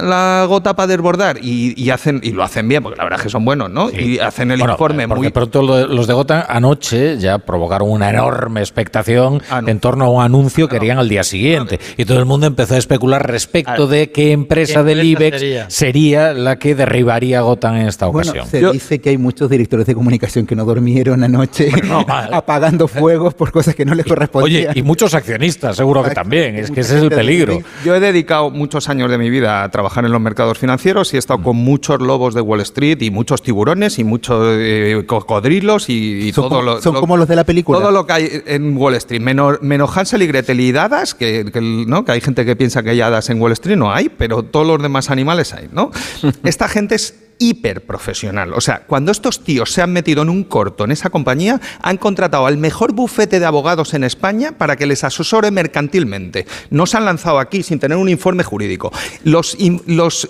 la 0.03 0.45
gota 0.49 0.75
para 0.75 0.87
desbordar 0.87 1.39
y, 1.43 1.81
y 1.81 1.91
hacen 1.91 2.21
y 2.23 2.33
lo 2.33 2.43
hacen 2.43 2.69
bien, 2.69 2.83
porque 2.83 2.97
la 2.99 3.05
verdad 3.05 3.21
es 3.21 3.25
que 3.25 3.31
son 3.31 3.45
buenos, 3.45 3.71
¿no? 3.71 3.91
Y 3.91 4.19
hacen 4.19 4.51
el 4.51 4.59
Bueno, 4.59 4.75
informe 4.75 5.09
porque 5.09 5.23
muy 5.23 5.31
pronto 5.31 5.63
los 5.63 6.07
de 6.07 6.15
Gotham 6.15 6.45
anoche 6.49 7.20
ya 7.21 7.39
provocaron 7.39 7.91
una 7.91 8.11
enorme 8.11 8.61
expectación 8.61 9.43
Ah, 9.51 9.63
en 9.67 9.79
torno 9.81 10.05
a 10.07 10.09
un 10.11 10.23
anuncio 10.23 10.69
que 10.69 10.77
harían 10.77 10.99
al 10.99 11.09
día 11.09 11.23
siguiente. 11.23 11.79
Y 11.97 12.05
todo 12.05 12.19
el 12.19 12.25
mundo 12.25 12.47
empezó 12.47 12.75
a 12.75 12.79
especular 12.79 13.27
respecto 13.31 13.87
de 13.87 14.11
qué 14.11 14.33
empresa 14.33 14.81
¿Qué 14.81 14.85
del 14.95 15.05
IBEX 15.05 15.39
sería? 15.39 15.71
sería? 15.71 16.33
la 16.33 16.59
que 16.59 16.75
derribaría 16.75 17.39
a 17.39 17.43
Gotham 17.43 17.77
en 17.77 17.89
esta 17.89 18.07
Bueno, 18.07 18.31
ocasión. 18.33 18.47
se 18.49 18.73
dice 18.73 18.99
que 19.01 19.11
hay 19.11 19.19
muchos 19.19 19.49
directores 19.51 19.87
de 19.87 19.95
comunicación 19.95 20.47
que 20.47 20.57
no 20.57 20.65
durmieron 20.65 21.23
anoche 21.23 21.71
apagando 22.33 22.89
fuegos 22.89 23.35
por 23.35 23.51
cosas 23.53 23.75
que 23.75 23.85
no 23.85 23.95
les 23.95 24.05
Oye, 24.07 24.15
correspondían. 24.15 24.77
y 24.77 24.83
muchos 24.83 25.15
accionistas, 25.15 25.77
seguro 25.77 26.03
que 26.03 26.11
también. 26.11 26.57
Es 26.57 26.71
que 26.71 26.81
ese 26.81 26.97
es 26.97 27.03
el 27.03 27.11
peligro. 27.11 27.59
Yo 27.85 27.95
he 27.95 28.01
dedicado 28.01 28.51
muchos 28.51 28.89
años 28.89 29.11
de 29.11 29.19
mi 29.19 29.31
vida 29.31 29.63
a 29.65 29.71
trabajar 29.71 30.05
en 30.05 30.13
los 30.13 30.21
mercados 30.21 30.59
financieros 30.59 31.13
y 31.13 31.17
he 31.17 31.19
estado 31.19 31.43
con 31.43 31.57
muchos 31.57 32.01
lobos 32.01 32.35
de 32.35 32.41
Wall 32.41 32.61
Street 32.61 32.99
y 33.03 33.11
muchos 33.11 33.43
tiburones 33.43 33.99
y 33.99 34.05
muchos 34.05 34.57
eh, 34.59 35.03
cocodrilos 35.07 35.89
y, 35.89 36.29
y 36.29 36.33
Son 36.33 36.45
todo 36.49 36.59
como- 36.61 36.63
lo, 36.63 36.83
son 36.83 36.95
lo- 36.95 37.01
como 37.01 37.10
los 37.17 37.29
de 37.29 37.37
la 37.37 37.45
película. 37.45 37.79
Todo 37.79 37.91
lo 37.91 38.07
que 38.07 38.13
hay 38.13 38.43
en 38.47 38.77
Wall 38.77 38.95
Street, 38.95 39.21
menos, 39.21 39.61
menos 39.63 39.97
Hansel 39.97 40.23
y 40.23 40.27
Gretel 40.27 40.61
y 40.61 40.77
hadas, 40.77 41.15
que, 41.15 41.45
¿no? 41.87 42.05
que 42.05 42.13
hay 42.13 42.21
gente 42.21 42.45
que 42.45 42.57
piensa 42.57 42.83
que 42.83 42.91
hay 42.91 43.01
hadas 43.01 43.31
en 43.31 43.41
Wall 43.41 43.53
Street, 43.53 43.77
no 43.77 43.93
hay, 43.93 44.09
pero 44.09 44.43
todos 44.43 44.67
los 44.67 44.83
demás 44.83 45.11
animales 45.11 45.53
hay. 45.55 45.69
¿no? 45.73 45.91
Esta 46.45 46.69
gente 46.69 46.95
es 46.95 47.15
hiper 47.41 47.81
profesional. 47.87 48.53
O 48.53 48.61
sea, 48.61 48.83
cuando 48.87 49.11
estos 49.11 49.43
tíos 49.43 49.73
se 49.73 49.83
han 49.83 49.93
metido 49.93 50.23
en 50.23 50.29
un 50.29 50.45
corto 50.45 50.85
en 50.85 50.93
esa 50.93 51.11
compañía, 51.11 51.59
han 51.81 51.97
contratado 51.97 52.47
al 52.47 52.59
mejor 52.59 52.93
bufete 52.93 53.41
de 53.41 53.47
abogados 53.47 53.95
en 53.95 54.05
España 54.05 54.53
para 54.57 54.77
que 54.77 54.87
les 54.87 55.03
asesore 55.03 55.51
mercantilmente. 55.51 56.47
No 56.71 56.87
se 56.87 56.99
han 56.99 57.07
lanzado 57.07 57.39
aquí 57.39 57.63
sin 57.63 57.79
tener 57.81 57.97
un 57.97 58.09
informe 58.11 58.45
jurídico. 58.45 58.93
Los, 59.25 59.57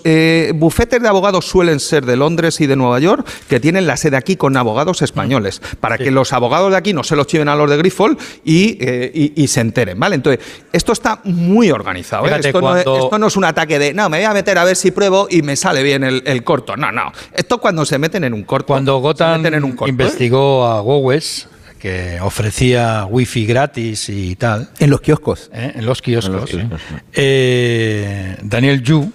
eh, 0.05 0.53
bufetes 0.55 1.01
de 1.01 1.07
abogados 1.07 1.45
suelen 1.45 1.79
ser 1.81 2.05
de 2.05 2.15
Londres 2.15 2.61
y 2.61 2.65
de 2.67 2.75
Nueva 2.77 2.99
York, 2.99 3.27
que 3.49 3.59
tienen 3.59 3.85
la 3.87 3.97
sede 3.97 4.15
aquí 4.15 4.37
con 4.37 4.55
abogados 4.55 5.01
españoles, 5.01 5.61
para 5.81 5.97
que 5.97 6.11
los 6.11 6.31
abogados 6.31 6.71
de 6.71 6.77
aquí 6.77 6.93
no 6.93 7.03
se 7.03 7.15
los 7.17 7.27
chiven 7.27 7.49
a 7.49 7.55
los 7.55 7.69
de 7.69 7.77
Grifol 7.77 8.17
y, 8.45 8.77
eh, 8.79 9.11
y- 9.13 9.43
y 9.43 9.47
se 9.47 9.59
enteren. 9.59 9.99
¿vale? 9.99 10.15
Entonces, 10.15 10.43
esto 10.71 10.93
está 10.93 11.19
muy 11.25 11.71
organizado. 11.71 12.23
¿eh? 12.23 12.29
Fíjate, 12.29 12.47
Esto, 12.47 12.61
no 12.61 12.75
es, 12.77 12.85
esto 13.03 13.19
no 13.19 13.27
es 13.27 13.35
un 13.35 13.43
ataque 13.45 13.79
de, 13.79 13.93
no, 13.93 14.09
me 14.09 14.17
voy 14.17 14.25
a 14.25 14.33
meter 14.33 14.57
a 14.57 14.63
ver 14.63 14.77
si 14.77 14.91
pruebo 14.91 15.27
y 15.29 15.41
me 15.41 15.57
sale 15.57 15.83
bien 15.83 16.03
el, 16.05 16.23
el 16.25 16.43
corto. 16.45 16.77
No, 16.77 16.91
no. 16.91 17.00
Esto 17.33 17.59
cuando 17.59 17.85
se 17.85 17.97
meten 17.97 18.23
en 18.23 18.33
un 18.33 18.43
corto. 18.43 18.67
Cuando 18.67 18.99
Gotham 18.99 19.45
en 19.45 19.63
un 19.63 19.71
corto, 19.71 19.85
¿eh? 19.85 19.89
investigó 19.89 20.65
a 20.65 20.81
Gowes, 20.81 21.47
que 21.79 22.19
ofrecía 22.21 23.05
wifi 23.09 23.45
gratis 23.45 24.07
y 24.09 24.35
tal. 24.35 24.69
En 24.79 24.89
los 24.89 25.01
kioscos. 25.01 25.49
¿eh? 25.53 25.71
En 25.75 25.85
los 25.85 26.01
kioscos. 26.01 26.53
En 26.53 26.69
los 26.69 26.69
kioscos, 26.69 26.81
eh, 27.13 28.37
Daniel 28.43 28.81
Yu, 28.83 29.11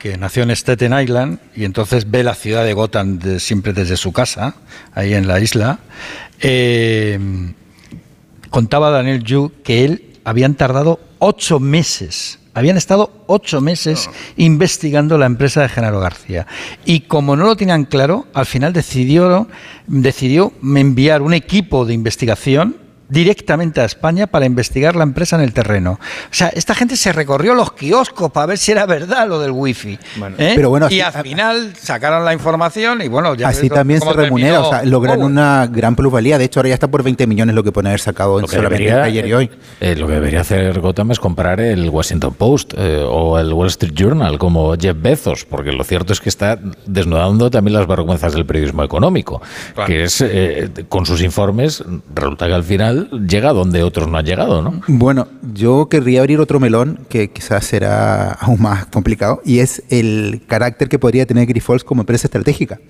que 0.00 0.16
nació 0.18 0.42
en 0.42 0.50
Staten 0.50 0.92
Island 0.98 1.38
y 1.54 1.64
entonces 1.64 2.10
ve 2.10 2.24
la 2.24 2.34
ciudad 2.34 2.64
de 2.64 2.72
Gotham 2.74 3.18
de- 3.18 3.38
siempre 3.40 3.72
desde 3.72 3.96
su 3.96 4.12
casa, 4.12 4.56
ahí 4.92 5.14
en 5.14 5.26
la 5.28 5.40
isla, 5.40 5.78
eh, 6.40 7.18
contaba 8.50 8.90
Daniel 8.90 9.22
Yu 9.22 9.52
que 9.62 9.84
él 9.84 10.18
habían 10.24 10.54
tardado 10.54 11.00
ocho 11.20 11.60
meses. 11.60 12.38
Habían 12.54 12.76
estado 12.76 13.12
ocho 13.26 13.60
meses 13.60 14.08
investigando 14.36 15.18
la 15.18 15.26
empresa 15.26 15.62
de 15.62 15.68
Genaro 15.68 16.00
García. 16.00 16.46
Y 16.84 17.00
como 17.00 17.36
no 17.36 17.46
lo 17.46 17.56
tenían 17.56 17.84
claro, 17.84 18.26
al 18.32 18.46
final 18.46 18.72
decidió, 18.72 19.48
decidió 19.86 20.52
enviar 20.62 21.20
un 21.22 21.34
equipo 21.34 21.84
de 21.84 21.94
investigación 21.94 22.83
directamente 23.14 23.80
a 23.80 23.84
España 23.84 24.26
para 24.26 24.44
investigar 24.44 24.96
la 24.96 25.04
empresa 25.04 25.36
en 25.36 25.42
el 25.42 25.52
terreno. 25.52 25.92
O 25.92 26.34
sea, 26.34 26.48
esta 26.48 26.74
gente 26.74 26.96
se 26.96 27.12
recorrió 27.12 27.54
los 27.54 27.72
kioscos 27.72 28.30
para 28.32 28.46
ver 28.46 28.58
si 28.58 28.72
era 28.72 28.84
verdad 28.86 29.28
lo 29.28 29.38
del 29.38 29.52
wifi. 29.52 29.98
¿eh? 30.38 30.52
Pero 30.56 30.68
bueno, 30.70 30.88
y 30.90 31.00
al 31.00 31.12
final 31.12 31.72
sacaron 31.80 32.24
la 32.24 32.32
información 32.32 33.00
y 33.02 33.08
bueno, 33.08 33.34
ya 33.34 33.48
Así 33.48 33.68
también 33.70 34.00
se 34.00 34.12
remunera, 34.12 34.56
terminó 34.56 34.68
o 34.68 34.70
sea, 34.70 34.82
logran 34.84 35.22
una 35.22 35.66
gran 35.68 35.94
plusvalía. 35.94 36.38
De 36.38 36.44
hecho, 36.44 36.60
ahora 36.60 36.70
ya 36.70 36.74
está 36.74 36.88
por 36.88 37.02
20 37.02 37.26
millones 37.26 37.54
lo 37.54 37.62
que 37.62 37.70
pueden 37.72 37.86
haber 37.86 38.00
sacado 38.00 38.40
en 38.40 38.48
solamente 38.48 38.84
debería, 38.84 39.04
ayer 39.04 39.26
y 39.28 39.32
hoy. 39.32 39.50
eh, 39.80 39.94
lo 39.96 40.06
que 40.08 40.14
debería 40.14 40.40
hacer 40.40 40.80
Gotham 40.80 41.12
es 41.12 41.20
comprar 41.20 41.60
el 41.60 41.88
Washington 41.88 42.34
Post 42.34 42.74
eh, 42.76 43.04
o 43.08 43.38
el 43.38 43.52
Wall 43.52 43.68
Street 43.68 43.92
Journal 43.94 44.38
como 44.38 44.74
Jeff 44.76 44.96
Bezos, 45.00 45.44
porque 45.44 45.70
lo 45.72 45.84
cierto 45.84 46.12
es 46.12 46.20
que 46.20 46.28
está 46.28 46.58
desnudando 46.86 47.50
también 47.50 47.74
las 47.76 47.86
vergüenzas 47.86 48.32
del 48.32 48.44
periodismo 48.44 48.82
económico, 48.82 49.40
Claro. 49.74 49.86
que 49.86 50.04
es 50.04 50.20
eh, 50.20 50.70
con 50.88 51.06
sus 51.06 51.22
informes 51.22 51.84
resulta 52.14 52.46
que 52.46 52.54
al 52.54 52.64
final 52.64 53.03
llega 53.10 53.52
donde 53.52 53.82
otros 53.82 54.08
no 54.08 54.18
han 54.18 54.24
llegado, 54.24 54.62
¿no? 54.62 54.80
Bueno, 54.88 55.28
yo 55.54 55.88
querría 55.88 56.20
abrir 56.20 56.40
otro 56.40 56.60
melón 56.60 57.00
que 57.08 57.30
quizás 57.30 57.64
será 57.64 58.32
aún 58.32 58.62
más 58.62 58.86
complicado 58.86 59.40
y 59.44 59.58
es 59.58 59.82
el 59.90 60.42
carácter 60.46 60.88
que 60.88 60.98
podría 60.98 61.26
tener 61.26 61.46
Grifols 61.46 61.84
como 61.84 62.02
empresa 62.02 62.26
estratégica. 62.26 62.80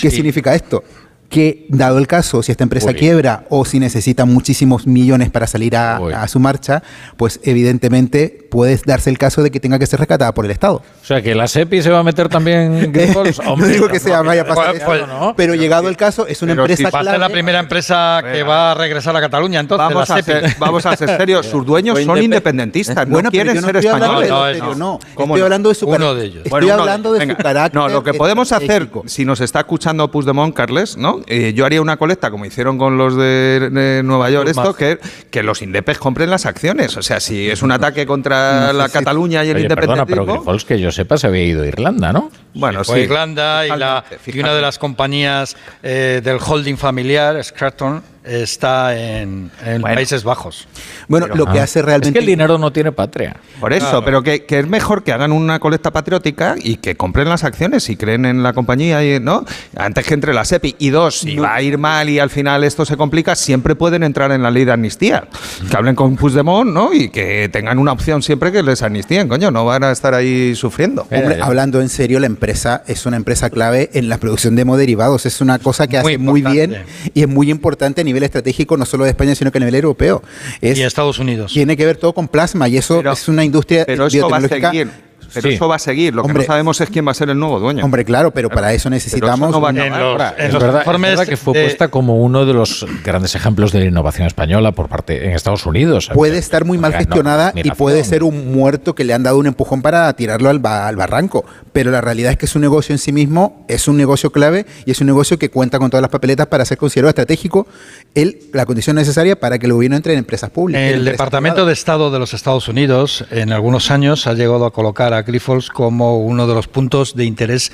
¿Qué 0.00 0.10
significa 0.10 0.54
esto? 0.54 0.84
Que 1.30 1.64
dado 1.68 1.98
el 1.98 2.08
caso, 2.08 2.42
si 2.42 2.50
esta 2.50 2.64
empresa 2.64 2.88
Uy. 2.88 2.94
quiebra 2.94 3.44
o 3.50 3.64
si 3.64 3.78
necesita 3.78 4.24
muchísimos 4.24 4.88
millones 4.88 5.30
para 5.30 5.46
salir 5.46 5.76
a, 5.76 5.96
a 5.98 6.26
su 6.26 6.40
marcha, 6.40 6.82
pues 7.16 7.38
evidentemente 7.44 8.48
puede 8.50 8.80
darse 8.84 9.10
el 9.10 9.16
caso 9.18 9.40
de 9.44 9.52
que 9.52 9.60
tenga 9.60 9.78
que 9.78 9.86
ser 9.86 10.00
rescatada 10.00 10.34
por 10.34 10.44
el 10.44 10.50
Estado. 10.50 10.82
O 11.02 11.04
sea, 11.06 11.22
que 11.22 11.36
la 11.36 11.46
SEPI 11.46 11.82
se 11.82 11.90
va 11.90 12.00
a 12.00 12.02
meter 12.02 12.28
también 12.28 12.74
en 12.74 12.92
Grifols. 12.92 13.40
no 13.44 13.64
digo 13.64 13.86
que 13.86 14.00
sea 14.00 14.22
vaya 14.22 14.42
a 14.42 14.44
pasar 14.44 14.70
Pues- 14.70 14.82
eso, 14.82 14.86
pues- 14.86 15.34
pero 15.36 15.54
llegado 15.54 15.88
el 15.88 15.96
caso 15.96 16.26
es 16.26 16.42
una 16.42 16.52
Pero 16.54 16.62
empresa 16.64 16.90
si 16.90 16.98
clave. 16.98 17.18
la 17.18 17.28
primera 17.28 17.60
empresa 17.60 18.22
que 18.32 18.42
va 18.42 18.72
a 18.72 18.74
regresar 18.74 19.14
a 19.16 19.20
Cataluña, 19.20 19.60
entonces 19.60 19.86
Vamos 19.88 20.08
la 20.08 20.14
a, 20.16 20.22
ser, 20.22 20.56
vamos 20.58 20.84
a 20.84 20.96
ser 20.96 21.16
serios, 21.16 21.46
sus 21.50 21.64
dueños 21.64 21.96
son 22.00 22.18
independ- 22.18 22.24
independentistas, 22.24 23.06
no 23.06 23.12
Bueno, 23.14 23.30
quieren 23.30 23.54
yo 23.54 23.60
no 23.60 23.66
ser 23.68 23.76
españoles. 23.76 24.30
no. 24.76 24.98
¿Cómo 25.14 25.34
Estoy 25.36 25.44
hablando 25.44 25.68
de 25.68 25.74
su 25.76 25.86
Uno 25.86 25.96
cara- 25.96 26.14
de 26.14 26.24
ellos. 26.24 26.42
Estoy 26.44 26.70
hablando 26.70 27.12
de 27.12 27.24
su 27.28 27.36
carácter. 27.36 27.80
No, 27.80 27.88
lo 27.88 28.02
que 28.02 28.14
podemos 28.14 28.50
hacer, 28.50 28.88
si 29.06 29.24
nos 29.24 29.40
está 29.40 29.60
escuchando 29.60 30.10
Puigdemont, 30.10 30.54
Carles, 30.56 30.96
¿no? 30.96 31.19
Eh, 31.26 31.52
yo 31.54 31.66
haría 31.66 31.80
una 31.82 31.96
colecta, 31.96 32.30
como 32.30 32.44
hicieron 32.44 32.78
con 32.78 32.98
los 32.98 33.16
de, 33.16 33.70
de 33.70 34.02
Nueva 34.02 34.30
York, 34.30 34.48
esto, 34.48 34.74
que, 34.74 34.98
que 35.30 35.42
los 35.42 35.62
indepes 35.62 35.98
compren 35.98 36.30
las 36.30 36.46
acciones. 36.46 36.96
O 36.96 37.02
sea, 37.02 37.20
si 37.20 37.50
es 37.50 37.62
un 37.62 37.72
ataque 37.72 38.06
contra 38.06 38.72
la 38.72 38.88
Cataluña 38.88 39.44
y 39.44 39.50
el 39.50 39.56
Oye, 39.56 39.68
perdona, 39.68 40.06
pero 40.06 40.22
independentismo... 40.22 40.42
Grifols, 40.42 40.64
que 40.64 40.80
yo 40.80 40.92
sepa, 40.92 41.18
se 41.18 41.26
había 41.26 41.44
ido 41.44 41.62
a 41.62 41.66
Irlanda, 41.66 42.12
¿no? 42.12 42.30
Bueno, 42.54 42.84
Fue 42.84 43.00
Irlanda 43.02 43.66
y, 43.66 43.78
la, 43.78 44.04
y 44.26 44.40
una 44.40 44.54
de 44.54 44.60
las 44.60 44.78
compañías 44.78 45.56
eh, 45.82 46.20
del 46.22 46.38
holding 46.44 46.76
familiar, 46.76 47.42
Scranton, 47.42 48.02
está 48.24 48.96
en, 48.96 49.50
en 49.64 49.82
Países 49.82 50.24
Bajos. 50.24 50.68
Bueno, 51.08 51.26
lo 51.28 51.46
que 51.46 51.58
hace 51.60 51.82
realmente... 51.82 52.08
Es 52.08 52.12
que 52.12 52.18
el 52.20 52.26
dinero 52.26 52.58
no 52.58 52.72
tiene 52.72 52.92
patria. 52.92 53.36
Por 53.60 53.72
eso, 53.72 53.86
Claro. 53.88 54.04
pero 54.04 54.22
que, 54.22 54.44
que 54.44 54.58
es 54.60 54.68
mejor 54.68 55.02
que 55.02 55.12
hagan 55.12 55.32
una 55.32 55.58
colecta 55.58 55.90
patriótica 55.90 56.54
y 56.62 56.76
que 56.76 56.96
compren 56.96 57.28
las 57.28 57.44
acciones 57.44 57.88
y 57.88 57.96
creen 57.96 58.24
en 58.26 58.42
la 58.42 58.52
compañía, 58.52 59.02
y, 59.04 59.20
¿no? 59.20 59.44
Antes 59.76 60.06
que 60.06 60.14
entre 60.14 60.34
la 60.34 60.44
SEPI. 60.44 60.76
Y 60.78 60.90
dos, 60.90 61.18
si 61.20 61.36
va 61.36 61.54
a 61.54 61.62
ir 61.62 61.78
mal 61.78 62.08
y 62.08 62.18
al 62.18 62.30
final 62.30 62.62
esto 62.64 62.84
se 62.84 62.96
complica, 62.96 63.34
siempre 63.34 63.74
pueden 63.74 64.02
entrar 64.02 64.32
en 64.32 64.42
la 64.42 64.50
ley 64.50 64.64
de 64.64 64.72
amnistía. 64.72 65.24
Que 65.70 65.76
hablen 65.76 65.94
con 65.94 66.16
Puigdemont, 66.16 66.70
¿no? 66.70 66.92
Y 66.92 67.08
que 67.10 67.48
tengan 67.50 67.78
una 67.78 67.92
opción 67.92 68.22
siempre 68.22 68.52
que 68.52 68.62
les 68.62 68.82
amnistíen, 68.82 69.28
coño, 69.28 69.50
no 69.50 69.64
van 69.64 69.84
a 69.84 69.90
estar 69.90 70.14
ahí 70.14 70.54
sufriendo. 70.54 71.06
Hombre, 71.10 71.38
hablando 71.40 71.80
en 71.80 71.88
serio, 71.88 72.20
la 72.20 72.26
empresa 72.26 72.82
es 72.86 73.06
una 73.06 73.16
empresa 73.16 73.50
clave 73.50 73.90
en 73.94 74.08
la 74.08 74.18
producción 74.18 74.54
de 74.56 74.62
hemoderivados. 74.62 75.26
Es 75.26 75.40
una 75.40 75.58
cosa 75.58 75.86
que 75.86 76.00
Muy 76.02 76.14
hace 76.14 76.18
muy 76.18 76.42
bien 76.42 76.72
importante. 76.72 77.10
y 77.14 77.22
es 77.22 77.28
muy 77.28 77.50
importante 77.50 78.00
a 78.00 78.04
nivel 78.10 78.22
estratégico, 78.24 78.76
no 78.76 78.84
solo 78.84 79.04
de 79.04 79.10
España, 79.10 79.34
sino 79.34 79.50
que 79.50 79.58
a 79.58 79.60
nivel 79.60 79.74
europeo. 79.76 80.22
Es- 80.60 80.78
y 80.78 80.82
Estados 80.82 81.18
Unidos. 81.18 81.52
tiene 81.52 81.76
que 81.76 81.86
ver 81.86 81.96
todo 81.96 82.12
con 82.12 82.28
plasma 82.28 82.68
y 82.68 82.76
eso 82.76 83.00
es 83.10 83.28
una 83.28 83.44
industria 83.44 83.84
Pero 83.86 84.06
eso 84.06 84.28
va 84.28 84.36
a 84.36 84.40
biotecnológica. 84.40 84.70
seguir. 84.70 85.09
Pero 85.32 85.48
Sí. 85.48 85.54
eso 85.54 85.68
va 85.68 85.76
a 85.76 85.78
seguir. 85.78 86.14
Lo 86.14 86.22
que 86.22 86.26
Hombre. 86.28 86.42
no 86.44 86.46
sabemos 86.46 86.80
es 86.80 86.90
quién 86.90 87.06
va 87.06 87.12
a 87.12 87.14
ser 87.14 87.30
el 87.30 87.38
nuevo 87.38 87.60
dueño. 87.60 87.84
Hombre, 87.84 88.04
claro, 88.04 88.30
pero 88.32 88.48
para 88.50 88.72
eso 88.72 88.90
necesitamos. 88.90 89.50
no 89.50 89.60
va 89.60 89.68
a 89.68 89.72
un- 89.72 89.78
acabar. 89.80 90.00
Ahora, 90.02 90.34
en 90.38 90.46
es, 90.46 90.52
los 90.52 90.62
verdad, 90.62 90.80
es 90.80 90.86
informes 90.86 91.10
verdad 91.10 91.26
que 91.26 91.36
fue 91.36 91.54
de- 91.54 91.62
puesta 91.64 91.88
como 91.88 92.16
uno 92.20 92.44
de 92.46 92.52
los 92.52 92.86
grandes 93.04 93.34
ejemplos 93.34 93.72
de 93.72 93.80
la 93.80 93.84
innovación 93.86 94.26
española 94.26 94.72
por 94.72 94.88
parte 94.88 95.24
en 95.26 95.32
Estados 95.32 95.64
Unidos. 95.66 96.10
puede 96.12 96.38
estar 96.38 96.64
muy 96.64 96.78
mal 96.78 96.92
no, 96.92 96.98
gestionada 96.98 97.52
y 97.54 97.70
puede 97.72 98.04
ser 98.04 98.22
un 98.22 98.52
muerto 98.52 98.94
que 98.94 99.04
le 99.04 99.14
han 99.14 99.22
dado 99.22 99.38
un 99.38 99.46
empujón 99.46 99.82
para 99.82 100.12
tirarlo 100.14 100.48
al, 100.50 100.58
ba- 100.58 100.88
al 100.88 100.96
barranco. 100.96 101.44
Pero 101.72 101.90
la 101.90 102.00
realidad 102.00 102.32
es 102.32 102.38
que 102.38 102.46
es 102.46 102.54
un 102.56 102.62
negocio 102.62 102.92
en 102.92 102.98
sí 102.98 103.12
mismo, 103.12 103.64
es 103.68 103.86
un 103.88 103.96
negocio 103.96 104.30
clave 104.32 104.66
y 104.84 104.90
es 104.90 105.00
un 105.00 105.06
negocio 105.06 105.38
que 105.38 105.50
cuenta 105.50 105.78
con 105.78 105.90
todas 105.90 106.02
las 106.02 106.10
papeletas 106.10 106.48
para 106.48 106.64
ser 106.64 106.78
considerado 106.78 107.10
estratégico, 107.10 107.66
el, 108.14 108.38
la 108.52 108.66
condición 108.66 108.96
necesaria 108.96 109.38
para 109.38 109.58
que 109.58 109.66
el 109.66 109.72
gobierno 109.72 109.96
entre 109.96 110.12
en 110.14 110.18
empresas 110.18 110.50
públicas. 110.50 110.82
El 110.82 110.94
empresas 110.98 111.12
Departamento 111.12 111.54
privadas. 111.56 111.68
de 111.68 111.72
Estado 111.74 112.10
de 112.10 112.18
los 112.18 112.34
Estados 112.34 112.66
Unidos 112.68 113.24
en 113.30 113.52
algunos 113.52 113.90
años 113.90 114.26
ha 114.26 114.34
llegado 114.34 114.66
a 114.66 114.72
colocar 114.72 115.14
a 115.14 115.19
Grifols 115.22 115.68
como 115.68 116.18
uno 116.18 116.46
de 116.46 116.54
los 116.54 116.68
puntos 116.68 117.14
de 117.14 117.24
interés 117.24 117.72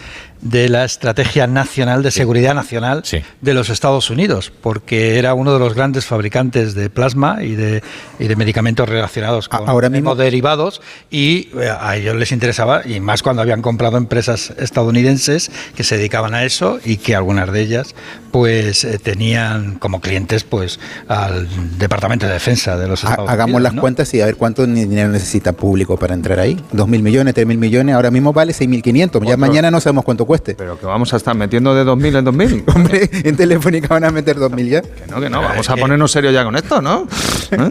de 0.51 0.69
la 0.69 0.85
Estrategia 0.85 1.47
Nacional 1.47 2.03
de 2.03 2.11
Seguridad 2.11 2.55
Nacional 2.55 3.03
de 3.41 3.55
los 3.55 3.69
Estados 3.71 4.11
Unidos, 4.11 4.53
porque 4.61 5.19
era 5.19 5.35
uno 5.35 5.53
de 5.53 5.59
los 5.59 5.75
grandes 5.75 6.07
fabricantes 6.07 6.75
de 6.75 6.89
plasma 6.91 7.43
y 7.43 7.55
de, 7.55 7.83
y 8.19 8.27
de 8.29 8.37
medicamentos 8.37 8.89
relacionados 8.89 9.49
con 9.49 9.69
ahora 9.69 9.89
mismo- 9.89 10.15
derivados 10.15 10.81
y 11.11 11.49
eh, 11.59 11.71
a 11.79 11.97
ellos 11.97 12.17
les 12.17 12.33
interesaba, 12.33 12.87
y 12.87 13.01
más 13.01 13.23
cuando 13.23 13.43
habían 13.43 13.63
comprado 13.63 13.97
empresas 13.97 14.53
estadounidenses 14.59 15.51
que 15.75 15.83
se 15.85 15.97
dedicaban 15.97 16.35
a 16.35 16.45
eso 16.45 16.79
y 16.85 16.99
que 16.99 17.15
algunas 17.17 17.51
de 17.53 17.61
ellas 17.63 17.95
pues 18.31 18.85
eh, 18.85 18.99
tenían 18.99 19.77
como 19.79 20.01
clientes 20.01 20.45
pues 20.45 20.79
al 21.09 21.49
Departamento 21.79 22.27
de 22.27 22.35
Defensa 22.35 22.77
de 22.77 22.87
los 22.89 23.03
Estados 23.03 23.29
Hagamos 23.29 23.55
Unidos. 23.55 23.63
las 23.63 23.75
¿no? 23.75 23.81
cuentas 23.81 24.13
y 24.15 24.21
a 24.21 24.27
ver 24.27 24.37
cuánto 24.37 24.67
dinero 24.67 25.09
necesita 25.09 25.53
público 25.53 25.97
para 25.97 26.15
entrar 26.15 26.39
ahí. 26.39 26.61
¿Dos 26.73 26.87
mil 26.89 27.03
millones, 27.03 27.35
tres 27.35 27.47
mil 27.47 27.59
millones? 27.59 27.95
Ahora 27.95 28.11
mismo 28.11 28.33
vale 28.33 28.53
6.500. 28.53 29.27
Ya 29.27 29.37
mañana 29.37 29.71
no 29.71 29.81
sabemos 29.81 30.05
cuánto 30.05 30.27
cueste. 30.37 30.55
Pero 30.55 30.79
que 30.79 30.87
vamos 30.87 31.13
a 31.13 31.17
estar 31.17 31.35
metiendo 31.35 31.75
de 31.75 31.85
2000 31.85 32.17
en 32.17 32.25
2000. 32.25 32.65
Hombre, 32.75 33.11
en 33.13 33.37
Telefónica 33.37 33.89
van 33.89 34.05
a 34.05 34.11
meter 34.11 34.37
2.000 34.37 34.69
ya. 34.69 34.83
Que 34.83 35.07
no, 35.09 35.21
que 35.21 35.31
no, 35.31 35.41
vamos 35.43 35.69
a 35.71 35.77
ponernos 35.77 36.11
serios 36.13 36.33
ya 36.35 36.45
con 36.45 36.57
esto, 36.57 36.81
¿no? 36.81 37.07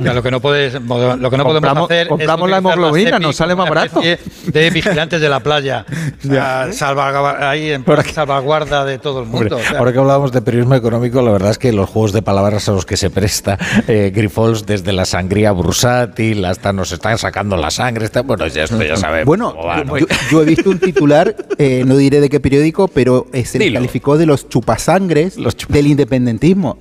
Ya, 0.01 0.13
lo 0.13 0.23
que 0.23 0.31
no 0.31 0.39
puedes, 0.39 0.73
lo 0.73 0.79
que 1.29 1.37
no 1.37 1.43
podemos 1.43 1.55
Compramos- 1.55 1.85
hacer 1.91 2.07
compramos 2.07 2.45
es 2.47 2.51
la 2.51 2.57
hemoglobina, 2.59 3.09
CEPI 3.11 3.23
nos 3.23 3.35
sale 3.35 3.55
más 3.55 3.67
barato. 3.67 3.99
de 4.01 4.69
vigilantes 4.69 5.19
de 5.19 5.27
la 5.27 5.41
playa, 5.41 5.85
salvaguarda, 6.71 7.49
ahí 7.49 7.71
en 7.71 7.83
salvaguarda 8.13 8.85
de 8.85 8.97
todo 8.99 9.19
el 9.19 9.25
Hombre, 9.25 9.39
mundo. 9.41 9.57
o 9.57 9.59
sea, 9.59 9.79
ahora 9.79 9.91
que 9.91 9.99
hablábamos 9.99 10.31
de 10.31 10.41
periodismo 10.41 10.75
económico, 10.75 11.21
la 11.21 11.31
verdad 11.31 11.51
es 11.51 11.57
que 11.57 11.71
los 11.73 11.89
juegos 11.89 12.13
de 12.13 12.21
palabras 12.21 12.67
a 12.69 12.71
los 12.71 12.85
que 12.85 12.97
se 12.97 13.09
presta 13.09 13.57
eh, 13.87 14.11
Grifols, 14.15 14.65
desde 14.65 14.93
la 14.93 15.05
sangría 15.05 15.51
bursátil 15.51 16.45
hasta 16.45 16.71
nos 16.73 16.91
están 16.91 17.17
sacando 17.17 17.57
la 17.57 17.69
sangre, 17.71 18.05
está, 18.05 18.21
bueno, 18.21 18.47
ya, 18.47 18.63
esto 18.63 18.81
ya 18.81 18.95
sabemos. 18.95 19.25
Bueno, 19.25 19.55
va, 19.57 19.83
¿no? 19.83 19.97
yo, 19.97 20.05
yo 20.31 20.41
he 20.41 20.45
visto 20.45 20.69
un 20.69 20.79
titular, 20.79 21.35
eh, 21.57 21.83
no 21.85 21.97
diré 21.97 22.21
de 22.21 22.29
qué 22.29 22.39
periódico, 22.45 22.87
pero 22.87 23.25
eh, 23.33 23.43
se 23.43 23.57
le 23.57 23.73
calificó 23.73 24.19
de 24.19 24.27
los 24.27 24.47
chupasangres 24.47 25.35
del 25.67 25.87
independentismo. 25.87 26.77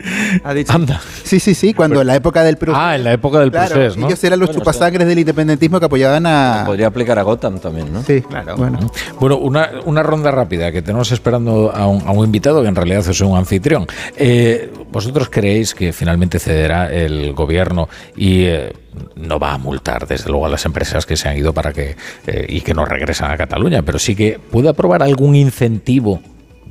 Anda. 0.69 1.01
Sí, 1.23 1.41
sí, 1.41 1.55
sí, 1.55 1.73
cuando 1.73 2.03
en 2.03 2.07
la 2.07 2.17
época 2.17 2.45
del 2.45 2.59
procés. 2.59 2.79
Ah, 2.79 2.97
en 2.97 3.05
la 3.05 3.15
época 3.15 3.41
del 3.41 3.51
Claro, 3.51 3.75
procés, 3.75 3.97
¿no? 3.97 4.07
Ellos 4.07 4.23
eran 4.25 4.41
los 4.41 4.49
Bueno, 4.51 4.61
chupasangres 4.61 5.09
del 5.09 5.21
independentismo 5.21 5.81
que 5.81 5.87
apoyaban 5.87 6.27
a. 6.27 6.65
Podría 6.67 6.89
aplicar 6.89 7.19
a 7.19 7.23
Gotham 7.23 7.61
también, 7.61 7.91
¿no? 7.91 8.03
Sí, 8.03 8.21
claro. 8.21 8.59
Bueno. 8.59 8.79
Bueno, 9.19 9.39
una, 9.39 9.71
una 9.87 10.03
ronda 10.03 10.31
rápida, 10.31 10.71
que 10.71 10.83
tenemos 10.83 11.11
esperando 11.13 11.73
a 11.75 11.87
un, 11.87 12.07
a 12.07 12.11
un 12.11 12.27
invitado 12.27 12.61
que 12.61 12.69
en 12.69 12.77
realidad 12.77 13.03
es 13.09 13.21
un 13.23 13.35
anfitrión. 13.35 13.87
Eh, 14.19 14.71
¿Vosotros 14.93 15.31
creéis 15.31 15.75
que 15.75 15.95
finalmente 15.95 16.39
cederá 16.39 16.93
el 16.93 17.33
gobierno 17.33 17.89
y 18.17 18.45
eh, 18.45 18.73
no 19.17 19.39
va 19.39 19.53
a 19.55 19.59
multar, 19.59 20.07
desde 20.07 20.31
luego, 20.31 20.47
a 20.47 20.49
las 20.49 20.65
empresas 20.65 21.07
que 21.07 21.17
se 21.17 21.29
han 21.29 21.37
ido 21.37 21.53
para 21.53 21.73
que 21.73 21.97
eh, 22.27 22.47
y 22.49 22.61
que 22.61 22.75
no 22.75 22.85
regresan 22.85 23.31
a 23.31 23.37
Cataluña, 23.37 23.83
pero 23.83 23.99
sí 23.99 24.15
que 24.15 24.39
puede 24.51 24.69
aprobar 24.69 25.03
algún 25.03 25.35
incentivo? 25.35 26.21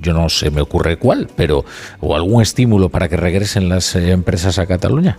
Yo 0.01 0.13
no 0.13 0.27
se 0.29 0.51
me 0.51 0.61
ocurre 0.61 0.97
cuál, 0.97 1.29
pero 1.35 1.63
o 2.01 2.15
algún 2.15 2.41
estímulo 2.41 2.89
para 2.89 3.07
que 3.07 3.15
regresen 3.17 3.69
las 3.69 3.95
eh, 3.95 4.11
empresas 4.11 4.59
a 4.59 4.65
Cataluña. 4.65 5.17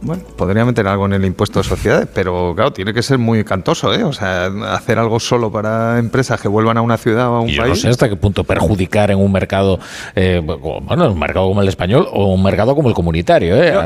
Bueno, 0.00 0.22
podría 0.36 0.64
meter 0.64 0.86
algo 0.86 1.06
en 1.06 1.14
el 1.14 1.24
impuesto 1.24 1.58
de 1.58 1.64
sociedades, 1.64 2.06
pero 2.14 2.52
claro, 2.54 2.72
tiene 2.72 2.94
que 2.94 3.02
ser 3.02 3.18
muy 3.18 3.42
cantoso, 3.42 3.92
¿eh? 3.92 4.04
O 4.04 4.12
sea, 4.12 4.46
hacer 4.72 4.96
algo 4.96 5.18
solo 5.18 5.50
para 5.50 5.98
empresas 5.98 6.40
que 6.40 6.46
vuelvan 6.46 6.76
a 6.78 6.82
una 6.82 6.96
ciudad 6.96 7.28
o 7.30 7.34
a 7.34 7.40
un 7.40 7.48
Y 7.48 7.54
yo 7.54 7.62
país. 7.62 7.70
no 7.70 7.76
sé 7.76 7.88
hasta 7.88 8.08
qué 8.08 8.14
punto 8.14 8.44
perjudicar 8.44 9.10
en 9.10 9.18
un 9.18 9.32
mercado, 9.32 9.80
eh, 10.14 10.40
bueno, 10.40 11.10
un 11.10 11.18
mercado 11.18 11.48
como 11.48 11.62
el 11.62 11.68
español 11.68 12.06
o 12.12 12.32
un 12.32 12.42
mercado 12.44 12.76
como 12.76 12.88
el 12.88 12.94
comunitario. 12.94 13.56
¿eh? 13.56 13.72
Yo 13.72 13.80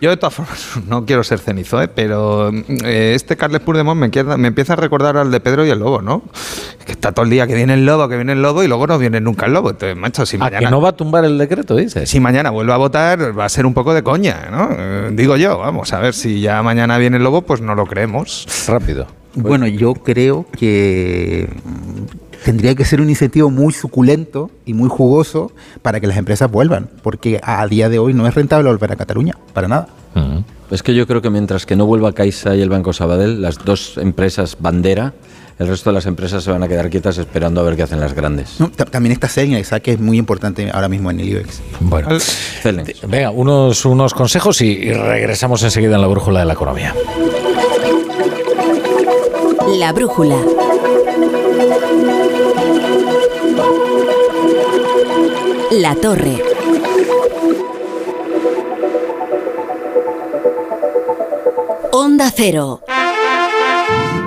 de 0.00 0.16
todas 0.16 0.34
formas 0.34 0.68
no 0.88 1.04
quiero 1.06 1.24
ser 1.24 1.38
cenizo, 1.38 1.80
¿eh? 1.82 1.88
pero 1.88 2.50
eh, 2.84 3.12
este 3.14 3.36
Carles 3.36 3.60
Puigdemont 3.62 3.98
me, 4.00 4.10
queda- 4.10 4.36
me 4.36 4.48
empieza 4.48 4.74
a 4.74 4.76
recordar 4.76 5.16
al 5.16 5.30
de 5.30 5.40
Pedro 5.40 5.64
y 5.64 5.70
el 5.70 5.78
Lobo, 5.78 6.02
¿no? 6.02 6.22
Que 6.84 6.92
está 6.92 7.12
todo 7.12 7.24
el 7.24 7.30
día 7.30 7.46
que 7.46 7.54
viene 7.54 7.72
el 7.74 7.86
lobo, 7.86 8.08
que 8.08 8.16
viene 8.16 8.32
el 8.32 8.42
lobo 8.42 8.62
y 8.62 8.68
luego 8.68 8.86
no 8.86 8.98
viene 8.98 9.18
nunca 9.20 9.46
el 9.46 9.54
lobo. 9.54 9.70
Entonces, 9.70 9.96
macho, 9.96 10.26
si 10.26 10.36
¿A 10.36 10.40
mañana, 10.40 10.58
que 10.58 10.70
no 10.70 10.80
va 10.82 10.90
a 10.90 10.92
tumbar 10.92 11.24
el 11.24 11.38
decreto, 11.38 11.76
dices? 11.76 12.08
si 12.10 12.20
mañana 12.20 12.50
vuelve 12.50 12.72
a 12.72 12.76
votar 12.76 13.38
va 13.38 13.46
a 13.46 13.48
ser 13.48 13.64
un 13.64 13.72
poco 13.72 13.94
de 13.94 14.02
coña, 14.02 14.48
¿no? 14.50 14.68
Eh, 14.76 15.10
digo 15.12 15.36
yo, 15.36 15.58
vamos 15.58 15.92
a 15.94 15.98
ver 16.00 16.12
si 16.12 16.40
ya 16.42 16.62
mañana 16.62 16.98
viene 16.98 17.16
el 17.16 17.22
lobo, 17.24 17.42
pues 17.42 17.60
no 17.62 17.74
lo 17.74 17.86
creemos. 17.86 18.46
Rápido. 18.68 19.06
Bueno, 19.36 19.66
yo 19.66 19.94
creo 19.94 20.46
que 20.56 21.48
mm, 21.64 22.23
tendría 22.44 22.74
que 22.74 22.84
ser 22.84 23.00
un 23.00 23.08
incentivo 23.08 23.50
muy 23.50 23.72
suculento 23.72 24.50
y 24.66 24.74
muy 24.74 24.88
jugoso 24.88 25.50
para 25.82 25.98
que 25.98 26.06
las 26.06 26.18
empresas 26.18 26.50
vuelvan, 26.50 26.90
porque 27.02 27.40
a 27.42 27.66
día 27.66 27.88
de 27.88 27.98
hoy 27.98 28.12
no 28.12 28.26
es 28.26 28.34
rentable 28.34 28.68
volver 28.68 28.92
a 28.92 28.96
Cataluña, 28.96 29.34
para 29.52 29.66
nada. 29.66 29.88
Es 30.70 30.82
que 30.82 30.94
yo 30.94 31.06
creo 31.06 31.22
que 31.22 31.30
mientras 31.30 31.66
que 31.66 31.74
no 31.74 31.86
vuelva 31.86 32.12
Caixa 32.12 32.54
y 32.54 32.60
el 32.60 32.68
Banco 32.68 32.92
Sabadell, 32.92 33.40
las 33.40 33.64
dos 33.64 33.96
empresas 33.98 34.56
bandera, 34.60 35.14
el 35.58 35.68
resto 35.68 35.90
de 35.90 35.94
las 35.94 36.06
empresas 36.06 36.42
se 36.44 36.50
van 36.50 36.62
a 36.62 36.68
quedar 36.68 36.90
quietas 36.90 37.16
esperando 37.18 37.60
a 37.60 37.64
ver 37.64 37.76
qué 37.76 37.82
hacen 37.84 38.00
las 38.00 38.12
grandes. 38.12 38.60
No, 38.60 38.70
también 38.70 39.12
está 39.12 39.28
Celnex, 39.28 39.70
que 39.82 39.92
es 39.92 40.00
muy 40.00 40.18
importante 40.18 40.70
ahora 40.70 40.88
mismo 40.88 41.10
en 41.10 41.20
el 41.20 41.28
IBEX. 41.28 41.62
Bueno, 41.80 42.08
venga, 43.08 43.30
unos, 43.30 43.84
unos 43.84 44.14
consejos 44.14 44.60
y, 44.60 44.66
y 44.66 44.92
regresamos 44.92 45.62
enseguida 45.62 45.94
en 45.94 46.00
la 46.00 46.08
brújula 46.08 46.40
de 46.40 46.46
la 46.46 46.52
economía. 46.54 46.94
La 49.78 49.92
brújula. 49.92 50.36
La 55.76 55.96
torre. 55.96 56.36
Onda 61.90 62.30
Cero. 62.30 62.80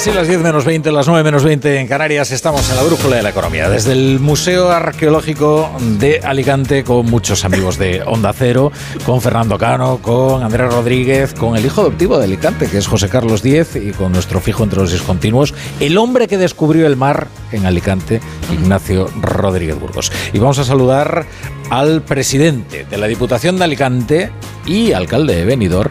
Casi 0.00 0.12
las 0.12 0.28
10 0.28 0.40
menos 0.40 0.64
20, 0.64 0.92
las 0.92 1.08
9 1.08 1.22
menos 1.22 1.44
20 1.44 1.78
en 1.78 1.86
Canarias. 1.86 2.30
Estamos 2.30 2.70
en 2.70 2.76
la 2.76 2.82
brújula 2.84 3.16
de 3.16 3.22
la 3.22 3.28
economía. 3.28 3.68
Desde 3.68 3.92
el 3.92 4.18
Museo 4.18 4.70
Arqueológico 4.70 5.70
de 5.98 6.20
Alicante, 6.20 6.84
con 6.84 7.04
muchos 7.04 7.44
amigos 7.44 7.76
de 7.76 8.02
Onda 8.06 8.32
Cero, 8.32 8.72
con 9.04 9.20
Fernando 9.20 9.58
Cano, 9.58 9.98
con 10.00 10.42
Andrés 10.42 10.72
Rodríguez, 10.72 11.34
con 11.34 11.54
el 11.54 11.66
hijo 11.66 11.82
adoptivo 11.82 12.16
de 12.16 12.24
Alicante, 12.24 12.66
que 12.68 12.78
es 12.78 12.86
José 12.86 13.10
Carlos 13.10 13.42
Diez, 13.42 13.76
y 13.76 13.90
con 13.90 14.10
nuestro 14.12 14.40
fijo 14.40 14.64
entre 14.64 14.78
los 14.80 14.90
discontinuos, 14.90 15.52
el 15.80 15.98
hombre 15.98 16.28
que 16.28 16.38
descubrió 16.38 16.86
el 16.86 16.96
mar 16.96 17.26
en 17.52 17.66
Alicante, 17.66 18.22
Ignacio 18.50 19.06
Rodríguez 19.20 19.78
Burgos. 19.78 20.10
Y 20.32 20.38
vamos 20.38 20.58
a 20.60 20.64
saludar 20.64 21.26
al 21.70 22.02
presidente 22.02 22.84
de 22.84 22.98
la 22.98 23.06
Diputación 23.06 23.56
de 23.58 23.64
Alicante 23.64 24.30
y 24.66 24.92
alcalde 24.92 25.36
de 25.36 25.44
Benidorm, 25.44 25.90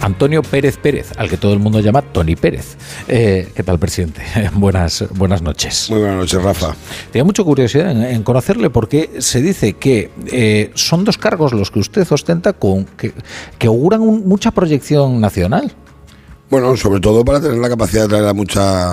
Antonio 0.00 0.42
Pérez 0.42 0.76
Pérez, 0.76 1.12
al 1.16 1.30
que 1.30 1.36
todo 1.36 1.52
el 1.54 1.60
mundo 1.60 1.80
llama 1.80 2.02
Tony 2.02 2.36
Pérez. 2.36 2.76
Eh, 3.08 3.48
¿Qué 3.54 3.62
tal, 3.62 3.78
presidente? 3.78 4.22
buenas, 4.54 5.04
buenas 5.14 5.40
noches. 5.40 5.88
Muy 5.88 6.00
buenas 6.00 6.16
noches, 6.18 6.42
Rafa. 6.42 6.74
Tenía 7.10 7.24
mucha 7.24 7.42
curiosidad 7.42 7.90
en, 7.92 8.02
en 8.02 8.22
conocerle 8.22 8.68
porque 8.70 9.10
se 9.20 9.40
dice 9.40 9.74
que 9.74 10.10
eh, 10.26 10.72
son 10.74 11.04
dos 11.04 11.16
cargos 11.16 11.52
los 11.52 11.70
que 11.70 11.78
usted 11.78 12.06
ostenta 12.10 12.52
con, 12.52 12.84
que, 12.84 13.12
que 13.58 13.66
auguran 13.68 14.02
un- 14.02 14.26
mucha 14.28 14.50
proyección 14.50 15.20
nacional. 15.20 15.72
Bueno, 16.50 16.76
sobre 16.76 17.00
todo 17.00 17.24
para 17.24 17.40
tener 17.40 17.56
la 17.58 17.68
capacidad 17.70 18.02
de 18.02 18.08
traer 18.08 18.26
a, 18.26 18.34
mucha, 18.34 18.92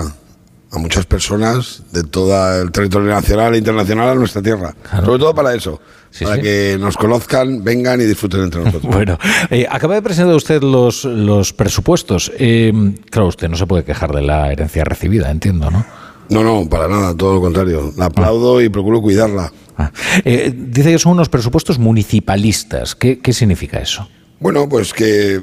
a 0.72 0.78
muchas 0.78 1.04
personas 1.04 1.82
de 1.92 2.02
todo 2.02 2.62
el 2.62 2.72
territorio 2.72 3.08
nacional 3.08 3.54
e 3.54 3.58
internacional 3.58 4.08
a 4.08 4.14
nuestra 4.14 4.40
tierra. 4.40 4.74
Sobre 5.04 5.18
todo 5.18 5.34
para 5.34 5.54
eso, 5.54 5.80
para 6.22 6.36
sí. 6.36 6.42
que 6.42 6.78
nos 6.80 6.96
conozcan, 6.96 7.62
vengan 7.62 8.00
y 8.00 8.04
disfruten 8.04 8.44
entre 8.44 8.64
nosotros. 8.64 8.90
Bueno, 8.92 9.18
eh, 9.50 9.66
acaba 9.70 9.94
de 9.94 10.02
presentar 10.02 10.34
usted 10.34 10.62
los, 10.62 11.04
los 11.04 11.52
presupuestos. 11.52 12.32
Eh, 12.38 12.72
claro, 13.10 13.28
usted 13.28 13.50
no 13.50 13.56
se 13.56 13.66
puede 13.66 13.84
quejar 13.84 14.12
de 14.12 14.22
la 14.22 14.50
herencia 14.50 14.82
recibida, 14.84 15.30
entiendo, 15.30 15.70
¿no? 15.70 15.84
No, 16.30 16.42
no, 16.42 16.66
para 16.66 16.88
nada, 16.88 17.14
todo 17.14 17.34
lo 17.34 17.40
contrario. 17.42 17.92
La 17.98 18.06
aplaudo 18.06 18.62
y 18.62 18.70
procuro 18.70 19.02
cuidarla. 19.02 19.52
Eh, 20.24 20.54
dice 20.56 20.92
que 20.92 20.98
son 20.98 21.12
unos 21.12 21.28
presupuestos 21.28 21.78
municipalistas. 21.78 22.94
¿Qué, 22.94 23.18
qué 23.18 23.32
significa 23.34 23.78
eso? 23.78 24.08
Bueno, 24.40 24.66
pues 24.68 24.94
que 24.94 25.42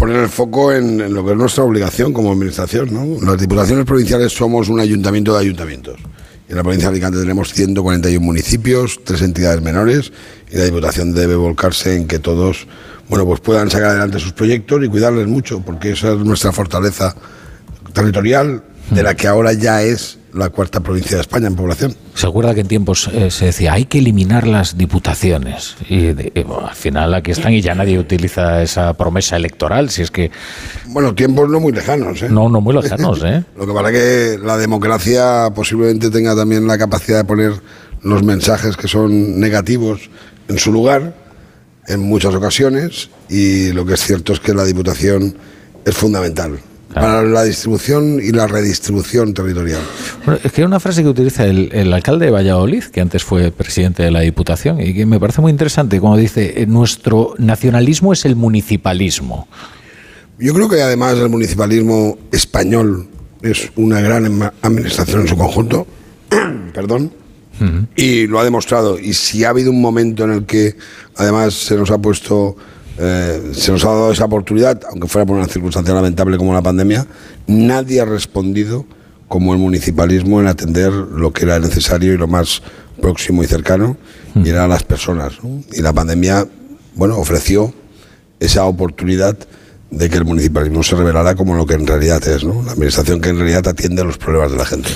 poner 0.00 0.16
el 0.16 0.30
foco 0.30 0.72
en, 0.72 1.12
lo 1.12 1.22
que 1.22 1.32
es 1.32 1.36
nuestra 1.36 1.62
obligación 1.62 2.14
como 2.14 2.32
administración. 2.32 2.88
¿no? 2.90 3.20
Las 3.20 3.38
diputaciones 3.38 3.84
provinciales 3.84 4.32
somos 4.32 4.70
un 4.70 4.80
ayuntamiento 4.80 5.34
de 5.34 5.40
ayuntamientos. 5.40 6.00
En 6.48 6.56
la 6.56 6.62
provincia 6.62 6.88
de 6.88 6.94
Alicante 6.94 7.18
tenemos 7.18 7.52
141 7.52 8.24
municipios, 8.24 8.98
tres 9.04 9.20
entidades 9.20 9.60
menores, 9.60 10.10
y 10.50 10.56
la 10.56 10.64
diputación 10.64 11.12
debe 11.12 11.36
volcarse 11.36 11.96
en 11.96 12.08
que 12.08 12.18
todos 12.18 12.66
bueno, 13.10 13.26
pues 13.26 13.40
puedan 13.40 13.68
sacar 13.68 13.90
adelante 13.90 14.18
sus 14.20 14.32
proyectos 14.32 14.82
y 14.82 14.88
cuidarles 14.88 15.26
mucho, 15.26 15.60
porque 15.60 15.90
esa 15.90 16.12
es 16.12 16.18
nuestra 16.20 16.50
fortaleza 16.50 17.14
territorial, 17.92 18.62
de 18.90 19.02
la 19.02 19.14
que 19.14 19.28
ahora 19.28 19.52
ya 19.52 19.82
es 19.82 20.19
la 20.32 20.50
cuarta 20.50 20.80
provincia 20.80 21.16
de 21.16 21.22
España 21.22 21.46
en 21.48 21.56
población. 21.56 21.94
¿Se 22.14 22.26
acuerda 22.26 22.54
que 22.54 22.60
en 22.60 22.68
tiempos 22.68 23.08
eh, 23.12 23.30
se 23.30 23.46
decía 23.46 23.72
hay 23.72 23.86
que 23.86 23.98
eliminar 23.98 24.46
las 24.46 24.76
diputaciones? 24.76 25.76
Y, 25.88 26.08
y, 26.08 26.42
bueno, 26.44 26.68
al 26.68 26.74
final 26.74 27.14
aquí 27.14 27.30
están 27.30 27.52
y 27.52 27.60
ya 27.60 27.74
nadie 27.74 27.98
utiliza 27.98 28.62
esa 28.62 28.94
promesa 28.94 29.36
electoral, 29.36 29.90
si 29.90 30.02
es 30.02 30.10
que... 30.10 30.30
Bueno, 30.86 31.14
tiempos 31.14 31.48
no 31.48 31.60
muy 31.60 31.72
lejanos, 31.72 32.22
¿eh? 32.22 32.28
No, 32.28 32.48
no 32.48 32.60
muy 32.60 32.74
lejanos, 32.82 33.22
¿eh? 33.24 33.44
Lo 33.56 33.66
que 33.66 33.72
pasa 33.72 33.90
es 33.90 33.98
que 33.98 34.44
la 34.44 34.56
democracia 34.56 35.50
posiblemente 35.54 36.10
tenga 36.10 36.34
también 36.34 36.66
la 36.66 36.78
capacidad 36.78 37.18
de 37.18 37.24
poner 37.24 37.52
los 38.02 38.22
mensajes 38.22 38.76
que 38.76 38.88
son 38.88 39.38
negativos 39.38 40.10
en 40.48 40.58
su 40.58 40.72
lugar 40.72 41.14
en 41.86 42.00
muchas 42.00 42.34
ocasiones 42.34 43.10
y 43.28 43.72
lo 43.72 43.84
que 43.84 43.94
es 43.94 44.00
cierto 44.00 44.32
es 44.32 44.40
que 44.40 44.54
la 44.54 44.64
Diputación 44.64 45.36
es 45.84 45.94
fundamental 45.94 46.60
para 46.92 47.22
la 47.22 47.44
distribución 47.44 48.20
y 48.22 48.32
la 48.32 48.46
redistribución 48.46 49.32
territorial. 49.34 49.80
Bueno, 50.24 50.40
es 50.42 50.52
que 50.52 50.62
hay 50.62 50.66
una 50.66 50.80
frase 50.80 51.02
que 51.02 51.08
utiliza 51.08 51.46
el, 51.46 51.70
el 51.72 51.92
alcalde 51.92 52.26
de 52.26 52.32
Valladolid, 52.32 52.84
que 52.84 53.00
antes 53.00 53.22
fue 53.22 53.50
presidente 53.52 54.02
de 54.02 54.10
la 54.10 54.20
Diputación, 54.20 54.80
y 54.80 54.94
que 54.94 55.06
me 55.06 55.20
parece 55.20 55.40
muy 55.40 55.50
interesante, 55.50 56.00
cuando 56.00 56.18
dice, 56.18 56.62
eh, 56.62 56.66
nuestro 56.66 57.34
nacionalismo 57.38 58.12
es 58.12 58.24
el 58.24 58.36
municipalismo. 58.36 59.48
Yo 60.38 60.54
creo 60.54 60.68
que 60.68 60.82
además 60.82 61.18
el 61.18 61.28
municipalismo 61.28 62.18
español 62.32 63.06
es 63.42 63.70
una 63.76 64.00
gran 64.00 64.50
administración 64.62 65.22
en 65.22 65.28
su 65.28 65.36
conjunto, 65.36 65.86
perdón, 66.74 67.12
y 67.94 68.26
lo 68.26 68.40
ha 68.40 68.44
demostrado. 68.44 68.98
Y 68.98 69.12
si 69.12 69.44
ha 69.44 69.50
habido 69.50 69.70
un 69.70 69.82
momento 69.82 70.24
en 70.24 70.32
el 70.32 70.46
que 70.46 70.76
además 71.16 71.52
se 71.52 71.76
nos 71.76 71.90
ha 71.90 71.98
puesto, 71.98 72.56
eh, 73.02 73.52
se 73.54 73.72
nos 73.72 73.82
ha 73.84 73.88
dado 73.88 74.12
esa 74.12 74.26
oportunidad, 74.26 74.78
aunque 74.90 75.08
fuera 75.08 75.24
por 75.24 75.36
una 75.36 75.46
circunstancia 75.46 75.94
lamentable 75.94 76.36
como 76.36 76.52
la 76.52 76.60
pandemia, 76.60 77.06
nadie 77.46 78.02
ha 78.02 78.04
respondido 78.04 78.84
como 79.26 79.54
el 79.54 79.58
municipalismo 79.58 80.40
en 80.40 80.48
atender 80.48 80.92
lo 80.92 81.32
que 81.32 81.44
era 81.44 81.58
necesario 81.58 82.12
y 82.12 82.18
lo 82.18 82.26
más 82.26 82.62
próximo 83.00 83.42
y 83.42 83.46
cercano, 83.46 83.96
y 84.34 84.50
era 84.50 84.64
a 84.64 84.68
las 84.68 84.82
personas. 84.82 85.34
Y 85.72 85.80
la 85.80 85.94
pandemia, 85.94 86.46
bueno, 86.94 87.16
ofreció 87.16 87.72
esa 88.38 88.64
oportunidad 88.64 89.38
de 89.90 90.10
que 90.10 90.18
el 90.18 90.24
municipalismo 90.24 90.82
se 90.82 90.94
revelara 90.94 91.34
como 91.34 91.54
lo 91.54 91.64
que 91.64 91.74
en 91.74 91.86
realidad 91.86 92.26
es, 92.28 92.44
¿no? 92.44 92.62
La 92.62 92.72
administración 92.72 93.20
que 93.20 93.30
en 93.30 93.38
realidad 93.38 93.66
atiende 93.66 94.04
los 94.04 94.18
problemas 94.18 94.52
de 94.52 94.58
la 94.58 94.66
gente. 94.66 94.90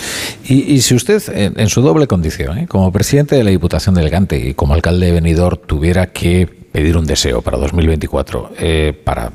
Y, 0.47 0.81
si 0.83 0.95
usted, 0.95 1.23
en, 1.35 1.69
su 1.69 1.81
doble 1.81 2.07
condición, 2.07 2.59
¿eh? 2.59 2.67
como 2.69 2.93
presidente 2.93 3.35
de 3.35 3.45
la 3.45 3.51
Diputación 3.51 3.95
de 3.95 4.03
Alicante 4.03 4.37
y 4.37 4.55
como 4.55 4.75
alcalde 4.75 5.07
de 5.07 5.13
Benidorm, 5.13 5.59
tuviera 5.67 6.13
que 6.13 6.64
pedir 6.75 6.97
un 6.97 7.07
deseo 7.07 7.41
para 7.41 7.57
2024, 7.57 8.51
eh, 8.59 9.01
para, 9.05 9.31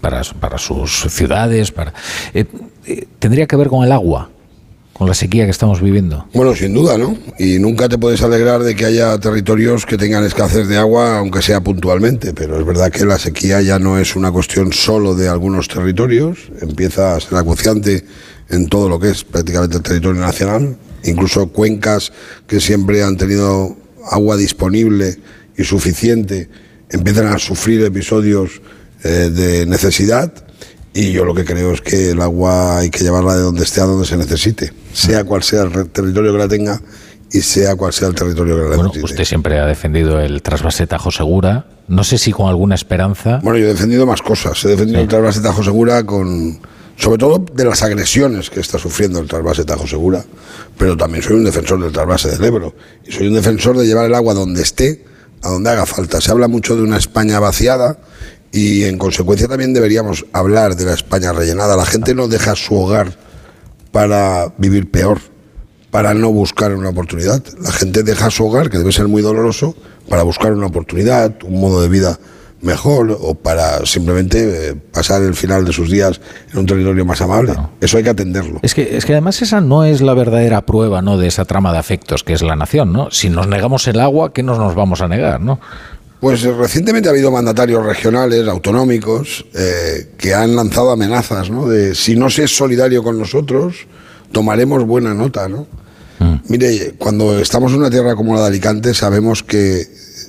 para, 0.00 0.22
para 0.40 0.58
sus 0.58 1.06
ciudades, 1.10 1.70
para, 1.70 1.94
eh, 2.34 2.44
eh, 2.84 3.06
tendría 3.20 3.46
que 3.46 3.54
ver 3.54 3.68
con 3.68 3.84
el 3.84 3.92
agua, 3.92 4.30
con 4.92 5.06
la 5.06 5.14
sequía 5.14 5.44
que 5.44 5.52
estamos 5.52 5.80
viviendo. 5.80 6.26
Bueno, 6.34 6.56
sin 6.56 6.74
duda, 6.74 6.98
¿no? 6.98 7.16
Y 7.38 7.60
nunca 7.60 7.88
te 7.88 7.98
puedes 7.98 8.20
alegrar 8.22 8.64
de 8.64 8.74
que 8.74 8.84
haya 8.84 9.16
territorios 9.18 9.86
que 9.86 9.96
tengan 9.96 10.24
escasez 10.24 10.66
de 10.66 10.76
agua, 10.76 11.18
aunque 11.18 11.40
sea 11.40 11.60
puntualmente, 11.60 12.34
pero 12.34 12.58
es 12.58 12.66
verdad 12.66 12.90
que 12.90 13.04
la 13.04 13.20
sequía 13.20 13.60
ya 13.60 13.78
no 13.78 13.96
es 13.96 14.16
una 14.16 14.32
cuestión 14.32 14.72
solo 14.72 15.14
de 15.14 15.28
algunos 15.28 15.68
territorios, 15.68 16.50
empieza 16.60 17.14
a 17.14 17.20
ser 17.20 17.38
acuciante 17.38 18.04
en 18.48 18.68
todo 18.68 18.88
lo 18.88 18.98
que 18.98 19.10
es 19.10 19.22
prácticamente 19.22 19.76
el 19.76 19.84
territorio 19.84 20.20
nacional, 20.20 20.76
incluso 21.04 21.46
cuencas 21.46 22.12
que 22.48 22.58
siempre 22.58 23.04
han 23.04 23.16
tenido 23.16 23.76
agua 24.10 24.36
disponible 24.36 25.16
y 25.56 25.62
suficiente, 25.62 26.48
empiezan 26.92 27.26
a 27.26 27.38
sufrir 27.38 27.82
episodios 27.84 28.60
eh, 29.04 29.30
de 29.32 29.66
necesidad. 29.66 30.32
Y 30.94 31.12
yo 31.12 31.24
lo 31.24 31.34
que 31.34 31.44
creo 31.44 31.72
es 31.72 31.80
que 31.80 32.10
el 32.10 32.20
agua 32.20 32.78
hay 32.78 32.90
que 32.90 33.02
llevarla 33.02 33.34
de 33.34 33.42
donde 33.42 33.64
esté 33.64 33.80
a 33.80 33.84
donde 33.84 34.06
se 34.06 34.16
necesite, 34.16 34.72
sea 34.92 35.24
cual 35.24 35.42
sea 35.42 35.62
el 35.62 35.88
territorio 35.88 36.32
que 36.32 36.38
la 36.38 36.48
tenga 36.48 36.80
y 37.32 37.40
sea 37.40 37.74
cual 37.76 37.94
sea 37.94 38.08
el 38.08 38.14
territorio 38.14 38.56
que 38.56 38.62
la 38.62 38.68
Bueno, 38.68 38.82
necesite. 38.88 39.04
usted 39.06 39.24
siempre 39.24 39.58
ha 39.58 39.64
defendido 39.64 40.20
el 40.20 40.42
trasvase 40.42 40.86
Tajo 40.86 41.10
Segura, 41.10 41.66
no 41.88 42.04
sé 42.04 42.18
si 42.18 42.30
con 42.30 42.46
alguna 42.48 42.74
esperanza. 42.74 43.40
Bueno, 43.42 43.58
yo 43.58 43.64
he 43.64 43.68
defendido 43.72 44.04
más 44.04 44.20
cosas. 44.20 44.62
He 44.66 44.68
defendido 44.68 45.00
el 45.00 45.08
trasvase 45.08 45.40
Tajo 45.40 45.64
Segura 45.64 46.04
con. 46.04 46.58
Sobre 46.94 47.16
todo 47.16 47.42
de 47.54 47.64
las 47.64 47.82
agresiones 47.82 48.50
que 48.50 48.60
está 48.60 48.78
sufriendo 48.78 49.18
el 49.18 49.26
trasvase 49.26 49.64
Tajo 49.64 49.86
Segura, 49.86 50.22
pero 50.76 50.94
también 50.94 51.22
soy 51.24 51.36
un 51.36 51.44
defensor 51.44 51.82
del 51.82 51.90
trasvase 51.90 52.30
del 52.30 52.44
Ebro. 52.44 52.74
Y 53.06 53.12
soy 53.12 53.28
un 53.28 53.34
defensor 53.34 53.78
de 53.78 53.86
llevar 53.86 54.04
el 54.04 54.14
agua 54.14 54.34
donde 54.34 54.60
esté, 54.60 55.02
a 55.42 55.50
donde 55.50 55.70
haga 55.70 55.86
falta. 55.86 56.20
Se 56.20 56.30
habla 56.30 56.48
mucho 56.48 56.76
de 56.76 56.82
una 56.82 56.96
España 56.96 57.38
vaciada 57.40 57.98
y 58.52 58.84
en 58.84 58.98
consecuencia 58.98 59.48
también 59.48 59.74
deberíamos 59.74 60.26
hablar 60.32 60.76
de 60.76 60.84
la 60.84 60.94
España 60.94 61.32
rellenada. 61.32 61.76
La 61.76 61.86
gente 61.86 62.14
no 62.14 62.28
deja 62.28 62.54
su 62.54 62.74
hogar 62.74 63.16
para 63.90 64.52
vivir 64.58 64.90
peor, 64.90 65.20
para 65.90 66.14
no 66.14 66.30
buscar 66.32 66.74
una 66.74 66.90
oportunidad. 66.90 67.42
La 67.60 67.72
gente 67.72 68.02
deja 68.02 68.30
su 68.30 68.46
hogar, 68.46 68.70
que 68.70 68.78
debe 68.78 68.92
ser 68.92 69.08
muy 69.08 69.22
doloroso, 69.22 69.74
para 70.08 70.22
buscar 70.22 70.52
una 70.52 70.66
oportunidad, 70.66 71.34
un 71.44 71.60
modo 71.60 71.82
de 71.82 71.88
vida 71.88 72.18
mejor 72.62 73.18
o 73.20 73.34
para 73.34 73.84
simplemente 73.84 74.70
eh, 74.70 74.74
pasar 74.74 75.22
el 75.22 75.34
final 75.34 75.64
de 75.64 75.72
sus 75.72 75.90
días 75.90 76.20
en 76.52 76.60
un 76.60 76.66
territorio 76.66 77.04
más 77.04 77.20
amable. 77.20 77.54
Eso 77.80 77.96
hay 77.96 78.04
que 78.04 78.10
atenderlo. 78.10 78.60
Es 78.62 78.74
que, 78.74 78.96
es 78.96 79.04
que 79.04 79.12
además 79.12 79.42
esa 79.42 79.60
no 79.60 79.84
es 79.84 80.00
la 80.00 80.14
verdadera 80.14 80.64
prueba 80.64 81.02
¿no? 81.02 81.18
de 81.18 81.26
esa 81.26 81.44
trama 81.44 81.72
de 81.72 81.78
afectos 81.78 82.22
que 82.22 82.32
es 82.32 82.42
la 82.42 82.56
nación. 82.56 82.92
¿no? 82.92 83.10
Si 83.10 83.28
nos 83.28 83.48
negamos 83.48 83.86
el 83.88 84.00
agua, 84.00 84.32
¿qué 84.32 84.42
nos, 84.42 84.58
nos 84.58 84.74
vamos 84.74 85.00
a 85.00 85.08
negar? 85.08 85.40
¿no? 85.40 85.60
Pues 86.20 86.44
eh, 86.44 86.52
recientemente 86.52 87.08
ha 87.08 87.12
habido 87.12 87.32
mandatarios 87.32 87.84
regionales, 87.84 88.46
autonómicos, 88.46 89.44
eh, 89.54 90.12
que 90.16 90.32
han 90.32 90.54
lanzado 90.54 90.92
amenazas, 90.92 91.50
¿no? 91.50 91.66
De 91.66 91.96
si 91.96 92.14
no 92.14 92.30
se 92.30 92.44
es 92.44 92.56
solidario 92.56 93.02
con 93.02 93.18
nosotros, 93.18 93.88
tomaremos 94.30 94.84
buena 94.86 95.14
nota, 95.14 95.48
¿no? 95.48 95.66
Mire, 96.46 96.94
cuando 96.98 97.40
estamos 97.40 97.72
en 97.72 97.78
una 97.78 97.90
tierra 97.90 98.14
como 98.14 98.34
la 98.36 98.42
de 98.42 98.46
Alicante, 98.46 98.94
sabemos 98.94 99.42
que 99.42 99.84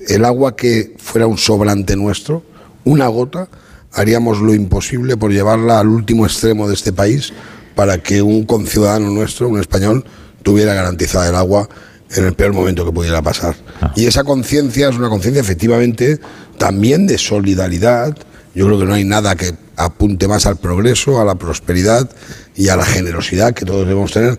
el 0.07 0.25
agua 0.25 0.55
que 0.55 0.95
fuera 0.97 1.27
un 1.27 1.37
sobrante 1.37 1.95
nuestro, 1.95 2.43
una 2.83 3.07
gota, 3.07 3.49
haríamos 3.91 4.39
lo 4.39 4.53
imposible 4.53 5.17
por 5.17 5.31
llevarla 5.31 5.79
al 5.79 5.87
último 5.87 6.25
extremo 6.25 6.67
de 6.67 6.73
este 6.73 6.93
país 6.93 7.33
para 7.75 7.97
que 7.99 8.21
un 8.21 8.45
conciudadano 8.45 9.09
nuestro, 9.09 9.47
un 9.47 9.59
español, 9.59 10.05
tuviera 10.43 10.73
garantizada 10.73 11.29
el 11.29 11.35
agua 11.35 11.69
en 12.15 12.25
el 12.25 12.33
peor 12.33 12.53
momento 12.53 12.85
que 12.85 12.91
pudiera 12.91 13.21
pasar. 13.21 13.55
Y 13.95 14.05
esa 14.05 14.23
conciencia 14.23 14.89
es 14.89 14.95
una 14.95 15.09
conciencia 15.09 15.41
efectivamente 15.41 16.19
también 16.57 17.07
de 17.07 17.17
solidaridad 17.17 18.15
Yo 18.53 18.67
creo 18.67 18.79
que 18.79 18.85
no 18.85 18.93
hay 18.93 19.03
nada 19.03 19.35
que 19.35 19.55
apunte 19.75 20.27
más 20.27 20.45
al 20.45 20.57
progreso, 20.57 21.19
a 21.19 21.25
la 21.25 21.35
prosperidad 21.35 22.07
y 22.55 22.69
a 22.69 22.75
la 22.75 22.85
generosidad 22.85 23.53
que 23.53 23.65
todos 23.65 23.87
debemos 23.87 24.11
tener. 24.11 24.37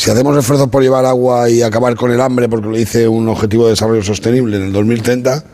Si 0.00 0.10
hacemos 0.10 0.34
esfuerzos 0.34 0.70
por 0.70 0.82
llevar 0.82 1.04
agua 1.04 1.50
y 1.50 1.60
acabar 1.60 1.94
con 1.94 2.10
el 2.10 2.22
hambre, 2.22 2.48
porque 2.48 2.68
lo 2.68 2.74
dice 2.74 3.06
un 3.06 3.28
objetivo 3.28 3.64
de 3.64 3.72
desarrollo 3.72 4.02
sostenible 4.02 4.56
en 4.56 4.62
el 4.62 4.72
2030, 4.72 5.44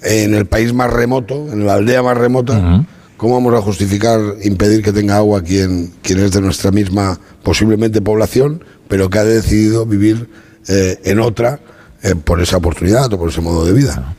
en 0.00 0.32
el 0.32 0.46
país 0.46 0.72
más 0.72 0.90
remoto, 0.90 1.52
en 1.52 1.66
la 1.66 1.74
aldea 1.74 2.02
más 2.02 2.16
remota, 2.16 2.86
¿cómo 3.18 3.34
vamos 3.34 3.52
a 3.52 3.60
justificar 3.60 4.18
impedir 4.44 4.82
que 4.82 4.94
tenga 4.94 5.18
agua 5.18 5.42
quien, 5.42 5.92
quien 6.00 6.20
es 6.20 6.32
de 6.32 6.40
nuestra 6.40 6.70
misma 6.70 7.20
posiblemente 7.42 8.00
población, 8.00 8.64
pero 8.88 9.10
que 9.10 9.18
ha 9.18 9.24
decidido 9.24 9.84
vivir 9.84 10.26
eh, 10.68 10.98
en 11.04 11.20
otra 11.20 11.60
eh, 12.02 12.14
por 12.14 12.40
esa 12.40 12.56
oportunidad 12.56 13.12
o 13.12 13.18
por 13.18 13.28
ese 13.28 13.42
modo 13.42 13.66
de 13.66 13.74
vida? 13.74 14.14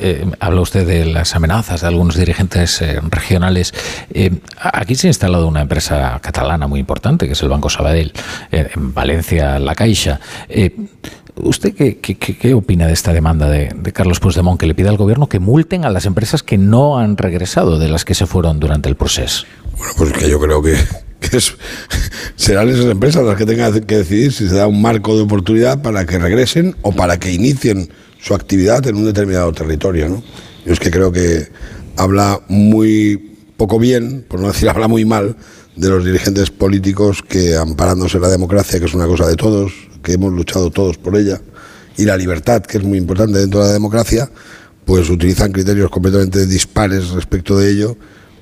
Eh, 0.00 0.26
habla 0.40 0.60
usted 0.60 0.86
de 0.86 1.04
las 1.04 1.34
amenazas 1.34 1.80
de 1.80 1.86
algunos 1.86 2.16
dirigentes 2.16 2.80
eh, 2.82 3.00
regionales. 3.08 3.72
Eh, 4.12 4.30
aquí 4.60 4.94
se 4.94 5.06
ha 5.06 5.10
instalado 5.10 5.46
una 5.46 5.62
empresa 5.62 6.18
catalana 6.22 6.66
muy 6.66 6.80
importante, 6.80 7.26
que 7.26 7.32
es 7.32 7.42
el 7.42 7.48
Banco 7.48 7.70
Sabadell, 7.70 8.12
en 8.50 8.94
Valencia, 8.94 9.58
La 9.58 9.74
Caixa. 9.74 10.20
¿Usted 11.42 11.74
qué, 11.74 12.54
opina 12.54 12.86
de 12.86 12.92
esta 12.92 13.12
demanda 13.12 13.48
de, 13.48 13.92
Carlos 13.92 14.18
Puigdemont, 14.18 14.58
que 14.58 14.66
le 14.66 14.74
pide 14.74 14.88
al 14.88 14.96
gobierno 14.96 15.28
que 15.28 15.38
multen 15.38 15.84
a 15.84 15.90
las 15.90 16.04
empresas 16.06 16.42
que 16.42 16.58
no 16.58 16.98
han 16.98 17.16
regresado 17.16 17.78
de 17.78 17.88
las 17.88 18.04
que 18.04 18.14
se 18.14 18.26
fueron 18.26 18.58
durante 18.58 18.88
el 18.88 18.96
proceso? 18.96 19.44
Bueno, 19.76 19.92
pues 19.96 20.12
que 20.12 20.28
yo 20.28 20.40
creo 20.40 20.62
que, 20.62 20.76
serán 22.36 22.68
esas 22.68 22.86
empresas 22.86 23.24
las 23.24 23.36
que 23.36 23.46
tengan 23.46 23.80
que 23.80 23.98
decidir 23.98 24.32
si 24.32 24.48
se 24.48 24.56
da 24.56 24.66
un 24.66 24.82
marco 24.82 25.16
de 25.16 25.22
oportunidad 25.22 25.80
para 25.80 26.06
que 26.06 26.18
regresen 26.18 26.74
o 26.82 26.92
para 26.92 27.18
que 27.18 27.32
inicien 27.32 27.88
su 28.28 28.34
actividad 28.34 28.86
en 28.86 28.96
un 28.96 29.06
determinado 29.06 29.50
territorio. 29.52 30.06
¿no? 30.06 30.22
Yo 30.66 30.72
es 30.74 30.78
que 30.78 30.90
creo 30.90 31.10
que 31.10 31.48
habla 31.96 32.38
muy 32.48 33.36
poco 33.56 33.78
bien, 33.78 34.24
por 34.28 34.38
no 34.40 34.48
decir 34.48 34.68
habla 34.74 34.86
muy 34.86 35.06
mal, 35.06 35.34
de 35.76 35.88
los 35.88 36.04
dirigentes 36.04 36.50
políticos 36.50 37.22
que 37.26 37.56
amparándose 37.56 38.20
la 38.20 38.28
democracia, 38.28 38.78
que 38.78 38.84
es 38.84 38.94
una 38.94 39.06
cosa 39.06 39.26
de 39.26 39.36
todos, 39.36 39.72
que 40.02 40.12
hemos 40.12 40.32
luchado 40.32 40.70
todos 40.70 40.98
por 40.98 41.16
ella, 41.16 41.40
y 41.96 42.04
la 42.04 42.18
libertad, 42.18 42.62
que 42.62 42.76
es 42.78 42.84
muy 42.84 42.98
importante 42.98 43.38
dentro 43.38 43.60
de 43.60 43.68
la 43.68 43.72
democracia, 43.72 44.28
pues 44.84 45.08
utilizan 45.08 45.50
criterios 45.50 45.90
completamente 45.90 46.46
dispares 46.46 47.10
respecto 47.10 47.56
de 47.58 47.70
ello 47.70 47.96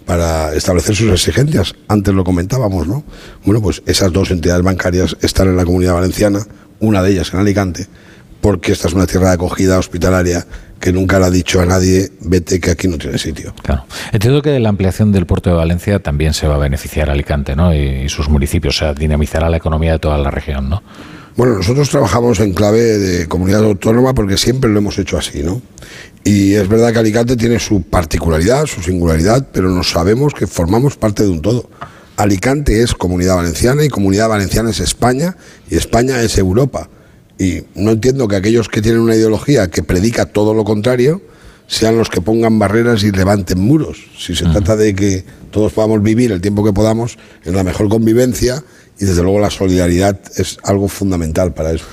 para 0.04 0.52
establecer 0.54 0.96
sus 0.96 1.12
exigencias. 1.12 1.74
Antes 1.86 2.12
lo 2.12 2.24
comentábamos, 2.24 2.88
¿no? 2.88 3.04
Bueno, 3.44 3.62
pues 3.62 3.82
esas 3.86 4.12
dos 4.12 4.30
entidades 4.32 4.64
bancarias 4.64 5.16
están 5.20 5.48
en 5.48 5.56
la 5.56 5.64
comunidad 5.64 5.94
valenciana, 5.94 6.44
una 6.80 7.02
de 7.02 7.12
ellas 7.12 7.32
en 7.32 7.40
Alicante, 7.40 7.86
porque 8.46 8.70
esta 8.70 8.86
es 8.86 8.94
una 8.94 9.08
tierra 9.08 9.30
de 9.30 9.34
acogida 9.34 9.76
hospitalaria 9.76 10.46
que 10.78 10.92
nunca 10.92 11.18
le 11.18 11.26
ha 11.26 11.30
dicho 11.30 11.60
a 11.60 11.66
nadie, 11.66 12.12
vete 12.20 12.60
que 12.60 12.70
aquí 12.70 12.86
no 12.86 12.96
tiene 12.96 13.18
sitio. 13.18 13.52
Claro. 13.60 13.86
Entiendo 14.12 14.40
que 14.40 14.60
la 14.60 14.68
ampliación 14.68 15.10
del 15.10 15.26
puerto 15.26 15.50
de 15.50 15.56
Valencia 15.56 15.98
también 15.98 16.32
se 16.32 16.46
va 16.46 16.54
a 16.54 16.58
beneficiar 16.58 17.08
a 17.08 17.14
Alicante 17.14 17.56
¿no? 17.56 17.74
y, 17.74 18.04
y 18.04 18.08
sus 18.08 18.28
municipios, 18.28 18.76
o 18.76 18.78
sea, 18.78 18.94
dinamizará 18.94 19.50
la 19.50 19.56
economía 19.56 19.94
de 19.94 19.98
toda 19.98 20.16
la 20.16 20.30
región, 20.30 20.68
¿no? 20.70 20.80
Bueno, 21.36 21.56
nosotros 21.56 21.90
trabajamos 21.90 22.38
en 22.38 22.54
clave 22.54 22.80
de 22.82 23.26
comunidad 23.26 23.64
autónoma 23.64 24.14
porque 24.14 24.38
siempre 24.38 24.70
lo 24.70 24.78
hemos 24.78 24.96
hecho 24.96 25.18
así, 25.18 25.42
¿no? 25.42 25.60
Y 26.22 26.54
es 26.54 26.68
verdad 26.68 26.92
que 26.92 27.00
Alicante 27.00 27.36
tiene 27.36 27.58
su 27.58 27.82
particularidad, 27.82 28.66
su 28.66 28.80
singularidad, 28.80 29.48
pero 29.52 29.70
nos 29.70 29.90
sabemos 29.90 30.34
que 30.34 30.46
formamos 30.46 30.96
parte 30.96 31.24
de 31.24 31.30
un 31.30 31.42
todo. 31.42 31.68
Alicante 32.16 32.80
es 32.80 32.94
comunidad 32.94 33.34
valenciana 33.34 33.84
y 33.84 33.88
comunidad 33.88 34.28
valenciana 34.28 34.70
es 34.70 34.78
España 34.78 35.36
y 35.68 35.74
España 35.74 36.22
es 36.22 36.38
Europa. 36.38 36.88
Y 37.38 37.62
no 37.74 37.90
entiendo 37.90 38.28
que 38.28 38.36
aquellos 38.36 38.68
que 38.68 38.80
tienen 38.82 39.00
una 39.00 39.14
ideología 39.14 39.68
que 39.68 39.82
predica 39.82 40.26
todo 40.26 40.54
lo 40.54 40.64
contrario 40.64 41.20
sean 41.66 41.98
los 41.98 42.08
que 42.08 42.20
pongan 42.20 42.58
barreras 42.58 43.02
y 43.02 43.10
levanten 43.10 43.58
muros. 43.58 43.98
Si 44.16 44.34
se 44.34 44.44
trata 44.44 44.76
de 44.76 44.94
que 44.94 45.24
todos 45.50 45.72
podamos 45.72 46.02
vivir 46.02 46.32
el 46.32 46.40
tiempo 46.40 46.64
que 46.64 46.72
podamos 46.72 47.18
en 47.44 47.54
la 47.54 47.64
mejor 47.64 47.88
convivencia 47.88 48.62
y 48.98 49.04
desde 49.04 49.22
luego 49.22 49.38
la 49.40 49.50
solidaridad 49.50 50.18
es 50.36 50.58
algo 50.64 50.88
fundamental 50.88 51.52
para 51.52 51.72
eso. 51.72 51.84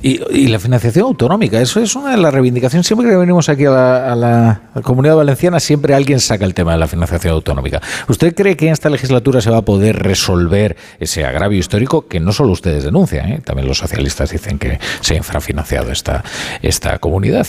Y, 0.00 0.20
y 0.30 0.46
la 0.46 0.58
financiación 0.58 1.04
autonómica, 1.06 1.60
eso 1.60 1.80
es 1.80 1.94
una 1.96 2.12
de 2.12 2.16
las 2.16 2.32
reivindicaciones. 2.32 2.86
Siempre 2.86 3.08
que 3.08 3.16
venimos 3.16 3.48
aquí 3.48 3.64
a 3.66 3.70
la, 3.70 4.12
a 4.12 4.16
la- 4.16 4.50
a 4.50 4.60
la 4.76 4.82
comunidad 4.82 5.16
valenciana, 5.16 5.60
siempre 5.60 5.94
alguien 5.94 6.20
saca 6.20 6.44
el 6.44 6.54
tema 6.54 6.72
de 6.72 6.78
la 6.78 6.86
financiación 6.86 7.34
autonómica. 7.34 7.82
¿Usted 8.08 8.34
cree 8.34 8.56
que 8.56 8.66
en 8.68 8.72
esta 8.72 8.88
legislatura 8.88 9.40
se 9.40 9.50
va 9.50 9.58
a 9.58 9.62
poder 9.62 9.96
resolver 10.02 10.76
ese 11.00 11.24
agravio 11.24 11.58
histórico 11.58 12.06
que 12.06 12.20
no 12.20 12.32
solo 12.32 12.52
ustedes 12.52 12.84
denuncian, 12.84 13.28
¿eh? 13.32 13.40
también 13.44 13.68
los 13.68 13.78
socialistas 13.78 14.30
dicen 14.30 14.58
que 14.58 14.78
se 15.00 15.14
ha 15.14 15.16
infrafinanciado 15.16 15.90
esta, 15.90 16.24
esta 16.62 16.98
comunidad? 16.98 17.46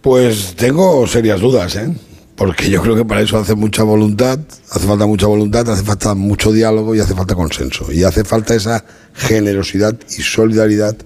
Pues 0.00 0.54
tengo 0.56 1.06
serias 1.06 1.40
dudas, 1.40 1.74
¿eh? 1.76 1.90
Porque 2.38 2.70
yo 2.70 2.80
creo 2.80 2.94
que 2.94 3.04
para 3.04 3.20
eso 3.20 3.36
hace 3.36 3.56
mucha 3.56 3.82
voluntad, 3.82 4.38
hace 4.70 4.86
falta 4.86 5.06
mucha 5.06 5.26
voluntad, 5.26 5.68
hace 5.68 5.82
falta 5.82 6.14
mucho 6.14 6.52
diálogo 6.52 6.94
y 6.94 7.00
hace 7.00 7.12
falta 7.12 7.34
consenso. 7.34 7.90
Y 7.90 8.04
hace 8.04 8.22
falta 8.22 8.54
esa 8.54 8.84
generosidad 9.12 9.96
y 10.16 10.22
solidaridad 10.22 10.96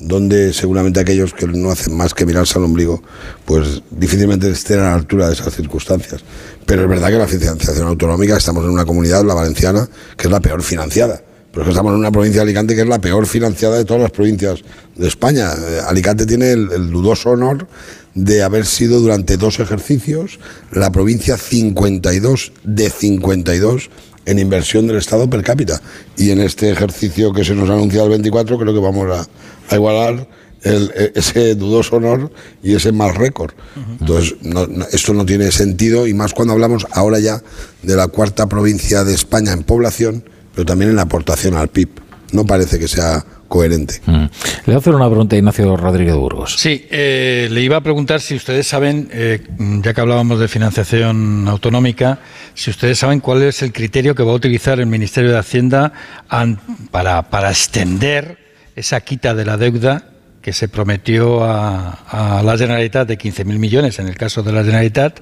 donde 0.00 0.52
seguramente 0.52 0.98
aquellos 0.98 1.32
que 1.32 1.46
no 1.46 1.70
hacen 1.70 1.96
más 1.96 2.12
que 2.12 2.26
mirarse 2.26 2.58
al 2.58 2.64
ombligo, 2.64 3.02
pues 3.44 3.82
difícilmente 3.90 4.50
estén 4.50 4.80
a 4.80 4.84
la 4.84 4.94
altura 4.94 5.28
de 5.28 5.34
esas 5.34 5.54
circunstancias. 5.54 6.22
Pero 6.66 6.82
es 6.82 6.88
verdad 6.88 7.08
que 7.08 7.18
la 7.18 7.28
financiación 7.28 7.86
autonómica, 7.86 8.36
estamos 8.36 8.64
en 8.64 8.70
una 8.70 8.84
comunidad, 8.84 9.24
la 9.24 9.34
valenciana, 9.34 9.88
que 10.16 10.26
es 10.26 10.30
la 10.32 10.40
peor 10.40 10.62
financiada. 10.62 11.22
Pero 11.52 11.62
es 11.62 11.66
que 11.66 11.70
estamos 11.70 11.92
en 11.92 11.98
una 12.00 12.10
provincia 12.10 12.40
de 12.40 12.48
Alicante 12.48 12.74
que 12.74 12.80
es 12.80 12.88
la 12.88 13.00
peor 13.00 13.26
financiada 13.26 13.76
de 13.76 13.84
todas 13.84 14.02
las 14.02 14.10
provincias 14.10 14.60
de 14.96 15.06
España. 15.06 15.50
Eh, 15.52 15.80
Alicante 15.86 16.26
tiene 16.26 16.52
el, 16.52 16.70
el 16.72 16.90
dudoso 16.90 17.30
honor 17.30 17.66
de 18.14 18.42
haber 18.42 18.66
sido 18.66 19.00
durante 19.00 19.36
dos 19.36 19.60
ejercicios 19.60 20.38
la 20.72 20.90
provincia 20.90 21.36
52 21.36 22.52
de 22.64 22.90
52 22.90 23.90
en 24.26 24.38
inversión 24.38 24.86
del 24.86 24.96
Estado 24.96 25.28
per 25.30 25.42
cápita. 25.42 25.80
Y 26.16 26.30
en 26.30 26.40
este 26.40 26.70
ejercicio 26.70 27.32
que 27.32 27.44
se 27.44 27.54
nos 27.54 27.70
ha 27.70 27.74
anunciado 27.74 28.06
el 28.06 28.10
24 28.12 28.58
creo 28.58 28.74
que 28.74 28.80
vamos 28.80 29.08
a, 29.16 29.26
a 29.72 29.74
igualar 29.76 30.28
el- 30.62 30.92
e- 30.94 31.12
ese 31.14 31.54
dudoso 31.54 31.96
honor 31.96 32.30
y 32.62 32.74
ese 32.74 32.92
mal 32.92 33.14
récord. 33.14 33.52
Entonces, 34.00 34.34
no- 34.42 34.66
no- 34.66 34.86
esto 34.92 35.14
no 35.14 35.24
tiene 35.24 35.50
sentido 35.52 36.06
y 36.06 36.12
más 36.14 36.34
cuando 36.34 36.52
hablamos 36.52 36.86
ahora 36.92 37.18
ya 37.18 37.42
de 37.82 37.96
la 37.96 38.08
cuarta 38.08 38.46
provincia 38.48 39.04
de 39.04 39.14
España 39.14 39.52
en 39.52 39.62
población, 39.62 40.24
pero 40.54 40.66
también 40.66 40.90
en 40.90 40.96
la 40.96 41.02
aportación 41.02 41.54
al 41.54 41.68
PIB. 41.68 41.88
No 42.32 42.44
parece 42.46 42.78
que 42.78 42.88
sea 42.88 43.24
coherente. 43.48 44.00
Mm. 44.06 44.12
Le 44.12 44.28
voy 44.66 44.74
a 44.74 44.78
hacer 44.78 44.94
una 44.94 45.06
pregunta 45.08 45.34
a 45.34 45.38
Ignacio 45.38 45.76
Rodríguez 45.76 46.14
Burgos. 46.14 46.54
Sí, 46.56 46.86
eh, 46.90 47.48
le 47.50 47.60
iba 47.62 47.76
a 47.76 47.80
preguntar 47.80 48.20
si 48.20 48.36
ustedes 48.36 48.66
saben, 48.66 49.08
eh, 49.12 49.40
ya 49.82 49.92
que 49.92 50.00
hablábamos 50.00 50.38
de 50.38 50.46
financiación 50.46 51.48
autonómica, 51.48 52.20
si 52.54 52.70
ustedes 52.70 52.98
saben 52.98 53.18
cuál 53.20 53.42
es 53.42 53.62
el 53.62 53.72
criterio 53.72 54.14
que 54.14 54.22
va 54.22 54.30
a 54.32 54.34
utilizar 54.36 54.78
el 54.78 54.86
Ministerio 54.86 55.32
de 55.32 55.38
Hacienda 55.38 55.92
an- 56.28 56.60
para, 56.92 57.28
para 57.30 57.50
extender 57.50 58.38
esa 58.76 59.00
quita 59.00 59.34
de 59.34 59.44
la 59.44 59.56
deuda 59.56 60.09
que 60.42 60.52
se 60.52 60.68
prometió 60.68 61.44
a, 61.44 62.38
a 62.38 62.42
la 62.42 62.56
Generalitat 62.56 63.06
de 63.06 63.18
15.000 63.18 63.44
millones 63.58 63.98
en 63.98 64.08
el 64.08 64.16
caso 64.16 64.42
de 64.42 64.52
la 64.52 64.64
Generalitat, 64.64 65.20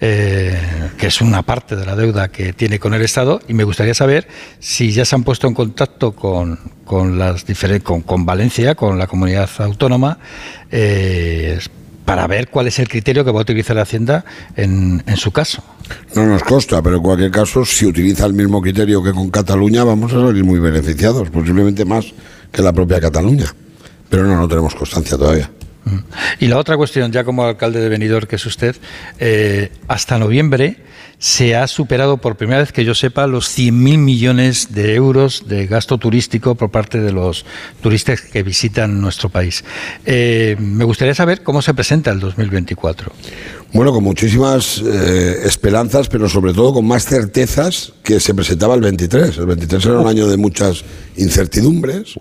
eh, 0.00 0.58
que 0.98 1.06
es 1.06 1.20
una 1.20 1.42
parte 1.42 1.76
de 1.76 1.86
la 1.86 1.94
deuda 1.94 2.28
que 2.28 2.52
tiene 2.52 2.80
con 2.80 2.92
el 2.92 3.02
Estado, 3.02 3.40
y 3.46 3.54
me 3.54 3.64
gustaría 3.64 3.94
saber 3.94 4.26
si 4.58 4.90
ya 4.90 5.04
se 5.04 5.14
han 5.14 5.22
puesto 5.22 5.46
en 5.46 5.54
contacto 5.54 6.12
con, 6.12 6.58
con, 6.84 7.18
las 7.18 7.44
con, 7.82 8.02
con 8.02 8.26
Valencia, 8.26 8.74
con 8.74 8.98
la 8.98 9.06
comunidad 9.06 9.48
autónoma, 9.58 10.18
eh, 10.70 11.60
para 12.04 12.26
ver 12.26 12.48
cuál 12.48 12.66
es 12.68 12.78
el 12.78 12.88
criterio 12.88 13.24
que 13.24 13.30
va 13.30 13.40
a 13.40 13.42
utilizar 13.42 13.78
Hacienda 13.78 14.24
en, 14.56 15.02
en 15.06 15.16
su 15.16 15.30
caso. 15.32 15.62
No 16.14 16.26
nos 16.26 16.42
consta, 16.42 16.82
pero 16.82 16.96
en 16.96 17.02
cualquier 17.02 17.30
caso, 17.30 17.64
si 17.64 17.86
utiliza 17.86 18.26
el 18.26 18.32
mismo 18.32 18.60
criterio 18.60 19.02
que 19.02 19.12
con 19.12 19.30
Cataluña, 19.30 19.84
vamos 19.84 20.12
a 20.12 20.20
salir 20.20 20.44
muy 20.44 20.58
beneficiados, 20.58 21.30
posiblemente 21.30 21.84
más 21.84 22.06
que 22.52 22.62
la 22.62 22.72
propia 22.72 23.00
Cataluña. 23.00 23.46
Pero 24.08 24.24
no, 24.24 24.36
no 24.36 24.48
tenemos 24.48 24.74
constancia 24.74 25.16
todavía. 25.16 25.50
Y 26.40 26.48
la 26.48 26.58
otra 26.58 26.76
cuestión, 26.76 27.12
ya 27.12 27.24
como 27.24 27.44
alcalde 27.44 27.80
de 27.80 27.88
Benidorm, 27.88 28.26
que 28.26 28.36
es 28.36 28.46
usted, 28.46 28.74
eh, 29.18 29.70
hasta 29.86 30.18
noviembre 30.18 30.78
se 31.18 31.56
ha 31.56 31.66
superado 31.66 32.18
por 32.18 32.36
primera 32.36 32.60
vez 32.60 32.72
que 32.72 32.84
yo 32.84 32.94
sepa 32.94 33.26
los 33.26 33.48
100.000 33.56 33.72
millones 33.98 34.74
de 34.74 34.94
euros 34.94 35.44
de 35.46 35.66
gasto 35.66 35.96
turístico 35.96 36.56
por 36.56 36.70
parte 36.70 37.00
de 37.00 37.12
los 37.12 37.46
turistas 37.80 38.20
que 38.20 38.42
visitan 38.42 39.00
nuestro 39.00 39.30
país. 39.30 39.64
Eh, 40.04 40.56
me 40.58 40.84
gustaría 40.84 41.14
saber 41.14 41.42
cómo 41.42 41.62
se 41.62 41.72
presenta 41.72 42.10
el 42.10 42.20
2024. 42.20 43.12
Bueno, 43.72 43.92
con 43.92 44.04
muchísimas 44.04 44.82
eh, 44.84 45.40
esperanzas, 45.44 46.08
pero 46.08 46.28
sobre 46.28 46.52
todo 46.52 46.74
con 46.74 46.86
más 46.86 47.06
certezas 47.06 47.92
que 48.02 48.20
se 48.20 48.34
presentaba 48.34 48.74
el 48.74 48.82
23. 48.82 49.38
El 49.38 49.46
23 49.46 49.86
era 49.86 50.00
un 50.00 50.08
año 50.08 50.28
de 50.28 50.36
muchas 50.36 50.84
incertidumbres. 51.16 52.14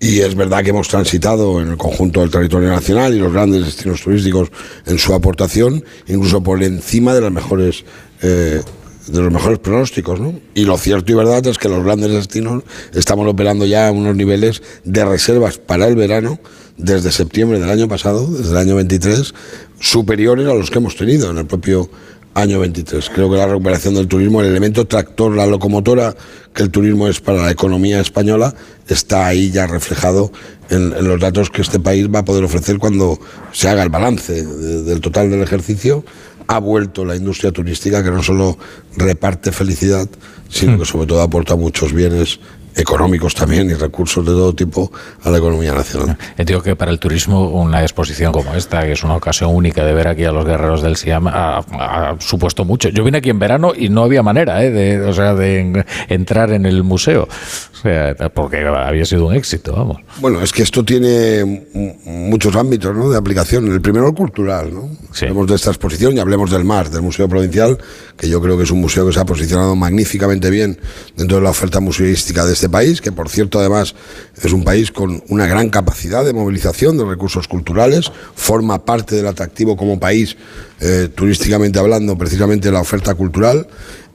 Y 0.00 0.20
es 0.20 0.34
verdad 0.34 0.62
que 0.62 0.70
hemos 0.70 0.88
transitado 0.88 1.60
en 1.60 1.68
el 1.68 1.76
conjunto 1.76 2.20
del 2.20 2.30
territorio 2.30 2.68
nacional 2.68 3.14
y 3.14 3.18
los 3.18 3.32
grandes 3.32 3.64
destinos 3.64 4.02
turísticos 4.02 4.50
en 4.86 4.98
su 4.98 5.14
aportación, 5.14 5.84
incluso 6.06 6.42
por 6.42 6.62
encima 6.62 7.14
de 7.14 7.20
las 7.20 7.32
mejores 7.32 7.84
eh, 8.20 8.60
de 9.06 9.20
los 9.20 9.32
mejores 9.32 9.58
pronósticos, 9.58 10.18
¿no? 10.18 10.34
Y 10.54 10.64
lo 10.64 10.78
cierto 10.78 11.12
y 11.12 11.14
verdad 11.14 11.46
es 11.46 11.58
que 11.58 11.68
los 11.68 11.84
grandes 11.84 12.10
destinos 12.10 12.62
estamos 12.94 13.28
operando 13.28 13.66
ya 13.66 13.88
a 13.88 13.92
unos 13.92 14.16
niveles 14.16 14.62
de 14.84 15.04
reservas 15.04 15.58
para 15.58 15.86
el 15.86 15.94
verano 15.94 16.38
desde 16.76 17.12
septiembre 17.12 17.60
del 17.60 17.70
año 17.70 17.88
pasado, 17.88 18.26
desde 18.26 18.50
el 18.52 18.56
año 18.56 18.76
23, 18.76 19.34
superiores 19.78 20.48
a 20.48 20.54
los 20.54 20.70
que 20.70 20.78
hemos 20.78 20.96
tenido 20.96 21.30
en 21.30 21.38
el 21.38 21.46
propio 21.46 21.90
año 22.34 22.60
23. 22.60 23.10
Creo 23.10 23.30
que 23.30 23.36
la 23.36 23.46
recuperación 23.46 23.94
del 23.94 24.08
turismo, 24.08 24.40
el 24.40 24.48
elemento 24.48 24.86
tractor, 24.86 25.34
la 25.36 25.46
locomotora 25.46 26.14
que 26.52 26.62
el 26.62 26.70
turismo 26.70 27.08
es 27.08 27.20
para 27.20 27.42
la 27.42 27.50
economía 27.50 28.00
española, 28.00 28.54
está 28.88 29.26
ahí 29.26 29.50
ya 29.50 29.66
reflejado 29.66 30.30
en, 30.70 30.92
en 30.92 31.08
los 31.08 31.20
datos 31.20 31.50
que 31.50 31.62
este 31.62 31.80
país 31.80 32.08
va 32.12 32.20
a 32.20 32.24
poder 32.24 32.44
ofrecer 32.44 32.78
cuando 32.78 33.18
se 33.52 33.68
haga 33.68 33.82
el 33.82 33.88
balance 33.88 34.44
de- 34.44 34.82
del 34.82 35.00
total 35.00 35.30
del 35.30 35.42
ejercicio. 35.42 36.04
Ha 36.46 36.58
vuelto 36.58 37.04
la 37.04 37.16
industria 37.16 37.52
turística 37.52 38.02
que 38.04 38.10
no 38.10 38.22
solo 38.22 38.58
reparte 38.96 39.50
felicidad, 39.50 40.08
sino 40.50 40.78
que 40.78 40.84
sobre 40.84 41.06
todo 41.06 41.22
aporta 41.22 41.56
muchos 41.56 41.92
bienes 41.92 42.38
económicos 42.76 43.34
también 43.34 43.70
y 43.70 43.74
recursos 43.74 44.24
de 44.24 44.32
todo 44.32 44.54
tipo 44.54 44.90
a 45.22 45.30
la 45.30 45.38
economía 45.38 45.72
nacional. 45.72 46.16
Entiendo 46.36 46.62
que 46.62 46.76
para 46.76 46.90
el 46.90 46.98
turismo 46.98 47.48
una 47.50 47.82
exposición 47.82 48.32
como 48.32 48.54
esta, 48.54 48.82
que 48.82 48.92
es 48.92 49.04
una 49.04 49.16
ocasión 49.16 49.54
única 49.54 49.84
de 49.84 49.92
ver 49.92 50.08
aquí 50.08 50.24
a 50.24 50.32
los 50.32 50.44
guerreros 50.44 50.82
del 50.82 50.96
Siam, 50.96 51.26
ha, 51.28 51.58
ha 51.58 52.16
supuesto 52.20 52.64
mucho. 52.64 52.88
Yo 52.88 53.04
vine 53.04 53.18
aquí 53.18 53.30
en 53.30 53.38
verano 53.38 53.72
y 53.76 53.88
no 53.88 54.02
había 54.02 54.22
manera 54.22 54.62
¿eh? 54.64 54.70
de, 54.70 55.00
o 55.02 55.12
sea, 55.12 55.34
de 55.34 55.60
en- 55.60 55.84
entrar 56.08 56.50
en 56.52 56.66
el 56.66 56.82
museo, 56.82 57.28
o 57.72 57.76
sea, 57.76 58.14
porque 58.34 58.64
había 58.66 59.04
sido 59.04 59.26
un 59.26 59.34
éxito, 59.34 59.72
vamos. 59.74 59.98
Bueno, 60.20 60.40
es 60.40 60.52
que 60.52 60.62
esto 60.62 60.84
tiene 60.84 61.66
muchos 62.04 62.56
ámbitos 62.56 62.94
¿no? 62.96 63.10
de 63.10 63.18
aplicación. 63.18 63.70
El 63.70 63.80
primero, 63.80 64.08
el 64.08 64.14
cultural. 64.14 64.72
¿no? 64.74 64.88
Hablemos 65.20 65.46
de 65.46 65.54
esta 65.54 65.70
exposición 65.70 66.16
y 66.16 66.20
hablemos 66.20 66.50
del 66.50 66.64
MAR, 66.64 66.90
del 66.90 67.02
Museo 67.02 67.28
Provincial, 67.28 67.78
que 68.16 68.28
yo 68.28 68.40
creo 68.40 68.56
que 68.56 68.64
es 68.64 68.70
un 68.70 68.80
museo 68.80 69.06
que 69.06 69.12
se 69.12 69.20
ha 69.20 69.24
posicionado 69.24 69.76
magníficamente 69.76 70.50
bien 70.50 70.78
dentro 71.16 71.36
de 71.38 71.42
la 71.44 71.50
oferta 71.50 71.80
museística 71.80 72.44
de 72.44 72.52
este 72.52 72.63
país, 72.68 73.00
que 73.00 73.12
por 73.12 73.28
cierto 73.28 73.58
además 73.58 73.94
es 74.42 74.52
un 74.52 74.64
país 74.64 74.90
con 74.90 75.22
una 75.28 75.46
gran 75.46 75.70
capacidad 75.70 76.24
de 76.24 76.32
movilización 76.32 76.96
de 76.98 77.04
recursos 77.04 77.48
culturales, 77.48 78.10
forma 78.34 78.84
parte 78.84 79.16
del 79.16 79.26
atractivo 79.26 79.76
como 79.76 80.00
país, 80.00 80.36
eh, 80.80 81.08
turísticamente 81.14 81.78
hablando, 81.78 82.16
precisamente 82.18 82.70
la 82.70 82.80
oferta 82.80 83.14
cultural. 83.14 83.66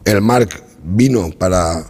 El 0.06 0.22
MARC 0.22 0.64
vino 0.84 1.30
para 1.38 1.86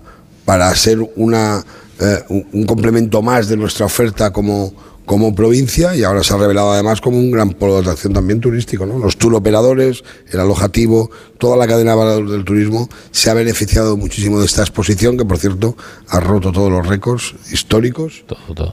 para 0.49 0.73
ser 0.75 0.97
una, 1.15 1.63
eh, 1.99 2.23
un 2.27 2.65
complemento 2.65 3.21
más 3.21 3.49
de 3.49 3.55
nuestra 3.55 3.85
oferta 3.85 4.33
como, 4.33 4.73
como 5.09 5.33
provincia 5.33 5.95
y 5.95 6.03
ahora 6.03 6.23
se 6.23 6.35
ha 6.35 6.37
revelado 6.37 6.71
además 6.71 7.01
como 7.01 7.17
un 7.17 7.31
gran 7.31 7.49
polo 7.49 7.73
de 7.73 7.79
atracción 7.79 8.13
también 8.13 8.39
turístico. 8.39 8.85
¿no? 8.85 8.99
Los 8.99 9.17
tour 9.17 9.33
operadores, 9.33 10.03
el 10.31 10.39
alojativo, 10.39 11.09
toda 11.39 11.57
la 11.57 11.65
cadena 11.65 11.93
de 11.93 11.97
valor 11.97 12.29
del 12.29 12.45
turismo 12.45 12.87
se 13.09 13.31
ha 13.31 13.33
beneficiado 13.33 13.97
muchísimo 13.97 14.39
de 14.39 14.45
esta 14.45 14.61
exposición 14.61 15.17
que 15.17 15.25
por 15.25 15.39
cierto 15.39 15.75
ha 16.09 16.19
roto 16.19 16.51
todos 16.51 16.71
los 16.71 16.85
récords 16.85 17.33
históricos. 17.51 18.23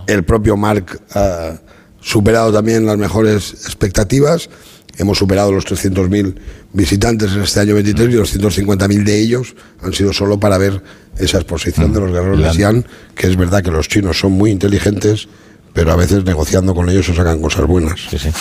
El 0.09 0.25
propio 0.25 0.59
Marc 0.59 1.01
ha 1.15 1.59
superado 2.03 2.53
también 2.53 2.85
las 2.85 2.99
mejores 2.99 3.55
expectativas. 3.65 4.51
Hemos 4.99 5.17
superado 5.17 5.53
los 5.53 5.65
300.000 5.65 6.35
visitantes 6.75 7.33
en 7.33 7.41
este 7.41 7.61
año 7.61 7.73
23 7.77 8.11
y 8.11 8.13
los 8.13 8.37
150.000 8.37 9.05
de 9.05 9.19
ellos 9.21 9.57
han 9.83 9.95
sido 9.95 10.13
solo 10.13 10.39
para 10.39 10.59
ver 10.59 10.83
esa 11.19 11.39
exposición 11.39 11.95
de 11.95 12.01
los 12.01 12.13
guerreros 12.13 12.43
de 12.43 12.53
Xi'an, 12.53 12.85
que 13.15 13.27
es 13.27 13.39
verdad 13.39 13.63
que 13.63 13.71
los 13.71 13.89
chinos 13.89 14.19
son 14.19 14.33
muy 14.33 14.51
inteligentes, 14.51 15.29
pero 15.77 15.93
a 15.93 15.97
veces 15.97 16.25
negociando 16.25 16.75
con 16.75 16.89
ellos 16.89 17.05
se 17.05 17.15
sacan 17.15 17.43
cosas 17.43 17.67
buenas. 17.67 18.01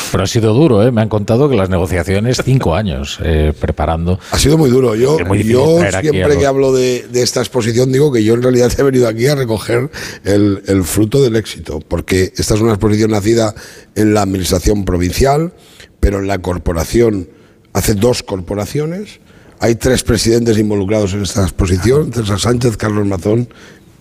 Pero 0.09 0.23
ha 0.23 0.27
sido 0.27 0.53
duro, 0.53 0.81
¿eh? 0.81 0.91
me 0.93 1.01
han 1.01 1.09
contado 1.09 1.49
que 1.49 1.57
las 1.57 1.69
negociaciones, 1.69 2.41
cinco 2.45 2.75
años 2.75 3.19
eh, 3.21 3.51
preparando. 3.59 4.17
Ha 4.31 4.39
sido 4.39 4.57
muy 4.57 4.69
duro. 4.69 4.95
Yo, 4.95 5.17
muy 5.27 5.43
yo 5.43 5.81
siempre 5.99 6.37
que 6.37 6.45
hablo 6.45 6.71
de, 6.71 7.05
de 7.11 7.21
esta 7.21 7.41
exposición 7.41 7.91
digo 7.91 8.09
que 8.13 8.23
yo 8.23 8.35
en 8.35 8.41
realidad 8.41 8.71
he 8.77 8.81
venido 8.83 9.09
aquí 9.09 9.27
a 9.27 9.35
recoger 9.35 9.91
el, 10.23 10.63
el 10.65 10.85
fruto 10.85 11.21
del 11.21 11.35
éxito, 11.35 11.81
porque 11.85 12.31
esta 12.37 12.53
es 12.53 12.61
una 12.61 12.71
exposición 12.71 13.11
nacida 13.11 13.53
en 13.95 14.13
la 14.13 14.21
administración 14.21 14.85
provincial, 14.85 15.51
pero 15.99 16.19
en 16.19 16.27
la 16.27 16.37
corporación 16.37 17.27
hace 17.73 17.95
dos 17.95 18.23
corporaciones. 18.23 19.19
Hay 19.59 19.75
tres 19.75 20.03
presidentes 20.03 20.57
involucrados 20.57 21.13
en 21.13 21.23
esta 21.23 21.43
exposición, 21.43 22.13
César 22.13 22.39
Sánchez, 22.39 22.77
Carlos 22.77 23.05
Mazón 23.05 23.49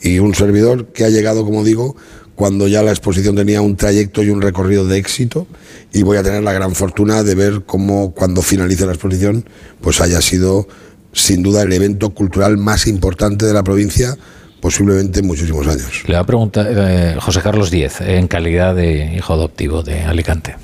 y 0.00 0.20
un 0.20 0.34
servidor 0.34 0.92
que 0.92 1.04
ha 1.04 1.08
llegado, 1.08 1.44
como 1.44 1.64
digo, 1.64 1.96
cuando 2.34 2.68
ya 2.68 2.82
la 2.82 2.90
exposición 2.90 3.36
tenía 3.36 3.60
un 3.60 3.76
trayecto 3.76 4.22
y 4.22 4.30
un 4.30 4.42
recorrido 4.42 4.86
de 4.86 4.98
éxito 4.98 5.46
y 5.92 6.02
voy 6.02 6.16
a 6.16 6.22
tener 6.22 6.42
la 6.42 6.52
gran 6.52 6.74
fortuna 6.74 7.22
de 7.22 7.34
ver 7.34 7.62
cómo 7.64 8.12
cuando 8.12 8.42
finalice 8.42 8.86
la 8.86 8.92
exposición 8.92 9.48
pues 9.80 10.00
haya 10.00 10.20
sido 10.20 10.66
sin 11.12 11.42
duda 11.42 11.62
el 11.62 11.72
evento 11.72 12.10
cultural 12.10 12.56
más 12.58 12.86
importante 12.86 13.46
de 13.46 13.52
la 13.52 13.62
provincia 13.62 14.16
posiblemente 14.60 15.20
en 15.20 15.26
muchísimos 15.26 15.66
años. 15.66 16.04
Le 16.06 16.14
va 16.14 16.20
a 16.20 16.26
preguntar 16.26 16.66
eh, 16.70 17.16
José 17.20 17.42
Carlos 17.42 17.70
Díez, 17.70 18.00
en 18.00 18.28
calidad 18.28 18.74
de 18.74 19.14
hijo 19.14 19.34
adoptivo 19.34 19.82
de 19.82 20.00
Alicante. 20.04 20.56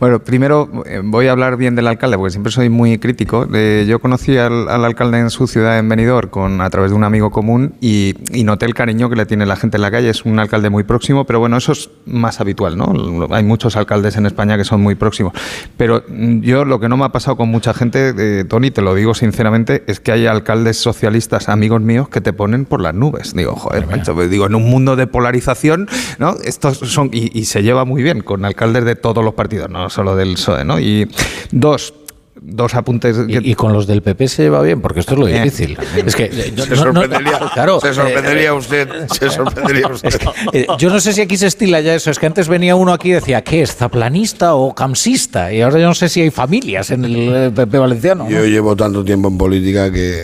Bueno, 0.00 0.20
primero 0.20 0.70
eh, 0.86 1.00
voy 1.02 1.26
a 1.26 1.32
hablar 1.32 1.56
bien 1.56 1.74
del 1.74 1.88
alcalde, 1.88 2.16
porque 2.16 2.30
siempre 2.30 2.52
soy 2.52 2.68
muy 2.68 2.98
crítico. 2.98 3.48
Eh, 3.52 3.84
yo 3.88 3.98
conocí 3.98 4.36
al, 4.36 4.68
al 4.68 4.84
alcalde 4.84 5.18
en 5.18 5.28
su 5.28 5.48
ciudad, 5.48 5.76
en 5.76 5.88
Benidorm, 5.88 6.30
con, 6.30 6.60
a 6.60 6.70
través 6.70 6.92
de 6.92 6.96
un 6.96 7.02
amigo 7.02 7.32
común 7.32 7.74
y, 7.80 8.14
y 8.32 8.44
noté 8.44 8.66
el 8.66 8.74
cariño 8.74 9.10
que 9.10 9.16
le 9.16 9.26
tiene 9.26 9.44
la 9.44 9.56
gente 9.56 9.76
en 9.76 9.82
la 9.82 9.90
calle. 9.90 10.08
Es 10.08 10.24
un 10.24 10.38
alcalde 10.38 10.70
muy 10.70 10.84
próximo, 10.84 11.24
pero 11.24 11.40
bueno, 11.40 11.56
eso 11.56 11.72
es 11.72 11.90
más 12.06 12.40
habitual, 12.40 12.76
¿no? 12.76 13.26
Hay 13.30 13.42
muchos 13.42 13.74
alcaldes 13.74 14.16
en 14.16 14.26
España 14.26 14.56
que 14.56 14.62
son 14.62 14.80
muy 14.80 14.94
próximos. 14.94 15.32
Pero 15.76 16.04
mm, 16.06 16.42
yo 16.42 16.64
lo 16.64 16.78
que 16.78 16.88
no 16.88 16.96
me 16.96 17.04
ha 17.04 17.08
pasado 17.08 17.36
con 17.36 17.48
mucha 17.48 17.74
gente, 17.74 18.14
eh, 18.16 18.44
Tony, 18.44 18.70
te 18.70 18.82
lo 18.82 18.94
digo 18.94 19.14
sinceramente, 19.14 19.82
es 19.88 19.98
que 19.98 20.12
hay 20.12 20.26
alcaldes 20.26 20.76
socialistas, 20.76 21.48
amigos 21.48 21.80
míos, 21.80 22.08
que 22.08 22.20
te 22.20 22.32
ponen 22.32 22.66
por 22.66 22.80
las 22.80 22.94
nubes. 22.94 23.34
Digo, 23.34 23.56
joder, 23.56 23.88
macho, 23.88 24.14
pues 24.14 24.30
digo, 24.30 24.46
en 24.46 24.54
un 24.54 24.70
mundo 24.70 24.94
de 24.94 25.08
polarización, 25.08 25.88
¿no? 26.20 26.36
Estos 26.44 26.78
son, 26.78 27.10
y, 27.12 27.36
y 27.36 27.46
se 27.46 27.64
lleva 27.64 27.84
muy 27.84 28.04
bien 28.04 28.20
con 28.20 28.44
alcaldes 28.44 28.84
de 28.84 28.94
todos 28.94 29.24
los 29.24 29.34
partidos, 29.34 29.68
no 29.68 29.87
solo 29.90 30.16
del 30.16 30.34
PSOE, 30.34 30.64
¿no? 30.64 30.78
Y 30.80 31.08
dos, 31.50 31.94
dos 32.40 32.74
apuntes. 32.74 33.16
Y, 33.28 33.50
y 33.50 33.54
con 33.54 33.72
los 33.72 33.86
del 33.86 34.00
PP 34.02 34.28
se 34.28 34.48
va 34.48 34.62
bien, 34.62 34.80
porque 34.80 35.00
esto 35.00 35.14
es 35.14 35.18
lo 35.20 35.28
Eh, 35.28 35.42
difícil. 35.42 35.76
es 36.06 36.14
que 36.14 36.24
eh, 36.26 36.52
yo- 36.54 36.64
Se 36.64 36.70
no- 36.70 36.76
no- 36.92 37.00
sorprendería, 37.02 37.40
claro, 37.54 37.80
se 37.80 37.92
sorprendería 37.94 38.48
eh, 38.48 38.52
usted, 38.52 38.88
se 39.08 39.28
sorprendería 39.30 39.88
usted. 39.92 40.20
Eh, 40.52 40.66
yo 40.78 40.88
no 40.90 41.00
sé 41.00 41.12
si 41.12 41.20
aquí 41.20 41.36
se 41.36 41.46
estila 41.48 41.80
ya 41.80 41.94
eso. 41.94 42.10
Es 42.10 42.18
que 42.18 42.26
antes 42.26 42.48
venía 42.48 42.74
uno 42.76 42.92
aquí 42.92 43.08
y 43.10 43.12
decía, 43.12 43.42
¿qué 43.42 43.62
es? 43.62 43.74
¿Zaplanista 43.74 44.54
o 44.54 44.74
camsista? 44.74 45.52
Y 45.52 45.62
ahora 45.62 45.78
yo 45.80 45.86
no 45.86 45.94
sé 45.94 46.08
si 46.08 46.20
hay 46.20 46.30
familias 46.30 46.90
en 46.90 47.04
el 47.04 47.16
eh, 47.34 47.50
PP 47.54 47.76
valenciano. 47.78 48.24
¿no? 48.24 48.30
Yo 48.30 48.44
llevo 48.46 48.76
tanto 48.76 49.04
tiempo 49.04 49.28
en 49.28 49.36
política 49.38 49.90
que, 49.92 50.22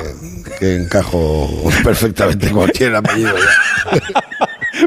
que 0.61 0.77
encajo 0.77 1.49
perfectamente 1.85 2.51
cualquier 2.51 2.95
apellido. 2.95 3.35
ya. 3.93 4.44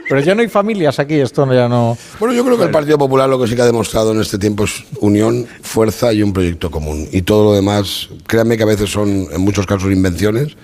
Pero 0.07 0.21
ya 0.21 0.35
no 0.35 0.41
hay 0.41 0.47
familias 0.47 0.99
aquí, 0.99 1.15
esto 1.15 1.51
ya 1.53 1.67
no. 1.67 1.97
Bueno, 2.19 2.33
yo 2.33 2.43
creo 2.43 2.57
que 2.57 2.63
el 2.63 2.71
Partido 2.71 2.97
Popular 2.97 3.29
lo 3.29 3.39
que 3.39 3.47
sí 3.47 3.55
que 3.55 3.61
ha 3.61 3.65
demostrado 3.65 4.11
en 4.11 4.21
este 4.21 4.37
tiempo 4.37 4.65
es 4.65 4.83
unión, 4.99 5.47
fuerza 5.61 6.13
y 6.13 6.23
un 6.23 6.33
proyecto 6.33 6.71
común. 6.71 7.07
Y 7.11 7.21
todo 7.21 7.43
lo 7.45 7.53
demás, 7.53 8.09
créanme 8.27 8.57
que 8.57 8.63
a 8.63 8.67
veces 8.67 8.89
son 8.89 9.27
en 9.31 9.41
muchos 9.41 9.65
casos 9.65 9.91
invenciones 9.91 10.55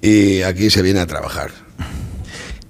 y 0.00 0.42
aquí 0.42 0.70
se 0.70 0.82
viene 0.82 1.00
a 1.00 1.06
trabajar. 1.06 1.50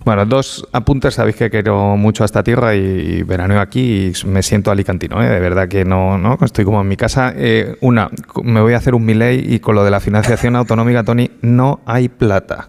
Bueno, 0.05 0.27
dos 0.27 0.67
apuntes. 0.73 1.15
Sabéis 1.15 1.37
que 1.37 1.51
quiero 1.51 1.97
mucho 1.97 2.25
a 2.25 2.27
esta 2.27 2.43
tierra 2.43 2.75
y, 2.75 2.81
y 2.81 3.23
veraneo 3.23 3.61
aquí 3.61 4.13
y 4.13 4.27
me 4.27 4.43
siento 4.43 4.71
alicantino, 4.71 5.23
¿eh? 5.23 5.29
de 5.29 5.39
verdad 5.39 5.69
que 5.69 5.85
no, 5.85 6.19
no 6.19 6.39
estoy 6.43 6.65
como 6.65 6.81
en 6.81 6.89
mi 6.89 6.97
casa. 6.97 7.33
Eh, 7.37 7.77
una, 7.81 8.11
me 8.43 8.61
voy 8.61 8.75
a 8.75 8.79
hacer 8.79 8.95
un 8.95 9.05
miley 9.05 9.55
y 9.55 9.61
con 9.61 9.77
lo 9.77 9.85
de 9.85 9.91
la 9.91 10.01
financiación 10.01 10.57
autonómica, 10.57 11.05
Tony, 11.05 11.31
no 11.41 11.81
hay 11.87 12.09
plata. 12.09 12.69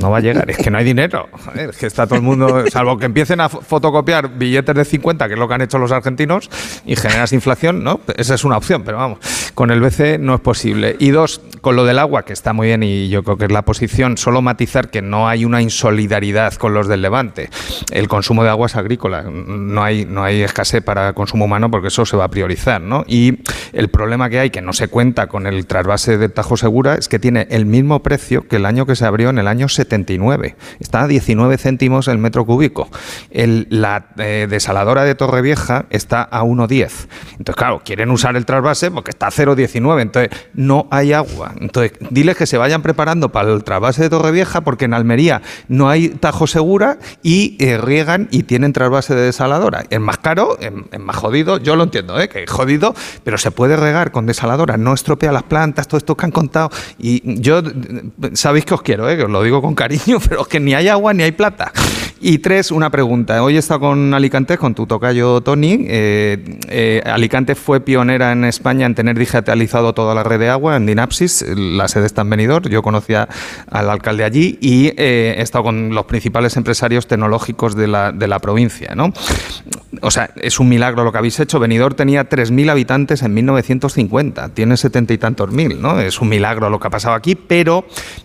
No 0.00 0.10
va 0.10 0.18
a 0.18 0.20
llegar, 0.20 0.50
es 0.50 0.56
que 0.58 0.70
no 0.70 0.78
hay 0.78 0.84
dinero. 0.84 1.28
Es 1.54 1.76
que 1.76 1.86
está 1.86 2.06
todo 2.06 2.16
el 2.16 2.22
mundo, 2.22 2.64
salvo 2.70 2.96
que 2.98 3.06
empiecen 3.06 3.40
a 3.40 3.48
fo- 3.50 3.62
fotocopiar 3.62 4.28
billetes 4.36 4.74
de 4.74 4.84
50, 4.84 5.26
que 5.28 5.34
es 5.34 5.38
lo 5.38 5.46
que 5.48 5.54
han 5.54 5.62
hecho 5.62 5.78
los 5.78 5.92
argentinos, 5.92 6.50
y 6.84 6.96
generas 6.96 7.32
inflación, 7.32 7.84
¿no? 7.84 8.00
Esa 8.16 8.34
es 8.34 8.44
una 8.44 8.56
opción, 8.56 8.82
pero 8.84 8.98
vamos, 8.98 9.18
con 9.54 9.70
el 9.70 9.80
BCE 9.80 10.18
no 10.18 10.34
es 10.34 10.40
posible. 10.40 10.96
Y 10.98 11.10
dos, 11.10 11.40
con 11.60 11.76
lo 11.76 11.84
del 11.84 11.98
agua, 11.98 12.24
que 12.24 12.32
está 12.32 12.52
muy 12.52 12.68
bien 12.68 12.82
y 12.82 13.08
yo 13.08 13.22
creo 13.22 13.36
que 13.36 13.44
es 13.44 13.52
la 13.52 13.62
posición, 13.62 14.16
solo 14.18 14.42
matizar 14.42 14.90
que 14.90 15.02
no 15.02 15.28
hay 15.28 15.44
una 15.44 15.62
insolidaridad 15.62 16.54
con 16.54 16.74
los 16.74 16.88
del 16.88 17.02
Levante. 17.02 17.50
El 17.92 18.08
consumo 18.08 18.42
de 18.42 18.50
agua 18.50 18.66
es 18.66 18.76
agrícola, 18.76 19.22
no 19.22 19.82
hay, 19.84 20.04
no 20.06 20.24
hay 20.24 20.42
escasez 20.42 20.82
para 20.82 21.12
consumo 21.12 21.44
humano 21.44 21.70
porque 21.70 21.88
eso 21.88 22.04
se 22.06 22.16
va 22.16 22.24
a 22.24 22.28
priorizar, 22.28 22.80
¿no? 22.80 23.04
Y 23.06 23.40
el 23.72 23.88
problema 23.88 24.28
que 24.30 24.38
hay, 24.40 24.50
que 24.50 24.62
no 24.62 24.72
se 24.72 24.88
cuenta 24.88 25.26
con 25.28 25.46
el 25.46 25.66
trasvase 25.66 26.18
de 26.18 26.28
Tajo 26.28 26.56
Segura, 26.56 26.94
es 26.94 27.08
que 27.08 27.18
tiene 27.18 27.46
el 27.50 27.66
mismo 27.66 28.02
precio 28.02 28.46
que 28.48 28.56
el 28.56 28.66
año 28.66 28.86
que 28.86 28.96
se 28.96 29.04
abrió 29.04 29.30
en 29.30 29.38
el 29.38 29.46
año 29.48 29.68
79. 29.74 30.56
Está 30.80 31.02
a 31.02 31.06
19 31.08 31.58
céntimos 31.58 32.08
el 32.08 32.18
metro 32.18 32.44
cúbico. 32.44 32.88
La 33.30 34.06
eh, 34.18 34.46
desaladora 34.48 35.04
de 35.04 35.14
Torrevieja 35.14 35.86
está 35.90 36.22
a 36.22 36.42
1,10. 36.42 37.08
Entonces, 37.38 37.56
claro, 37.56 37.82
quieren 37.84 38.10
usar 38.10 38.36
el 38.36 38.46
trasvase 38.46 38.90
porque 38.90 39.10
está 39.10 39.28
a 39.28 39.30
0,19. 39.30 40.00
Entonces, 40.00 40.30
no 40.54 40.86
hay 40.90 41.12
agua. 41.12 41.54
Entonces, 41.60 41.92
diles 42.10 42.36
que 42.36 42.46
se 42.46 42.58
vayan 42.58 42.82
preparando 42.82 43.30
para 43.30 43.52
el 43.52 43.64
trasvase 43.64 44.02
de 44.02 44.10
Torrevieja 44.10 44.62
porque 44.62 44.84
en 44.86 44.94
Almería 44.94 45.42
no 45.68 45.88
hay 45.88 46.08
Tajo 46.08 46.46
Segura 46.46 46.98
y 47.22 47.56
eh, 47.58 47.78
riegan 47.78 48.28
y 48.30 48.44
tienen 48.44 48.72
trasvase 48.72 49.14
de 49.14 49.22
desaladora. 49.22 49.84
Es 49.90 50.00
más 50.00 50.18
caro, 50.18 50.58
es, 50.60 50.72
es 50.92 51.00
más 51.00 51.16
jodido. 51.16 51.58
Yo 51.58 51.76
lo 51.76 51.84
entiendo, 51.84 52.18
¿eh? 52.20 52.28
que 52.28 52.42
es 52.42 52.50
jodido, 52.50 52.94
pero 53.22 53.38
se 53.38 53.50
puede 53.50 53.76
regar 53.76 54.10
con 54.10 54.26
desaladora. 54.26 54.76
No 54.76 54.94
estropea 54.94 55.32
las 55.32 55.44
plantas, 55.44 55.88
todo 55.88 55.98
esto 55.98 56.16
que 56.16 56.26
han 56.26 56.32
contado. 56.32 56.70
Y 56.98 57.40
yo, 57.40 57.62
sabéis 58.34 58.64
que 58.64 58.74
os 58.74 58.82
quiero, 58.82 59.08
¿eh? 59.08 59.16
que 59.16 59.24
os 59.24 59.30
lo 59.30 59.42
digo 59.42 59.60
con 59.64 59.74
cariño, 59.74 60.18
pero 60.28 60.42
es 60.42 60.48
que 60.48 60.60
ni 60.60 60.74
hay 60.74 60.88
agua 60.88 61.14
ni 61.14 61.22
hay 61.22 61.32
plata. 61.32 61.72
Y 62.26 62.38
tres, 62.38 62.70
una 62.70 62.88
pregunta. 62.88 63.42
Hoy 63.42 63.56
he 63.56 63.58
estado 63.58 63.80
con 63.80 64.14
Alicante, 64.14 64.56
con 64.56 64.74
tu 64.74 64.86
tocayo 64.86 65.42
Tony. 65.42 65.84
Eh, 65.86 66.58
eh, 66.70 67.02
Alicante 67.04 67.54
fue 67.54 67.80
pionera 67.80 68.32
en 68.32 68.46
España 68.46 68.86
en 68.86 68.94
tener 68.94 69.18
digitalizado 69.18 69.92
toda 69.92 70.14
la 70.14 70.22
red 70.22 70.40
de 70.40 70.48
agua 70.48 70.76
en 70.76 70.86
Dinapsis. 70.86 71.44
La 71.54 71.86
sede 71.86 72.06
está 72.06 72.22
en 72.22 72.30
Benidorm. 72.30 72.70
Yo 72.70 72.80
conocía 72.80 73.28
al 73.70 73.90
alcalde 73.90 74.24
allí 74.24 74.56
y 74.62 74.86
eh, 74.96 75.34
he 75.36 75.42
estado 75.42 75.64
con 75.64 75.94
los 75.94 76.06
principales 76.06 76.56
empresarios 76.56 77.06
tecnológicos 77.06 77.76
de 77.76 77.88
la, 77.88 78.10
de 78.10 78.26
la 78.26 78.38
provincia. 78.38 78.94
¿no? 78.94 79.12
O 80.00 80.10
sea, 80.10 80.30
es 80.36 80.58
un 80.58 80.70
milagro 80.70 81.04
lo 81.04 81.12
que 81.12 81.18
habéis 81.18 81.38
hecho. 81.40 81.60
Benidorm 81.60 81.94
tenía 81.94 82.26
3.000 82.26 82.70
habitantes 82.70 83.20
en 83.20 83.34
1950. 83.34 84.48
Tiene 84.54 84.78
setenta 84.78 85.12
y 85.12 85.18
tantos 85.18 85.50
mil. 85.50 85.78
¿no? 85.78 86.00
Es 86.00 86.22
un 86.22 86.30
milagro 86.30 86.70
lo 86.70 86.80
que 86.80 86.86
ha 86.86 86.90
pasado 86.90 87.16
aquí, 87.16 87.34
pero 87.34 87.84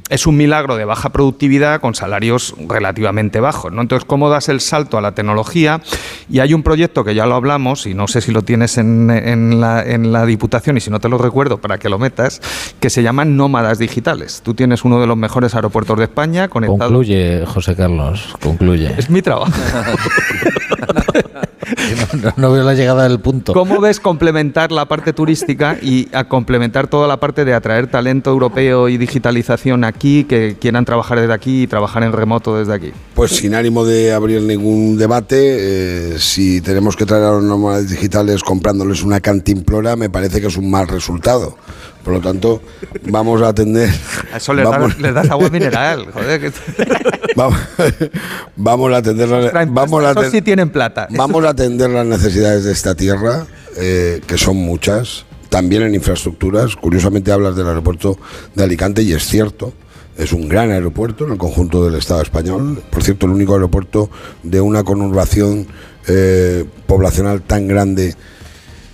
es 0.09 0.25
un 0.25 0.37
milagro 0.37 0.77
de 0.77 0.85
baja 0.85 1.09
productividad 1.09 1.81
con 1.81 1.95
salarios 1.95 2.55
relativamente 2.65 3.41
bajos. 3.41 3.73
¿no? 3.73 3.88
Entonces, 3.89 4.05
¿cómo 4.05 4.29
das 4.29 4.49
el 4.49 4.61
salto 4.61 4.99
a 4.99 5.01
la 5.01 5.13
tecnología? 5.13 5.81
Y 6.29 6.41
hay 6.41 6.53
un 6.53 6.61
proyecto 6.61 7.03
que 7.03 7.15
ya 7.15 7.25
lo 7.25 7.33
hablamos, 7.33 7.87
y 7.87 7.95
no 7.95 8.07
sé 8.07 8.21
si 8.21 8.31
lo 8.31 8.43
tienes 8.43 8.77
en, 8.77 9.09
en 9.09 9.59
la, 9.59 9.81
en 9.83 10.11
la 10.11 10.27
Diputación, 10.27 10.77
y 10.77 10.79
si 10.79 10.91
no 10.91 10.99
te 10.99 11.09
lo 11.09 11.17
recuerdo 11.17 11.57
para 11.57 11.79
que 11.79 11.89
lo 11.89 11.97
metas, 11.97 12.39
que 12.79 12.91
se 12.91 13.01
llaman 13.01 13.35
nómadas 13.35 13.79
digitales. 13.79 14.41
Tú 14.43 14.53
tienes 14.53 14.85
uno 14.85 15.01
de 15.01 15.07
los 15.07 15.17
mejores 15.17 15.55
aeropuertos 15.55 15.97
de 15.97 16.03
España 16.03 16.49
conectado. 16.49 16.77
Concluye, 16.81 17.43
José 17.47 17.75
Carlos, 17.75 18.35
concluye. 18.39 18.93
Es 18.95 19.09
mi 19.09 19.23
trabajo. 19.23 19.51
no, 22.21 22.33
no 22.35 22.51
veo 22.51 22.63
la 22.63 22.73
llegada 22.73 23.03
del 23.07 23.19
punto. 23.19 23.53
¿Cómo 23.53 23.79
ves 23.79 23.99
complementar 23.99 24.71
la 24.71 24.85
parte 24.85 25.13
turística 25.13 25.77
y 25.81 26.07
a 26.13 26.25
complementar 26.25 26.87
toda 26.87 27.07
la 27.07 27.19
parte 27.19 27.45
de 27.45 27.53
atraer 27.53 27.87
talento 27.87 28.29
europeo 28.29 28.89
y 28.89 28.97
digitalización 28.97 29.83
aquí, 29.83 30.23
que 30.23 30.57
quieran 30.59 30.85
trabajar 30.85 31.19
desde 31.19 31.33
aquí 31.33 31.63
y 31.63 31.67
trabajar 31.67 32.03
en 32.03 32.13
remoto 32.13 32.57
desde 32.57 32.73
aquí? 32.73 32.91
Pues 33.13 33.31
sin 33.31 33.55
ánimo 33.55 33.78
de 33.85 34.11
abrir 34.13 34.41
ningún 34.41 34.97
debate, 34.97 35.37
eh, 36.13 36.19
si 36.19 36.61
tenemos 36.61 36.95
que 36.95 37.05
traer 37.05 37.23
a 37.23 37.31
los 37.31 37.43
nómadas 37.43 37.89
digitales 37.89 38.43
comprándoles 38.43 39.03
una 39.03 39.19
cantimplora, 39.19 39.95
me 39.95 40.09
parece 40.09 40.39
que 40.41 40.47
es 40.47 40.57
un 40.57 40.69
mal 40.69 40.87
resultado. 40.87 41.57
Por 42.03 42.13
lo 42.13 42.21
tanto, 42.21 42.61
vamos 43.09 43.41
a 43.41 43.49
atender. 43.49 43.89
A 44.33 44.37
eso 44.37 44.53
les, 44.53 44.65
vamos, 44.65 44.93
das, 44.93 44.99
les 45.01 45.13
das 45.13 45.29
agua 45.29 45.49
mineral, 45.49 46.05
joder. 46.13 46.39
que- 46.39 46.51
vamos, 47.35 47.59
vamos 48.55 48.93
a 48.93 48.97
atender 48.97 49.27
vamos 49.69 50.03
a 50.03 50.11
Esos 50.11 50.23
aten- 50.25 50.31
sí 50.31 50.41
tienen 50.41 50.69
plata. 50.69 51.07
Vamos 51.11 51.43
a 51.45 51.49
atender 51.49 51.89
las 51.89 52.05
necesidades 52.05 52.63
de 52.63 52.71
esta 52.71 52.95
tierra, 52.95 53.45
eh, 53.77 54.21
que 54.25 54.37
son 54.37 54.55
muchas, 54.57 55.25
también 55.49 55.83
en 55.83 55.93
infraestructuras. 55.95 56.75
Curiosamente 56.75 57.31
hablas 57.31 57.55
del 57.55 57.67
aeropuerto 57.67 58.17
de 58.55 58.63
Alicante 58.63 59.01
y 59.03 59.13
es 59.13 59.25
cierto. 59.25 59.73
Es 60.19 60.33
un 60.33 60.49
gran 60.49 60.69
aeropuerto 60.69 61.23
en 61.23 61.31
el 61.31 61.37
conjunto 61.37 61.85
del 61.85 61.95
Estado 61.95 62.21
español. 62.21 62.83
Por 62.89 63.01
cierto, 63.03 63.25
el 63.25 63.31
único 63.31 63.53
aeropuerto 63.53 64.09
de 64.43 64.59
una 64.59 64.83
conurbación 64.83 65.65
eh, 66.09 66.65
poblacional 66.87 67.41
tan 67.41 67.69
grande 67.69 68.15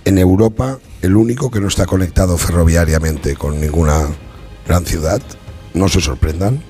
en 0.04 0.18
Europa, 0.18 0.78
el 1.02 1.16
único 1.16 1.50
que 1.50 1.58
no 1.58 1.66
está 1.66 1.84
conectado 1.84 2.38
ferroviariamente 2.38 3.34
con 3.34 3.60
ninguna 3.60 4.06
gran 4.68 4.86
ciudad. 4.86 5.20
No 5.74 5.88
se 5.88 6.00
sorprendan. 6.00 6.62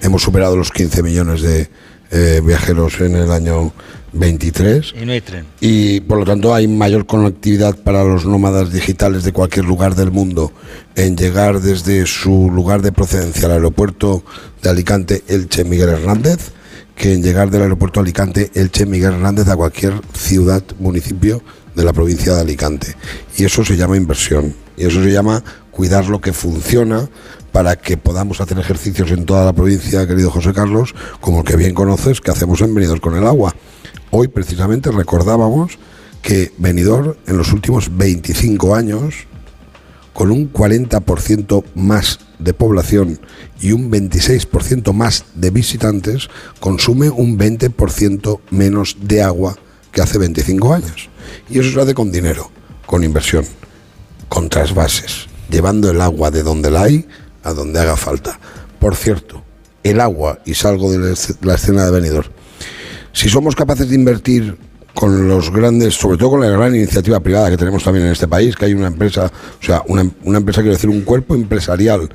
Hemos 0.00 0.22
superado 0.22 0.56
los 0.56 0.70
15 0.70 1.02
millones 1.02 1.42
de 1.42 1.68
eh, 2.10 2.40
viajeros 2.42 3.02
en 3.02 3.16
el 3.16 3.30
año 3.30 3.70
23 4.12 4.94
Y 5.00 5.06
no 5.06 5.12
hay 5.12 5.20
tren. 5.20 5.46
y 5.60 6.00
por 6.00 6.18
lo 6.18 6.24
tanto 6.24 6.54
hay 6.54 6.66
mayor 6.66 7.06
conectividad 7.06 7.76
para 7.76 8.04
los 8.04 8.26
nómadas 8.26 8.72
digitales 8.72 9.24
de 9.24 9.32
cualquier 9.32 9.64
lugar 9.64 9.94
del 9.94 10.10
mundo 10.10 10.52
en 10.96 11.16
llegar 11.16 11.60
desde 11.60 12.06
su 12.06 12.50
lugar 12.50 12.82
de 12.82 12.92
procedencia 12.92 13.46
al 13.46 13.52
aeropuerto 13.52 14.24
de 14.62 14.70
Alicante 14.70 15.22
Elche 15.28 15.64
Miguel 15.64 15.90
Hernández 15.90 16.52
que 17.00 17.14
en 17.14 17.22
llegar 17.22 17.50
del 17.50 17.62
aeropuerto 17.62 18.00
Alicante 18.00 18.50
Elche 18.54 18.84
Miguel 18.84 19.14
Hernández 19.14 19.48
a 19.48 19.56
cualquier 19.56 19.94
ciudad, 20.12 20.62
municipio 20.78 21.42
de 21.74 21.82
la 21.82 21.94
provincia 21.94 22.34
de 22.34 22.42
Alicante. 22.42 22.94
Y 23.38 23.44
eso 23.44 23.64
se 23.64 23.76
llama 23.76 23.96
inversión. 23.96 24.54
Y 24.76 24.84
eso 24.84 25.02
se 25.02 25.10
llama 25.10 25.42
cuidar 25.70 26.08
lo 26.08 26.20
que 26.20 26.34
funciona 26.34 27.08
para 27.52 27.76
que 27.76 27.96
podamos 27.96 28.40
hacer 28.42 28.58
ejercicios 28.58 29.10
en 29.12 29.24
toda 29.24 29.46
la 29.46 29.52
provincia, 29.54 30.06
querido 30.06 30.30
José 30.30 30.52
Carlos, 30.52 30.94
como 31.20 31.38
el 31.38 31.44
que 31.46 31.56
bien 31.56 31.74
conoces, 31.74 32.20
que 32.20 32.30
hacemos 32.30 32.60
en 32.60 32.74
Benidorm 32.74 33.00
con 33.00 33.16
el 33.16 33.26
agua. 33.26 33.54
Hoy 34.10 34.28
precisamente 34.28 34.90
recordábamos 34.90 35.78
que 36.22 36.52
Benidorm 36.58 37.14
en 37.26 37.36
los 37.38 37.52
últimos 37.52 37.96
25 37.96 38.74
años, 38.74 39.14
con 40.12 40.30
un 40.30 40.52
40% 40.52 41.64
más 41.76 42.18
de 42.38 42.52
población 42.52 43.20
y 43.60 43.72
un 43.72 43.90
26% 43.90 44.92
más 44.92 45.24
de 45.34 45.50
visitantes, 45.50 46.28
consume 46.58 47.08
un 47.08 47.38
20% 47.38 48.40
menos 48.50 48.96
de 49.00 49.22
agua 49.22 49.56
que 49.92 50.02
hace 50.02 50.18
25 50.18 50.74
años. 50.74 51.08
Y 51.48 51.58
eso 51.60 51.70
se 51.70 51.80
hace 51.80 51.94
con 51.94 52.10
dinero, 52.10 52.50
con 52.86 53.04
inversión, 53.04 53.44
con 54.28 54.48
trasvases, 54.48 55.26
llevando 55.48 55.90
el 55.90 56.00
agua 56.00 56.30
de 56.30 56.42
donde 56.42 56.70
la 56.70 56.82
hay 56.82 57.06
a 57.44 57.52
donde 57.52 57.80
haga 57.80 57.96
falta. 57.96 58.38
Por 58.78 58.96
cierto, 58.96 59.42
el 59.82 60.00
agua, 60.00 60.40
y 60.44 60.54
salgo 60.54 60.90
de 60.90 60.98
la 60.98 61.06
esce- 61.10 61.36
la 61.42 61.54
escena 61.54 61.84
de 61.84 61.90
Benidorm, 61.92 62.28
si 63.12 63.28
somos 63.28 63.54
capaces 63.54 63.88
de 63.88 63.94
invertir 63.94 64.56
con 64.94 65.28
los 65.28 65.50
grandes, 65.52 65.94
sobre 65.94 66.18
todo 66.18 66.30
con 66.30 66.40
la 66.40 66.48
gran 66.48 66.74
iniciativa 66.74 67.20
privada 67.20 67.50
que 67.50 67.56
tenemos 67.56 67.84
también 67.84 68.06
en 68.06 68.12
este 68.12 68.28
país, 68.28 68.56
que 68.56 68.66
hay 68.66 68.74
una 68.74 68.88
empresa, 68.88 69.30
o 69.60 69.64
sea, 69.64 69.82
una, 69.86 70.08
una 70.24 70.38
empresa, 70.38 70.60
quiero 70.60 70.74
decir, 70.74 70.90
un 70.90 71.02
cuerpo 71.02 71.34
empresarial 71.34 72.10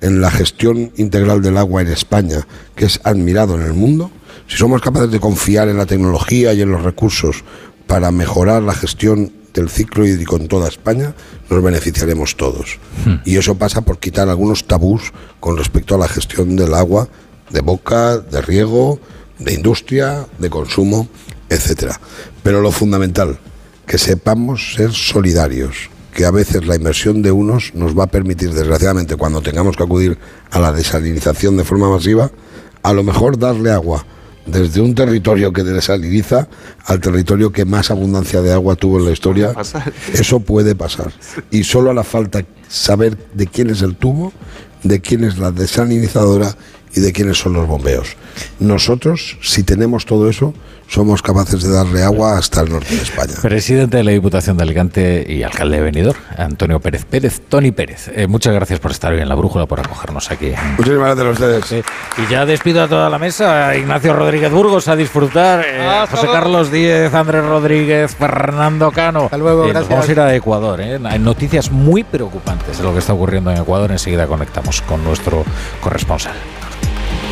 en 0.00 0.20
la 0.20 0.30
gestión 0.30 0.92
integral 0.96 1.42
del 1.42 1.56
agua 1.58 1.82
en 1.82 1.88
España, 1.88 2.46
que 2.74 2.86
es 2.86 3.00
admirado 3.04 3.56
en 3.56 3.62
el 3.62 3.74
mundo, 3.74 4.10
si 4.46 4.56
somos 4.56 4.80
capaces 4.80 5.10
de 5.10 5.20
confiar 5.20 5.68
en 5.68 5.76
la 5.76 5.86
tecnología 5.86 6.52
y 6.52 6.62
en 6.62 6.70
los 6.70 6.82
recursos 6.82 7.44
para 7.86 8.10
mejorar 8.10 8.62
la 8.62 8.74
gestión 8.74 9.32
del 9.54 9.68
ciclo 9.68 10.06
hídrico 10.06 10.36
en 10.36 10.48
toda 10.48 10.68
España, 10.68 11.14
nos 11.48 11.62
beneficiaremos 11.62 12.36
todos. 12.36 12.78
Y 13.24 13.36
eso 13.36 13.56
pasa 13.56 13.82
por 13.82 13.98
quitar 13.98 14.28
algunos 14.28 14.66
tabús 14.66 15.12
con 15.40 15.56
respecto 15.56 15.94
a 15.94 15.98
la 15.98 16.08
gestión 16.08 16.56
del 16.56 16.74
agua, 16.74 17.08
de 17.50 17.60
boca, 17.60 18.18
de 18.18 18.40
riego, 18.40 19.00
de 19.40 19.54
industria, 19.54 20.26
de 20.38 20.50
consumo, 20.50 21.08
etcétera. 21.48 22.00
Pero 22.42 22.60
lo 22.60 22.70
fundamental, 22.70 23.38
que 23.86 23.98
sepamos 23.98 24.74
ser 24.74 24.92
solidarios, 24.92 25.90
que 26.14 26.24
a 26.24 26.30
veces 26.30 26.66
la 26.66 26.76
inversión 26.76 27.22
de 27.22 27.32
unos 27.32 27.74
nos 27.74 27.98
va 27.98 28.04
a 28.04 28.10
permitir, 28.10 28.52
desgraciadamente, 28.52 29.16
cuando 29.16 29.42
tengamos 29.42 29.76
que 29.76 29.82
acudir 29.82 30.18
a 30.50 30.58
la 30.58 30.72
desalinización 30.72 31.56
de 31.56 31.64
forma 31.64 31.90
masiva, 31.90 32.30
a 32.82 32.92
lo 32.92 33.02
mejor 33.02 33.38
darle 33.38 33.70
agua 33.70 34.04
desde 34.46 34.80
un 34.80 34.94
territorio 34.94 35.52
que 35.52 35.62
desaliniza 35.62 36.48
al 36.86 37.00
territorio 37.00 37.52
que 37.52 37.64
más 37.64 37.90
abundancia 37.90 38.40
de 38.42 38.52
agua 38.52 38.76
tuvo 38.76 38.98
en 38.98 39.04
la 39.06 39.12
historia. 39.12 39.54
Eso 40.12 40.40
puede 40.40 40.74
pasar. 40.74 41.12
Y 41.50 41.64
solo 41.64 41.90
hará 41.90 42.04
falta 42.04 42.44
saber 42.68 43.16
de 43.34 43.46
quién 43.46 43.70
es 43.70 43.82
el 43.82 43.96
tubo, 43.96 44.32
de 44.82 45.00
quién 45.00 45.24
es 45.24 45.38
la 45.38 45.52
desalinizadora 45.52 46.56
y 46.94 47.00
de 47.00 47.12
quiénes 47.12 47.38
son 47.38 47.52
los 47.54 47.66
bombeos. 47.66 48.16
Nosotros, 48.58 49.36
si 49.42 49.62
tenemos 49.62 50.06
todo 50.06 50.28
eso, 50.28 50.52
somos 50.88 51.22
capaces 51.22 51.62
de 51.62 51.70
darle 51.70 52.02
agua 52.02 52.36
hasta 52.36 52.62
el 52.62 52.70
norte 52.70 52.96
de 52.96 53.02
España. 53.02 53.34
Presidente 53.40 53.98
de 53.98 54.02
la 54.02 54.10
Diputación 54.10 54.56
de 54.56 54.64
Alicante 54.64 55.24
y 55.28 55.44
alcalde 55.44 55.76
de 55.76 55.82
Benidorm, 55.84 56.18
Antonio 56.36 56.80
Pérez 56.80 57.04
Pérez, 57.04 57.40
Tony 57.48 57.70
Pérez. 57.70 58.10
Eh, 58.12 58.26
muchas 58.26 58.52
gracias 58.54 58.80
por 58.80 58.90
estar 58.90 59.12
hoy 59.12 59.20
en 59.20 59.28
la 59.28 59.36
brújula, 59.36 59.66
por 59.66 59.78
acogernos 59.78 60.32
aquí. 60.32 60.52
Muchísimas 60.78 61.14
gracias 61.16 61.26
a 61.26 61.58
ustedes. 61.58 61.84
Y 62.18 62.30
ya 62.32 62.44
despido 62.44 62.82
a 62.82 62.88
toda 62.88 63.08
la 63.08 63.20
mesa. 63.20 63.76
Ignacio 63.76 64.14
Rodríguez 64.14 64.50
Burgos 64.50 64.88
a 64.88 64.96
disfrutar. 64.96 65.64
eh, 65.64 66.06
José 66.10 66.22
luego. 66.26 66.32
Carlos 66.40 66.72
Díez, 66.72 67.14
Andrés 67.14 67.44
Rodríguez, 67.44 68.16
Fernando 68.16 68.90
Cano. 68.90 69.24
Hasta 69.26 69.38
luego, 69.38 69.62
nos 69.62 69.70
gracias. 69.70 69.90
vamos 69.90 70.08
a 70.08 70.12
ir 70.12 70.20
a 70.20 70.34
Ecuador. 70.34 70.80
eh. 70.80 70.98
Hay 71.04 71.18
noticias 71.20 71.70
muy 71.70 72.02
preocupantes 72.02 72.78
de 72.78 72.82
lo 72.82 72.92
que 72.92 72.98
está 72.98 73.12
ocurriendo 73.12 73.52
en 73.52 73.58
Ecuador. 73.58 73.92
Enseguida 73.92 74.26
conectamos 74.26 74.82
con 74.82 75.04
nuestro 75.04 75.44
corresponsal. 75.80 76.34